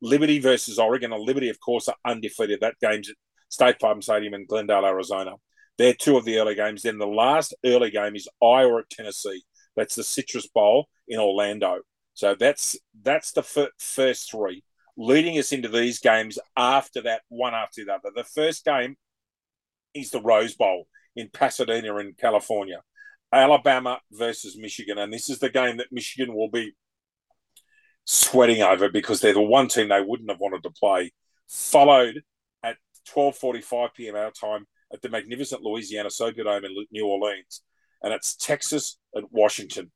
Liberty 0.02 0.38
versus 0.38 0.78
Oregon. 0.78 1.12
And 1.12 1.22
Liberty, 1.22 1.48
of 1.48 1.60
course, 1.60 1.88
are 1.88 1.96
undefeated. 2.04 2.60
That 2.60 2.80
game's 2.80 3.10
at 3.10 3.16
State 3.50 3.78
Farm 3.78 4.02
Stadium 4.02 4.34
in 4.34 4.46
Glendale, 4.46 4.86
Arizona. 4.86 5.34
They're 5.78 5.94
two 5.94 6.16
of 6.16 6.24
the 6.24 6.38
early 6.38 6.54
games. 6.54 6.82
Then 6.82 6.98
the 6.98 7.06
last 7.06 7.54
early 7.64 7.90
game 7.90 8.16
is 8.16 8.28
Iowa 8.42 8.80
at 8.80 8.90
Tennessee. 8.90 9.42
That's 9.76 9.94
the 9.94 10.04
Citrus 10.04 10.48
Bowl 10.48 10.88
in 11.06 11.20
Orlando. 11.20 11.80
So 12.14 12.34
that's 12.38 12.76
that's 13.02 13.32
the 13.32 13.70
first 13.78 14.30
three 14.30 14.64
leading 15.00 15.38
us 15.38 15.50
into 15.50 15.68
these 15.68 15.98
games 15.98 16.38
after 16.56 17.00
that, 17.00 17.22
one 17.28 17.54
after 17.54 17.84
the 17.84 17.94
other. 17.94 18.10
The 18.14 18.22
first 18.22 18.66
game 18.66 18.96
is 19.94 20.10
the 20.10 20.20
Rose 20.20 20.54
Bowl 20.54 20.86
in 21.16 21.30
Pasadena, 21.32 21.96
in 21.96 22.12
California. 22.12 22.82
Alabama 23.32 24.00
versus 24.12 24.58
Michigan. 24.58 24.98
And 24.98 25.10
this 25.10 25.30
is 25.30 25.38
the 25.38 25.48
game 25.48 25.78
that 25.78 25.90
Michigan 25.90 26.34
will 26.34 26.50
be 26.50 26.74
sweating 28.04 28.60
over 28.60 28.90
because 28.90 29.20
they're 29.20 29.32
the 29.32 29.40
one 29.40 29.68
team 29.68 29.88
they 29.88 30.02
wouldn't 30.02 30.30
have 30.30 30.40
wanted 30.40 30.62
to 30.64 30.70
play. 30.70 31.12
Followed 31.48 32.22
at 32.62 32.76
12.45 33.08 33.94
p.m. 33.94 34.16
our 34.16 34.32
time 34.32 34.66
at 34.92 35.00
the 35.00 35.08
magnificent 35.08 35.62
Louisiana 35.62 36.10
Superdome 36.10 36.64
in 36.64 36.86
New 36.90 37.06
Orleans. 37.06 37.62
And 38.02 38.12
it's 38.12 38.36
Texas 38.36 38.98
and 39.14 39.26
Washington. 39.30 39.92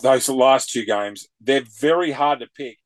Those 0.00 0.28
last 0.28 0.70
two 0.70 0.84
games, 0.84 1.28
they're 1.40 1.64
very 1.80 2.10
hard 2.10 2.40
to 2.40 2.46
pick 2.56 2.78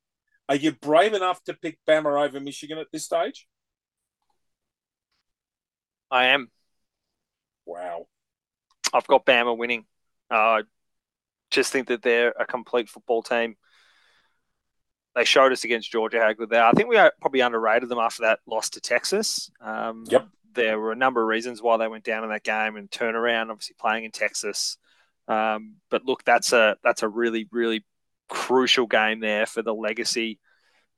are 0.48 0.56
you 0.56 0.72
brave 0.72 1.14
enough 1.14 1.42
to 1.44 1.54
pick 1.54 1.78
Bama 1.88 2.24
over 2.24 2.40
Michigan 2.40 2.78
at 2.78 2.86
this 2.92 3.04
stage? 3.04 3.46
I 6.10 6.26
am. 6.26 6.50
Wow. 7.64 8.06
I've 8.92 9.06
got 9.06 9.26
Bama 9.26 9.56
winning. 9.56 9.86
I 10.30 10.60
uh, 10.60 10.62
just 11.50 11.72
think 11.72 11.88
that 11.88 12.02
they're 12.02 12.32
a 12.38 12.46
complete 12.46 12.88
football 12.88 13.22
team. 13.22 13.56
They 15.14 15.24
showed 15.24 15.52
us 15.52 15.64
against 15.64 15.90
Georgia 15.90 16.20
how 16.20 16.32
good 16.32 16.50
they 16.50 16.58
are. 16.58 16.68
I 16.68 16.72
think 16.72 16.88
we 16.88 16.96
probably 17.20 17.40
underrated 17.40 17.88
them 17.88 17.98
after 17.98 18.22
that 18.22 18.40
loss 18.46 18.70
to 18.70 18.80
Texas. 18.80 19.50
Um, 19.60 20.04
yep. 20.08 20.28
There 20.52 20.78
were 20.78 20.92
a 20.92 20.96
number 20.96 21.22
of 21.22 21.28
reasons 21.28 21.62
why 21.62 21.76
they 21.76 21.88
went 21.88 22.04
down 22.04 22.22
in 22.22 22.30
that 22.30 22.44
game 22.44 22.76
and 22.76 22.90
turnaround, 22.90 23.50
obviously 23.50 23.76
playing 23.78 24.04
in 24.04 24.10
Texas. 24.10 24.78
Um, 25.28 25.76
but 25.90 26.04
look, 26.04 26.24
that's 26.24 26.52
a 26.52 26.76
that's 26.84 27.02
a 27.02 27.08
really 27.08 27.48
really 27.50 27.84
crucial 28.28 28.86
game 28.86 29.20
there 29.20 29.46
for 29.46 29.62
the 29.62 29.74
legacy 29.74 30.38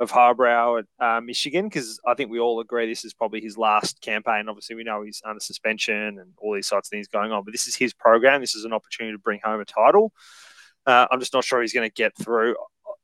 of 0.00 0.12
Harbaugh 0.12 0.80
at 0.80 1.04
uh, 1.04 1.20
Michigan 1.20 1.66
because 1.66 2.00
I 2.06 2.14
think 2.14 2.30
we 2.30 2.38
all 2.38 2.60
agree 2.60 2.86
this 2.86 3.04
is 3.04 3.14
probably 3.14 3.40
his 3.40 3.58
last 3.58 4.00
campaign. 4.00 4.48
Obviously, 4.48 4.76
we 4.76 4.84
know 4.84 5.02
he's 5.02 5.22
under 5.24 5.40
suspension 5.40 6.18
and 6.18 6.32
all 6.38 6.54
these 6.54 6.68
sorts 6.68 6.88
of 6.88 6.90
things 6.90 7.08
going 7.08 7.32
on, 7.32 7.44
but 7.44 7.52
this 7.52 7.66
is 7.66 7.74
his 7.74 7.92
program. 7.92 8.40
This 8.40 8.54
is 8.54 8.64
an 8.64 8.72
opportunity 8.72 9.14
to 9.14 9.20
bring 9.20 9.40
home 9.42 9.60
a 9.60 9.64
title. 9.64 10.12
Uh, 10.86 11.06
I'm 11.10 11.20
just 11.20 11.34
not 11.34 11.44
sure 11.44 11.60
he's 11.60 11.72
going 11.72 11.88
to 11.88 11.92
get 11.92 12.16
through. 12.16 12.54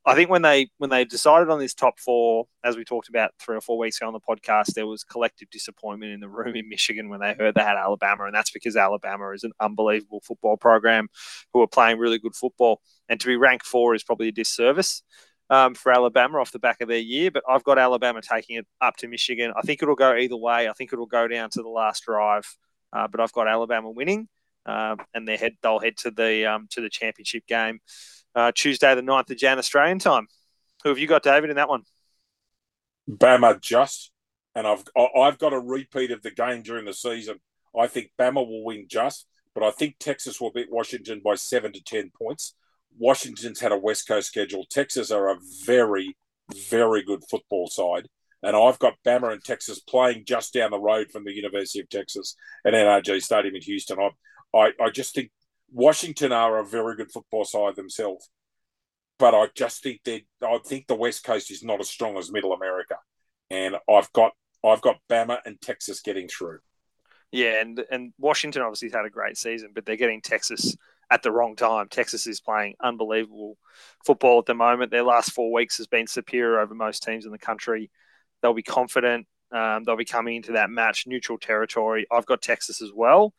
I 0.06 0.14
think 0.14 0.28
when 0.28 0.42
they 0.42 0.68
when 0.76 0.90
they 0.90 1.04
decided 1.04 1.48
on 1.48 1.58
this 1.58 1.72
top 1.72 1.98
four, 1.98 2.46
as 2.62 2.76
we 2.76 2.84
talked 2.84 3.08
about 3.08 3.30
three 3.40 3.56
or 3.56 3.62
four 3.62 3.78
weeks 3.78 3.96
ago 3.98 4.06
on 4.06 4.12
the 4.12 4.20
podcast, 4.20 4.74
there 4.74 4.86
was 4.86 5.02
collective 5.02 5.48
disappointment 5.50 6.12
in 6.12 6.20
the 6.20 6.28
room 6.28 6.54
in 6.56 6.68
Michigan 6.68 7.08
when 7.08 7.20
they 7.20 7.34
heard 7.34 7.54
they 7.54 7.62
had 7.62 7.76
Alabama, 7.76 8.24
and 8.24 8.34
that's 8.34 8.50
because 8.50 8.76
Alabama 8.76 9.30
is 9.30 9.44
an 9.44 9.52
unbelievable 9.60 10.20
football 10.20 10.58
program 10.58 11.08
who 11.52 11.62
are 11.62 11.66
playing 11.66 11.98
really 11.98 12.18
good 12.18 12.34
football, 12.34 12.82
and 13.08 13.18
to 13.20 13.26
be 13.26 13.36
ranked 13.36 13.64
four 13.64 13.94
is 13.94 14.04
probably 14.04 14.28
a 14.28 14.32
disservice 14.32 15.02
um, 15.48 15.74
for 15.74 15.90
Alabama 15.90 16.38
off 16.38 16.52
the 16.52 16.58
back 16.58 16.82
of 16.82 16.88
their 16.88 16.98
year. 16.98 17.30
But 17.30 17.44
I've 17.48 17.64
got 17.64 17.78
Alabama 17.78 18.20
taking 18.20 18.56
it 18.56 18.66
up 18.82 18.96
to 18.98 19.08
Michigan. 19.08 19.54
I 19.56 19.62
think 19.62 19.82
it'll 19.82 19.94
go 19.94 20.14
either 20.14 20.36
way. 20.36 20.68
I 20.68 20.74
think 20.74 20.92
it'll 20.92 21.06
go 21.06 21.26
down 21.28 21.48
to 21.50 21.62
the 21.62 21.68
last 21.68 22.04
drive, 22.04 22.44
uh, 22.92 23.08
but 23.08 23.20
I've 23.20 23.32
got 23.32 23.48
Alabama 23.48 23.90
winning, 23.90 24.28
uh, 24.66 24.96
and 25.14 25.26
they 25.26 25.38
head 25.38 25.54
they'll 25.62 25.80
head 25.80 25.96
to 25.98 26.10
the 26.10 26.44
um, 26.44 26.66
to 26.72 26.82
the 26.82 26.90
championship 26.90 27.46
game 27.46 27.80
uh, 28.34 28.52
Tuesday, 28.54 28.94
the 28.94 29.02
9th 29.02 29.30
of 29.30 29.36
Jan, 29.36 29.58
Australian 29.58 29.98
time. 29.98 30.26
Who 30.82 30.90
have 30.90 30.98
you 30.98 31.06
got, 31.06 31.22
David, 31.22 31.50
in 31.50 31.56
that 31.56 31.68
one? 31.68 31.82
Bama 33.10 33.60
just, 33.60 34.10
and 34.54 34.66
I've 34.66 34.84
I've 34.96 35.38
got 35.38 35.52
a 35.52 35.58
repeat 35.58 36.10
of 36.10 36.22
the 36.22 36.30
game 36.30 36.62
during 36.62 36.84
the 36.84 36.94
season. 36.94 37.40
I 37.78 37.86
think 37.86 38.12
Bama 38.18 38.46
will 38.46 38.64
win 38.64 38.86
just, 38.88 39.26
but 39.54 39.62
I 39.62 39.70
think 39.70 39.96
Texas 39.98 40.40
will 40.40 40.52
beat 40.52 40.70
Washington 40.70 41.20
by 41.22 41.34
seven 41.34 41.72
to 41.72 41.82
ten 41.82 42.10
points. 42.16 42.54
Washington's 42.98 43.60
had 43.60 43.72
a 43.72 43.78
West 43.78 44.06
Coast 44.06 44.28
schedule. 44.28 44.64
Texas 44.70 45.10
are 45.10 45.30
a 45.30 45.38
very, 45.64 46.16
very 46.70 47.02
good 47.02 47.24
football 47.28 47.66
side. 47.66 48.08
And 48.42 48.54
I've 48.54 48.78
got 48.78 48.94
Bama 49.06 49.32
and 49.32 49.42
Texas 49.42 49.80
playing 49.80 50.24
just 50.26 50.52
down 50.52 50.70
the 50.70 50.78
road 50.78 51.10
from 51.10 51.24
the 51.24 51.32
University 51.32 51.80
of 51.80 51.88
Texas 51.88 52.36
at 52.64 52.74
NRG 52.74 53.22
Stadium 53.22 53.56
in 53.56 53.62
Houston. 53.62 53.98
I, 53.98 54.10
I, 54.56 54.70
I 54.80 54.90
just 54.90 55.14
think 55.14 55.30
Washington 55.74 56.30
are 56.30 56.58
a 56.58 56.64
very 56.64 56.94
good 56.94 57.10
football 57.10 57.44
side 57.44 57.74
themselves, 57.74 58.30
but 59.18 59.34
I 59.34 59.48
just 59.56 59.82
think 59.82 60.00
that 60.04 60.22
I 60.40 60.58
think 60.64 60.86
the 60.86 60.94
West 60.94 61.24
Coast 61.24 61.50
is 61.50 61.64
not 61.64 61.80
as 61.80 61.90
strong 61.90 62.16
as 62.16 62.30
Middle 62.30 62.52
America, 62.52 62.94
and 63.50 63.76
I've 63.90 64.10
got 64.12 64.32
I've 64.64 64.80
got 64.80 65.00
Bama 65.10 65.38
and 65.44 65.60
Texas 65.60 66.00
getting 66.00 66.28
through. 66.28 66.60
Yeah, 67.32 67.60
and 67.60 67.84
and 67.90 68.12
Washington 68.18 68.62
obviously 68.62 68.90
had 68.90 69.04
a 69.04 69.10
great 69.10 69.36
season, 69.36 69.70
but 69.74 69.84
they're 69.84 69.96
getting 69.96 70.22
Texas 70.22 70.76
at 71.10 71.24
the 71.24 71.32
wrong 71.32 71.56
time. 71.56 71.88
Texas 71.88 72.28
is 72.28 72.40
playing 72.40 72.76
unbelievable 72.80 73.58
football 74.06 74.38
at 74.38 74.46
the 74.46 74.54
moment. 74.54 74.92
Their 74.92 75.02
last 75.02 75.32
four 75.32 75.52
weeks 75.52 75.78
has 75.78 75.88
been 75.88 76.06
superior 76.06 76.60
over 76.60 76.74
most 76.74 77.02
teams 77.02 77.26
in 77.26 77.32
the 77.32 77.38
country. 77.38 77.90
They'll 78.40 78.54
be 78.54 78.62
confident. 78.62 79.26
Um, 79.50 79.82
they'll 79.82 79.96
be 79.96 80.04
coming 80.04 80.36
into 80.36 80.52
that 80.52 80.70
match 80.70 81.08
neutral 81.08 81.38
territory. 81.38 82.06
I've 82.12 82.26
got 82.26 82.42
Texas 82.42 82.80
as 82.80 82.92
well. 82.94 83.34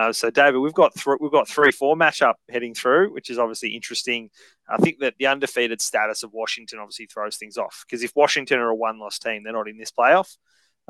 Uh, 0.00 0.10
so, 0.14 0.30
David, 0.30 0.60
we've 0.60 0.72
got 0.72 0.94
th- 0.94 1.18
we've 1.20 1.30
got 1.30 1.46
three 1.46 1.70
four 1.70 1.94
matchup 1.94 2.34
heading 2.48 2.72
through, 2.72 3.12
which 3.12 3.28
is 3.28 3.38
obviously 3.38 3.74
interesting. 3.74 4.30
I 4.66 4.78
think 4.78 5.00
that 5.00 5.14
the 5.18 5.26
undefeated 5.26 5.82
status 5.82 6.22
of 6.22 6.32
Washington 6.32 6.78
obviously 6.78 7.04
throws 7.04 7.36
things 7.36 7.58
off 7.58 7.84
because 7.86 8.02
if 8.02 8.16
Washington 8.16 8.60
are 8.60 8.70
a 8.70 8.74
one 8.74 8.98
loss 8.98 9.18
team, 9.18 9.42
they're 9.42 9.52
not 9.52 9.68
in 9.68 9.76
this 9.76 9.90
playoff. 9.90 10.38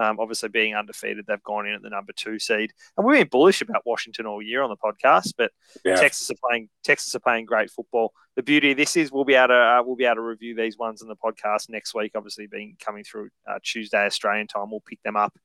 Um, 0.01 0.19
obviously, 0.19 0.49
being 0.49 0.75
undefeated, 0.75 1.27
they've 1.27 1.43
gone 1.43 1.67
in 1.67 1.75
at 1.75 1.83
the 1.83 1.91
number 1.91 2.15
two 2.15 2.39
seed, 2.39 2.73
and 2.97 3.07
we've 3.07 3.19
been 3.19 3.29
bullish 3.29 3.61
about 3.61 3.85
Washington 3.85 4.25
all 4.25 4.41
year 4.41 4.63
on 4.63 4.71
the 4.71 4.77
podcast. 4.77 5.35
But 5.37 5.53
yeah. 5.85 5.97
Texas 5.97 6.31
are 6.31 6.41
playing 6.43 6.71
Texas 6.83 7.15
are 7.15 7.21
playing 7.21 7.45
great 7.45 7.71
football. 7.71 8.15
The 8.35 8.43
beauty 8.43 8.71
of 8.71 8.79
this 8.79 8.97
is 8.97 9.13
we'll 9.13 9.27
be 9.27 9.35
able 9.35 9.49
to 9.49 9.55
uh, 9.55 9.83
we'll 9.85 9.97
be 9.97 10.07
able 10.07 10.17
to 10.17 10.23
review 10.23 10.55
these 10.55 10.79
ones 10.79 11.03
in 11.03 11.09
the 11.09 11.17
podcast 11.17 11.69
next 11.69 11.95
week. 11.95 12.13
Obviously, 12.15 12.47
being 12.47 12.77
coming 12.83 13.05
through 13.05 13.29
uh, 13.47 13.59
Tuesday 13.63 14.07
Australian 14.07 14.47
time, 14.47 14.71
we'll 14.71 14.81
pick 14.81 15.03
them 15.03 15.17
up 15.17 15.37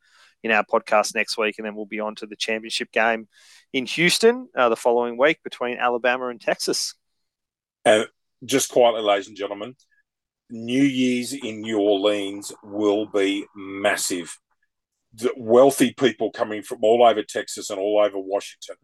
in 0.41 0.52
our 0.52 0.63
podcast 0.63 1.15
next 1.15 1.38
week, 1.38 1.56
and 1.58 1.65
then 1.65 1.76
we'll 1.76 1.86
be 1.86 2.00
on 2.00 2.15
to 2.15 2.26
the 2.26 2.38
championship 2.38 2.94
game 2.94 3.28
in 3.74 3.86
Houston 3.86 4.48
uh, 4.56 4.70
the 4.70 4.78
following 4.78 5.18
week 5.18 5.44
between 5.44 5.78
Alabama 5.78 6.30
and 6.30 6.39
Texas. 6.39 6.94
And 7.84 8.08
just 8.46 8.72
quietly, 8.72 9.02
ladies 9.02 9.28
and 9.28 9.36
gentlemen, 9.36 9.76
New 10.50 10.84
Year's 10.84 11.34
in 11.34 11.62
New 11.62 11.80
Orleans 11.80 12.54
will 12.63 13.08
be 13.08 13.46
massive 13.56 14.38
wealthy 15.38 15.93
people 15.93 16.32
coming 16.32 16.62
from 16.63 16.80
all 16.82 17.06
over 17.06 17.23
Texas 17.23 17.69
and 17.69 17.80
all 17.80 17.99
over 17.99 18.17
Washington 18.17 18.75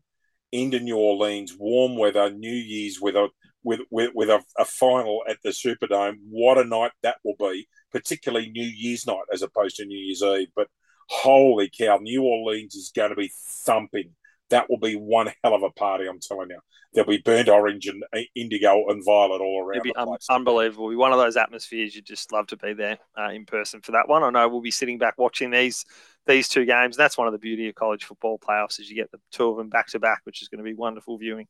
into 0.52 0.80
New 0.80 0.98
Orleans, 0.98 1.56
warm 1.58 1.98
weather, 1.98 2.30
New 2.30 2.52
Year's 2.52 3.00
with 3.02 3.15
a 3.15 3.30
with 3.63 3.82
with, 3.89 4.12
with 4.13 4.30
a, 4.30 4.41
a, 4.58 4.65
final 4.65 5.24
at 5.30 5.38
the 5.44 5.50
Superdome. 5.50 6.15
What 6.30 6.58
a 6.58 6.63
night 6.63 6.91
that 7.04 7.17
will 7.24 7.36
be, 7.39 7.67
particularly 7.91 8.50
New 8.50 8.65
Year's 8.65 9.06
night 9.06 9.24
as 9.32 9.41
opposed 9.41 9.78
to 9.78 9.86
New 9.86 9.98
Year's 9.98 10.24
Eve. 10.24 10.50
But 10.56 10.67
holy 11.10 11.70
cow, 11.70 12.00
New 12.02 12.24
Orleans 12.24 12.76
is 12.76 12.91
going 12.96 13.12
to 13.12 13.15
be 13.15 13.32
thumping. 13.65 14.12
That 14.52 14.70
will 14.70 14.78
be 14.78 14.96
one 14.96 15.32
hell 15.44 15.56
of 15.56 15.64
a 15.64 15.72
party, 15.72 16.08
I'm 16.08 16.20
telling 16.20 16.50
you. 16.50 16.60
There'll 16.94 17.10
be 17.10 17.18
burnt 17.18 17.50
orange 17.50 17.88
and 17.88 18.04
uh, 18.14 18.20
indigo 18.36 18.90
and 18.90 19.04
violet 19.04 19.42
all 19.42 19.64
around. 19.64 19.78
It'll 19.78 19.84
be 19.84 19.96
un- 19.96 20.18
unbelievable. 20.30 20.86
It'll 20.86 20.92
be 20.92 20.96
one 20.98 21.14
of 21.14 21.20
those 21.20 21.38
atmospheres 21.38 21.96
you'd 21.96 22.06
just 22.06 22.32
love 22.34 22.48
to 22.48 22.58
be 22.58 22.74
there 22.74 23.00
uh, 23.18 23.30
in 23.30 23.46
person 23.46 23.82
for 23.82 23.94
that 23.94 24.08
one. 24.08 24.24
I 24.24 24.30
know 24.30 24.48
we'll 24.50 24.62
be 24.62 24.72
sitting 24.72 24.98
back 24.98 25.18
watching 25.18 25.52
these 25.52 25.86
these 26.28 26.48
two 26.48 26.66
games. 26.66 26.96
That's 26.96 27.18
one 27.18 27.28
of 27.28 27.34
the 27.34 27.40
beauty 27.40 27.70
of 27.70 27.76
college 27.76 28.04
football 28.04 28.38
playoffs 28.38 28.80
is 28.80 28.90
you 28.90 28.96
get 28.96 29.12
the 29.12 29.20
two 29.32 29.48
of 29.50 29.58
them 29.58 29.70
back 29.70 29.88
to 29.88 30.00
back, 30.00 30.22
which 30.26 30.42
is 30.42 30.50
going 30.50 30.60
to 30.60 30.64
be 30.64 30.74
wonderful 30.74 31.18
viewing. 31.18 31.48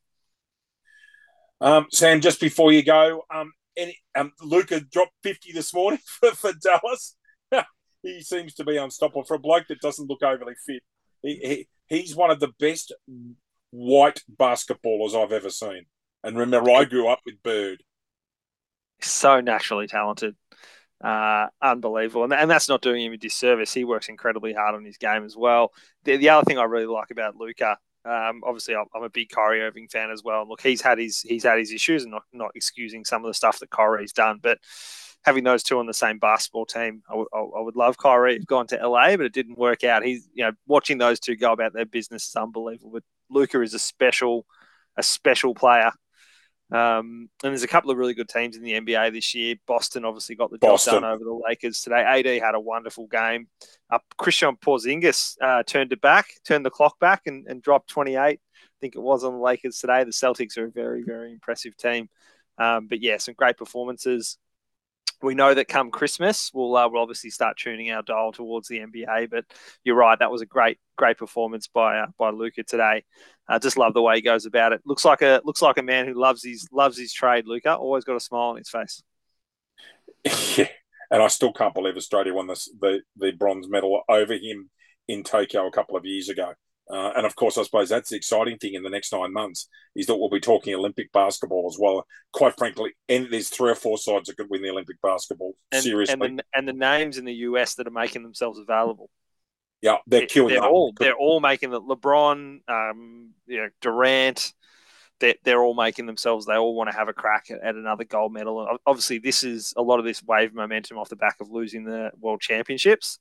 Um, 1.59 1.87
Sam, 1.91 2.21
just 2.21 2.39
before 2.39 2.71
you 2.71 2.83
go, 2.83 3.23
um, 3.33 3.51
any, 3.77 3.97
um, 4.15 4.31
Luka 4.41 4.79
dropped 4.79 5.13
50 5.23 5.51
this 5.53 5.73
morning 5.73 5.99
for, 6.05 6.31
for 6.31 6.51
Dallas. 6.53 7.15
he 8.03 8.21
seems 8.21 8.53
to 8.55 8.63
be 8.63 8.77
unstoppable 8.77 9.23
for 9.23 9.35
a 9.35 9.39
bloke 9.39 9.67
that 9.67 9.81
doesn't 9.81 10.09
look 10.09 10.23
overly 10.23 10.55
fit. 10.65 10.83
He, 11.21 11.35
he, 11.35 11.67
he's 11.91 12.15
one 12.15 12.31
of 12.31 12.39
the 12.39 12.51
best 12.59 12.93
white 13.71 14.21
basketballers 14.39 15.13
I've 15.13 15.31
ever 15.31 15.49
seen. 15.49 15.85
And 16.23 16.37
remember, 16.37 16.71
I 16.71 16.85
grew 16.85 17.07
up 17.07 17.19
with 17.25 17.43
Bird. 17.43 17.83
So 19.01 19.41
naturally 19.41 19.87
talented. 19.87 20.35
Uh, 21.03 21.47
unbelievable. 21.61 22.23
And, 22.23 22.33
and 22.33 22.49
that's 22.49 22.69
not 22.69 22.81
doing 22.81 23.03
him 23.03 23.13
a 23.13 23.17
disservice. 23.17 23.73
He 23.73 23.83
works 23.83 24.07
incredibly 24.07 24.53
hard 24.53 24.75
on 24.75 24.85
his 24.85 24.97
game 24.97 25.25
as 25.25 25.35
well. 25.35 25.71
The, 26.03 26.17
the 26.17 26.29
other 26.29 26.45
thing 26.45 26.59
I 26.59 26.63
really 26.63 26.85
like 26.85 27.09
about 27.11 27.35
Luka, 27.35 27.77
um, 28.05 28.41
obviously 28.45 28.75
I'm 28.75 29.03
a 29.03 29.09
big 29.09 29.29
Kyrie 29.29 29.61
Irving 29.61 29.87
fan 29.87 30.11
as 30.11 30.23
well. 30.23 30.47
Look, 30.47 30.61
he's 30.61 30.81
had 30.81 30.97
his 30.97 31.21
he's 31.21 31.43
had 31.43 31.59
his 31.59 31.71
issues, 31.71 32.03
and 32.03 32.11
not 32.11 32.23
not 32.33 32.51
excusing 32.55 33.05
some 33.05 33.23
of 33.23 33.29
the 33.29 33.33
stuff 33.33 33.59
that 33.59 33.69
Kyrie's 33.69 34.13
done, 34.13 34.39
but 34.41 34.59
having 35.23 35.43
those 35.43 35.63
two 35.63 35.79
on 35.79 35.85
the 35.85 35.93
same 35.93 36.17
basketball 36.17 36.65
team, 36.65 37.03
I, 37.07 37.13
w- 37.13 37.29
I 37.33 37.61
would 37.61 37.75
love 37.75 37.97
Kyrie 37.97 38.39
to 38.39 38.45
gone 38.45 38.67
to 38.67 38.87
LA, 38.87 39.15
but 39.17 39.25
it 39.25 39.33
didn't 39.33 39.57
work 39.57 39.83
out. 39.83 40.03
He's 40.03 40.27
you 40.33 40.43
know 40.43 40.51
watching 40.67 40.97
those 40.97 41.19
two 41.19 41.35
go 41.35 41.51
about 41.51 41.73
their 41.73 41.85
business 41.85 42.27
is 42.27 42.35
unbelievable. 42.35 42.91
But 42.91 43.03
Luka 43.29 43.61
is 43.61 43.73
a 43.73 43.79
special 43.79 44.45
a 44.97 45.03
special 45.03 45.53
player. 45.53 45.91
Um, 46.71 47.29
and 47.43 47.51
there's 47.51 47.63
a 47.63 47.67
couple 47.67 47.91
of 47.91 47.97
really 47.97 48.13
good 48.13 48.29
teams 48.29 48.55
in 48.55 48.63
the 48.63 48.73
NBA 48.73 49.11
this 49.11 49.35
year. 49.35 49.55
Boston 49.67 50.05
obviously 50.05 50.35
got 50.35 50.51
the 50.51 50.57
job 50.57 50.79
done 50.79 51.03
over 51.03 51.21
the 51.21 51.41
Lakers 51.45 51.81
today. 51.81 52.01
AD 52.01 52.41
had 52.41 52.55
a 52.55 52.61
wonderful 52.61 53.07
game. 53.07 53.47
Uh, 53.89 53.99
Christian 54.17 54.55
Porzingis 54.55 55.35
uh, 55.41 55.63
turned 55.63 55.91
it 55.91 55.99
back, 55.99 56.27
turned 56.45 56.65
the 56.65 56.69
clock 56.69 56.97
back, 56.97 57.23
and, 57.25 57.45
and 57.47 57.61
dropped 57.61 57.89
28. 57.89 58.17
I 58.17 58.37
think 58.79 58.95
it 58.95 59.01
was 59.01 59.25
on 59.25 59.33
the 59.33 59.39
Lakers 59.39 59.79
today. 59.79 60.05
The 60.05 60.11
Celtics 60.11 60.57
are 60.57 60.65
a 60.65 60.71
very, 60.71 61.03
very 61.03 61.33
impressive 61.33 61.75
team. 61.75 62.07
Um, 62.57 62.87
but 62.87 63.01
yeah, 63.01 63.17
some 63.17 63.35
great 63.35 63.57
performances 63.57 64.37
we 65.21 65.35
know 65.35 65.53
that 65.53 65.67
come 65.67 65.91
Christmas, 65.91 66.51
we'll 66.53 66.75
uh, 66.75 66.87
we'll 66.89 67.01
obviously 67.01 67.29
start 67.29 67.57
tuning 67.57 67.91
our 67.91 68.01
dial 68.01 68.31
towards 68.31 68.67
the 68.67 68.79
NBA. 68.79 69.29
But 69.29 69.45
you're 69.83 69.95
right, 69.95 70.17
that 70.19 70.31
was 70.31 70.41
a 70.41 70.45
great 70.45 70.79
great 70.97 71.17
performance 71.17 71.67
by 71.67 71.99
uh, 71.99 72.07
by 72.17 72.31
Luka 72.31 72.63
today. 72.63 73.03
I 73.47 73.55
uh, 73.55 73.59
just 73.59 73.77
love 73.77 73.93
the 73.93 74.01
way 74.01 74.15
he 74.15 74.21
goes 74.21 74.45
about 74.45 74.73
it. 74.73 74.81
Looks 74.85 75.05
like 75.05 75.21
a 75.21 75.41
looks 75.43 75.61
like 75.61 75.77
a 75.77 75.83
man 75.83 76.07
who 76.07 76.13
loves 76.13 76.43
his 76.43 76.67
loves 76.71 76.97
his 76.97 77.13
trade. 77.13 77.45
Luka 77.47 77.75
always 77.75 78.03
got 78.03 78.15
a 78.15 78.19
smile 78.19 78.49
on 78.49 78.57
his 78.57 78.69
face. 78.69 79.01
Yeah, 80.57 80.67
and 81.09 81.21
I 81.23 81.27
still 81.27 81.51
can't 81.51 81.73
believe 81.73 81.97
Australia 81.97 82.33
won 82.33 82.47
this, 82.47 82.69
the 82.79 83.01
the 83.17 83.31
bronze 83.31 83.67
medal 83.67 84.01
over 84.07 84.33
him 84.33 84.69
in 85.07 85.23
Tokyo 85.23 85.67
a 85.67 85.71
couple 85.71 85.97
of 85.97 86.05
years 86.05 86.29
ago. 86.29 86.53
Uh, 86.91 87.13
and 87.15 87.25
of 87.25 87.35
course, 87.37 87.57
I 87.57 87.63
suppose 87.63 87.87
that's 87.87 88.09
the 88.09 88.17
exciting 88.17 88.57
thing 88.57 88.73
in 88.73 88.83
the 88.83 88.89
next 88.89 89.13
nine 89.13 89.31
months 89.31 89.69
is 89.95 90.07
that 90.07 90.17
we'll 90.17 90.29
be 90.29 90.41
talking 90.41 90.75
Olympic 90.75 91.11
basketball 91.13 91.69
as 91.71 91.77
well. 91.79 92.05
Quite 92.33 92.57
frankly, 92.57 92.91
and 93.07 93.27
there's 93.31 93.47
three 93.47 93.71
or 93.71 93.75
four 93.75 93.97
sides 93.97 94.27
that 94.27 94.35
could 94.35 94.49
win 94.49 94.61
the 94.61 94.69
Olympic 94.69 95.01
basketball. 95.01 95.53
And, 95.71 95.81
seriously, 95.81 96.13
and 96.13 96.39
the, 96.39 96.43
and 96.53 96.67
the, 96.67 96.73
names 96.73 97.17
in 97.17 97.23
the 97.23 97.33
US 97.33 97.75
that 97.75 97.87
are 97.87 97.91
making 97.91 98.23
themselves 98.23 98.59
available. 98.59 99.09
Yeah, 99.81 99.97
they're 100.05 100.27
killing. 100.27 100.55
They're 100.55 100.67
all 100.67 100.93
they're 100.99 101.15
all 101.15 101.39
making 101.39 101.71
the 101.71 101.81
LeBron, 101.81 102.59
um, 102.67 103.29
you 103.47 103.57
know, 103.57 103.69
Durant. 103.79 104.53
They're, 105.21 105.35
they're 105.43 105.63
all 105.63 105.75
making 105.75 106.07
themselves. 106.07 106.45
They 106.45 106.55
all 106.55 106.75
want 106.75 106.89
to 106.91 106.97
have 106.97 107.07
a 107.07 107.13
crack 107.13 107.51
at, 107.51 107.61
at 107.63 107.75
another 107.75 108.03
gold 108.03 108.33
medal. 108.33 108.67
And 108.67 108.79
Obviously, 108.85 109.19
this 109.19 109.43
is 109.43 109.73
a 109.77 109.81
lot 109.81 109.99
of 109.99 110.05
this 110.05 110.21
wave 110.23 110.53
momentum 110.53 110.97
off 110.97 111.09
the 111.09 111.15
back 111.15 111.37
of 111.39 111.49
losing 111.49 111.85
the 111.85 112.11
World 112.19 112.41
Championships. 112.41 113.19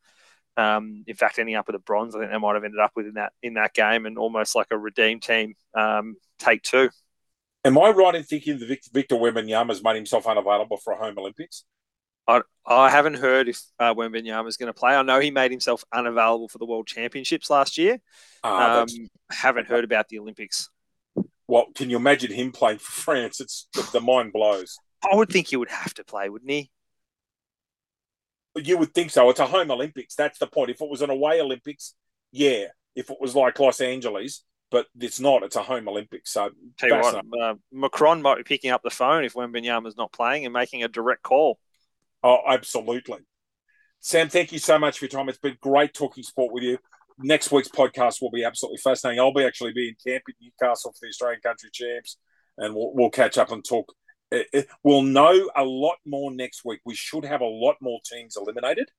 Um, 0.56 1.04
in 1.06 1.16
fact, 1.16 1.38
ending 1.38 1.54
up 1.54 1.66
with 1.66 1.76
a 1.76 1.80
bronze, 1.80 2.14
I 2.14 2.18
think 2.18 2.30
they 2.30 2.38
might 2.38 2.54
have 2.54 2.64
ended 2.64 2.80
up 2.80 2.92
with 2.94 3.06
in 3.06 3.14
that 3.14 3.32
in 3.42 3.54
that 3.54 3.72
game, 3.74 4.06
and 4.06 4.18
almost 4.18 4.54
like 4.54 4.68
a 4.70 4.78
redeemed 4.78 5.22
team 5.22 5.54
um, 5.74 6.16
take 6.38 6.62
two. 6.62 6.90
Am 7.64 7.78
I 7.78 7.90
right 7.90 8.14
in 8.14 8.22
thinking 8.22 8.58
that 8.58 8.78
Victor 8.92 9.16
Wembanyama 9.16 9.68
has 9.68 9.82
made 9.82 9.96
himself 9.96 10.26
unavailable 10.26 10.78
for 10.78 10.92
a 10.92 10.96
home 10.96 11.18
Olympics? 11.18 11.64
I, 12.26 12.42
I 12.64 12.90
haven't 12.90 13.14
heard 13.14 13.48
if 13.48 13.60
uh, 13.78 13.94
Wembanyama 13.94 14.48
is 14.48 14.56
going 14.56 14.68
to 14.68 14.78
play. 14.78 14.94
I 14.94 15.02
know 15.02 15.20
he 15.20 15.30
made 15.30 15.50
himself 15.50 15.84
unavailable 15.92 16.48
for 16.48 16.58
the 16.58 16.64
World 16.64 16.86
Championships 16.86 17.50
last 17.50 17.76
year. 17.76 17.98
Uh, 18.42 18.86
um, 18.86 19.08
haven't 19.30 19.66
heard 19.66 19.84
about 19.84 20.08
the 20.08 20.18
Olympics. 20.18 20.70
Well, 21.48 21.66
can 21.74 21.90
you 21.90 21.96
imagine 21.96 22.32
him 22.32 22.52
playing 22.52 22.78
for 22.78 22.92
France? 23.02 23.40
It's 23.40 23.66
the, 23.74 23.88
the 23.94 24.00
mind 24.00 24.32
blows. 24.32 24.78
I 25.02 25.14
would 25.14 25.30
think 25.30 25.48
he 25.48 25.56
would 25.56 25.70
have 25.70 25.92
to 25.94 26.04
play, 26.04 26.28
wouldn't 26.28 26.50
he? 26.50 26.70
You 28.56 28.78
would 28.78 28.94
think 28.94 29.10
so. 29.10 29.30
It's 29.30 29.40
a 29.40 29.46
home 29.46 29.70
Olympics. 29.70 30.14
That's 30.14 30.38
the 30.38 30.46
point. 30.46 30.70
If 30.70 30.80
it 30.80 30.90
was 30.90 31.02
an 31.02 31.10
away 31.10 31.40
Olympics, 31.40 31.94
yeah. 32.32 32.66
If 32.96 33.10
it 33.10 33.18
was 33.20 33.36
like 33.36 33.58
Los 33.58 33.80
Angeles, 33.80 34.44
but 34.70 34.86
it's 34.98 35.20
not. 35.20 35.42
It's 35.42 35.56
a 35.56 35.62
home 35.62 35.88
Olympics. 35.88 36.32
So 36.32 36.50
Tell 36.78 36.88
you 36.88 36.96
what, 36.96 37.24
uh, 37.40 37.54
Macron 37.72 38.22
might 38.22 38.38
be 38.38 38.42
picking 38.44 38.70
up 38.70 38.82
the 38.82 38.90
phone 38.90 39.24
if 39.24 39.34
Wembanyama's 39.34 39.96
not 39.96 40.12
playing 40.12 40.44
and 40.44 40.52
making 40.52 40.82
a 40.82 40.88
direct 40.88 41.22
call. 41.22 41.58
Oh, 42.22 42.38
absolutely. 42.46 43.18
Sam, 44.00 44.28
thank 44.28 44.52
you 44.52 44.58
so 44.58 44.78
much 44.78 44.98
for 44.98 45.04
your 45.04 45.10
time. 45.10 45.28
It's 45.28 45.38
been 45.38 45.58
great 45.60 45.94
talking 45.94 46.24
sport 46.24 46.52
with 46.52 46.62
you. 46.62 46.78
Next 47.18 47.52
week's 47.52 47.68
podcast 47.68 48.22
will 48.22 48.30
be 48.30 48.44
absolutely 48.44 48.78
fascinating. 48.78 49.20
I'll 49.20 49.32
be 49.32 49.44
actually 49.44 49.72
be 49.72 49.88
in 49.88 50.12
camp 50.12 50.24
in 50.28 50.34
Newcastle 50.40 50.92
for 50.92 50.98
the 51.02 51.08
Australian 51.08 51.40
Country 51.42 51.68
Champs, 51.72 52.16
and 52.56 52.74
we'll, 52.74 52.92
we'll 52.94 53.10
catch 53.10 53.36
up 53.36 53.52
and 53.52 53.62
talk 53.62 53.92
we'll 54.82 55.02
know 55.02 55.50
a 55.56 55.64
lot 55.64 55.96
more 56.06 56.30
next 56.30 56.64
week. 56.64 56.80
We 56.84 56.94
should 56.94 57.24
have 57.24 57.40
a 57.40 57.46
lot 57.46 57.76
more 57.80 58.00
teams 58.04 58.36
eliminated. 58.36 58.90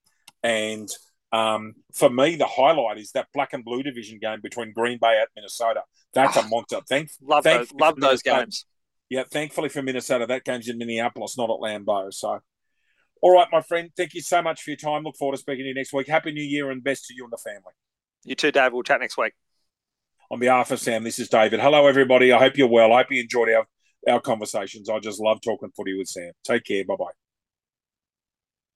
And 0.44 0.90
um, 1.32 1.76
for 1.94 2.10
me, 2.10 2.36
the 2.36 2.46
highlight 2.46 2.98
is 2.98 3.12
that 3.12 3.28
black 3.34 3.54
and 3.54 3.64
blue 3.64 3.84
division 3.84 4.20
game 4.22 4.40
between 4.42 4.74
Green 4.74 4.98
Bay 5.02 5.20
at 5.22 5.30
Minnesota. 5.36 5.82
That's 6.14 6.38
oh, 6.38 6.42
a 6.42 6.48
monster. 6.48 6.80
Thank, 6.88 7.10
love 7.22 7.44
those, 7.44 7.72
love 7.74 8.00
those 8.00 8.22
games. 8.22 8.66
Yeah, 9.10 9.24
thankfully 9.30 9.70
for 9.70 9.82
Minnesota, 9.82 10.26
that 10.28 10.46
game's 10.46 10.70
in 10.70 10.78
Minneapolis, 10.78 11.38
not 11.38 11.50
at 11.50 11.58
Lambeau. 11.58 12.14
So, 12.14 12.40
all 13.22 13.34
right, 13.34 13.48
my 13.52 13.62
friend, 13.62 13.90
thank 13.96 14.14
you 14.14 14.22
so 14.22 14.42
much 14.42 14.62
for 14.62 14.72
your 14.72 14.78
time. 14.78 15.04
Look 15.04 15.18
forward 15.18 15.36
to 15.36 15.42
speaking 15.42 15.64
to 15.64 15.70
you 15.70 15.74
next 15.74 15.94
week. 15.94 16.08
Happy 16.08 16.32
New 16.32 16.44
Year 16.44 16.72
and 16.72 16.84
best 16.84 17.08
to 17.08 17.14
you 17.14 17.24
and 17.24 17.32
the 17.32 17.38
family. 17.38 17.74
You 18.24 18.36
too, 18.36 18.52
Dave. 18.52 18.74
We'll 18.74 18.84
chat 18.84 19.00
next 19.00 19.18
week. 19.18 19.34
On 20.30 20.40
behalf 20.40 20.72
of 20.72 20.80
Sam, 20.80 21.04
this 21.04 21.20
is 21.20 21.28
David. 21.28 21.60
Hello, 21.60 21.88
everybody. 21.88 22.32
I 22.32 22.40
hope 22.40 22.58
you're 22.58 22.70
well. 22.70 22.94
I 22.94 23.00
hope 23.00 23.12
you 23.12 23.22
enjoyed 23.22 23.50
our 23.50 23.66
our 24.10 24.22
conversations. 24.22 24.90
I 24.90 25.00
just 25.00 25.20
love 25.20 25.42
talking 25.42 25.72
footy 25.76 25.98
with 25.98 26.08
Sam. 26.08 26.32
Take 26.44 26.66
care. 26.66 26.86
Bye 26.86 26.96
bye. 26.98 27.21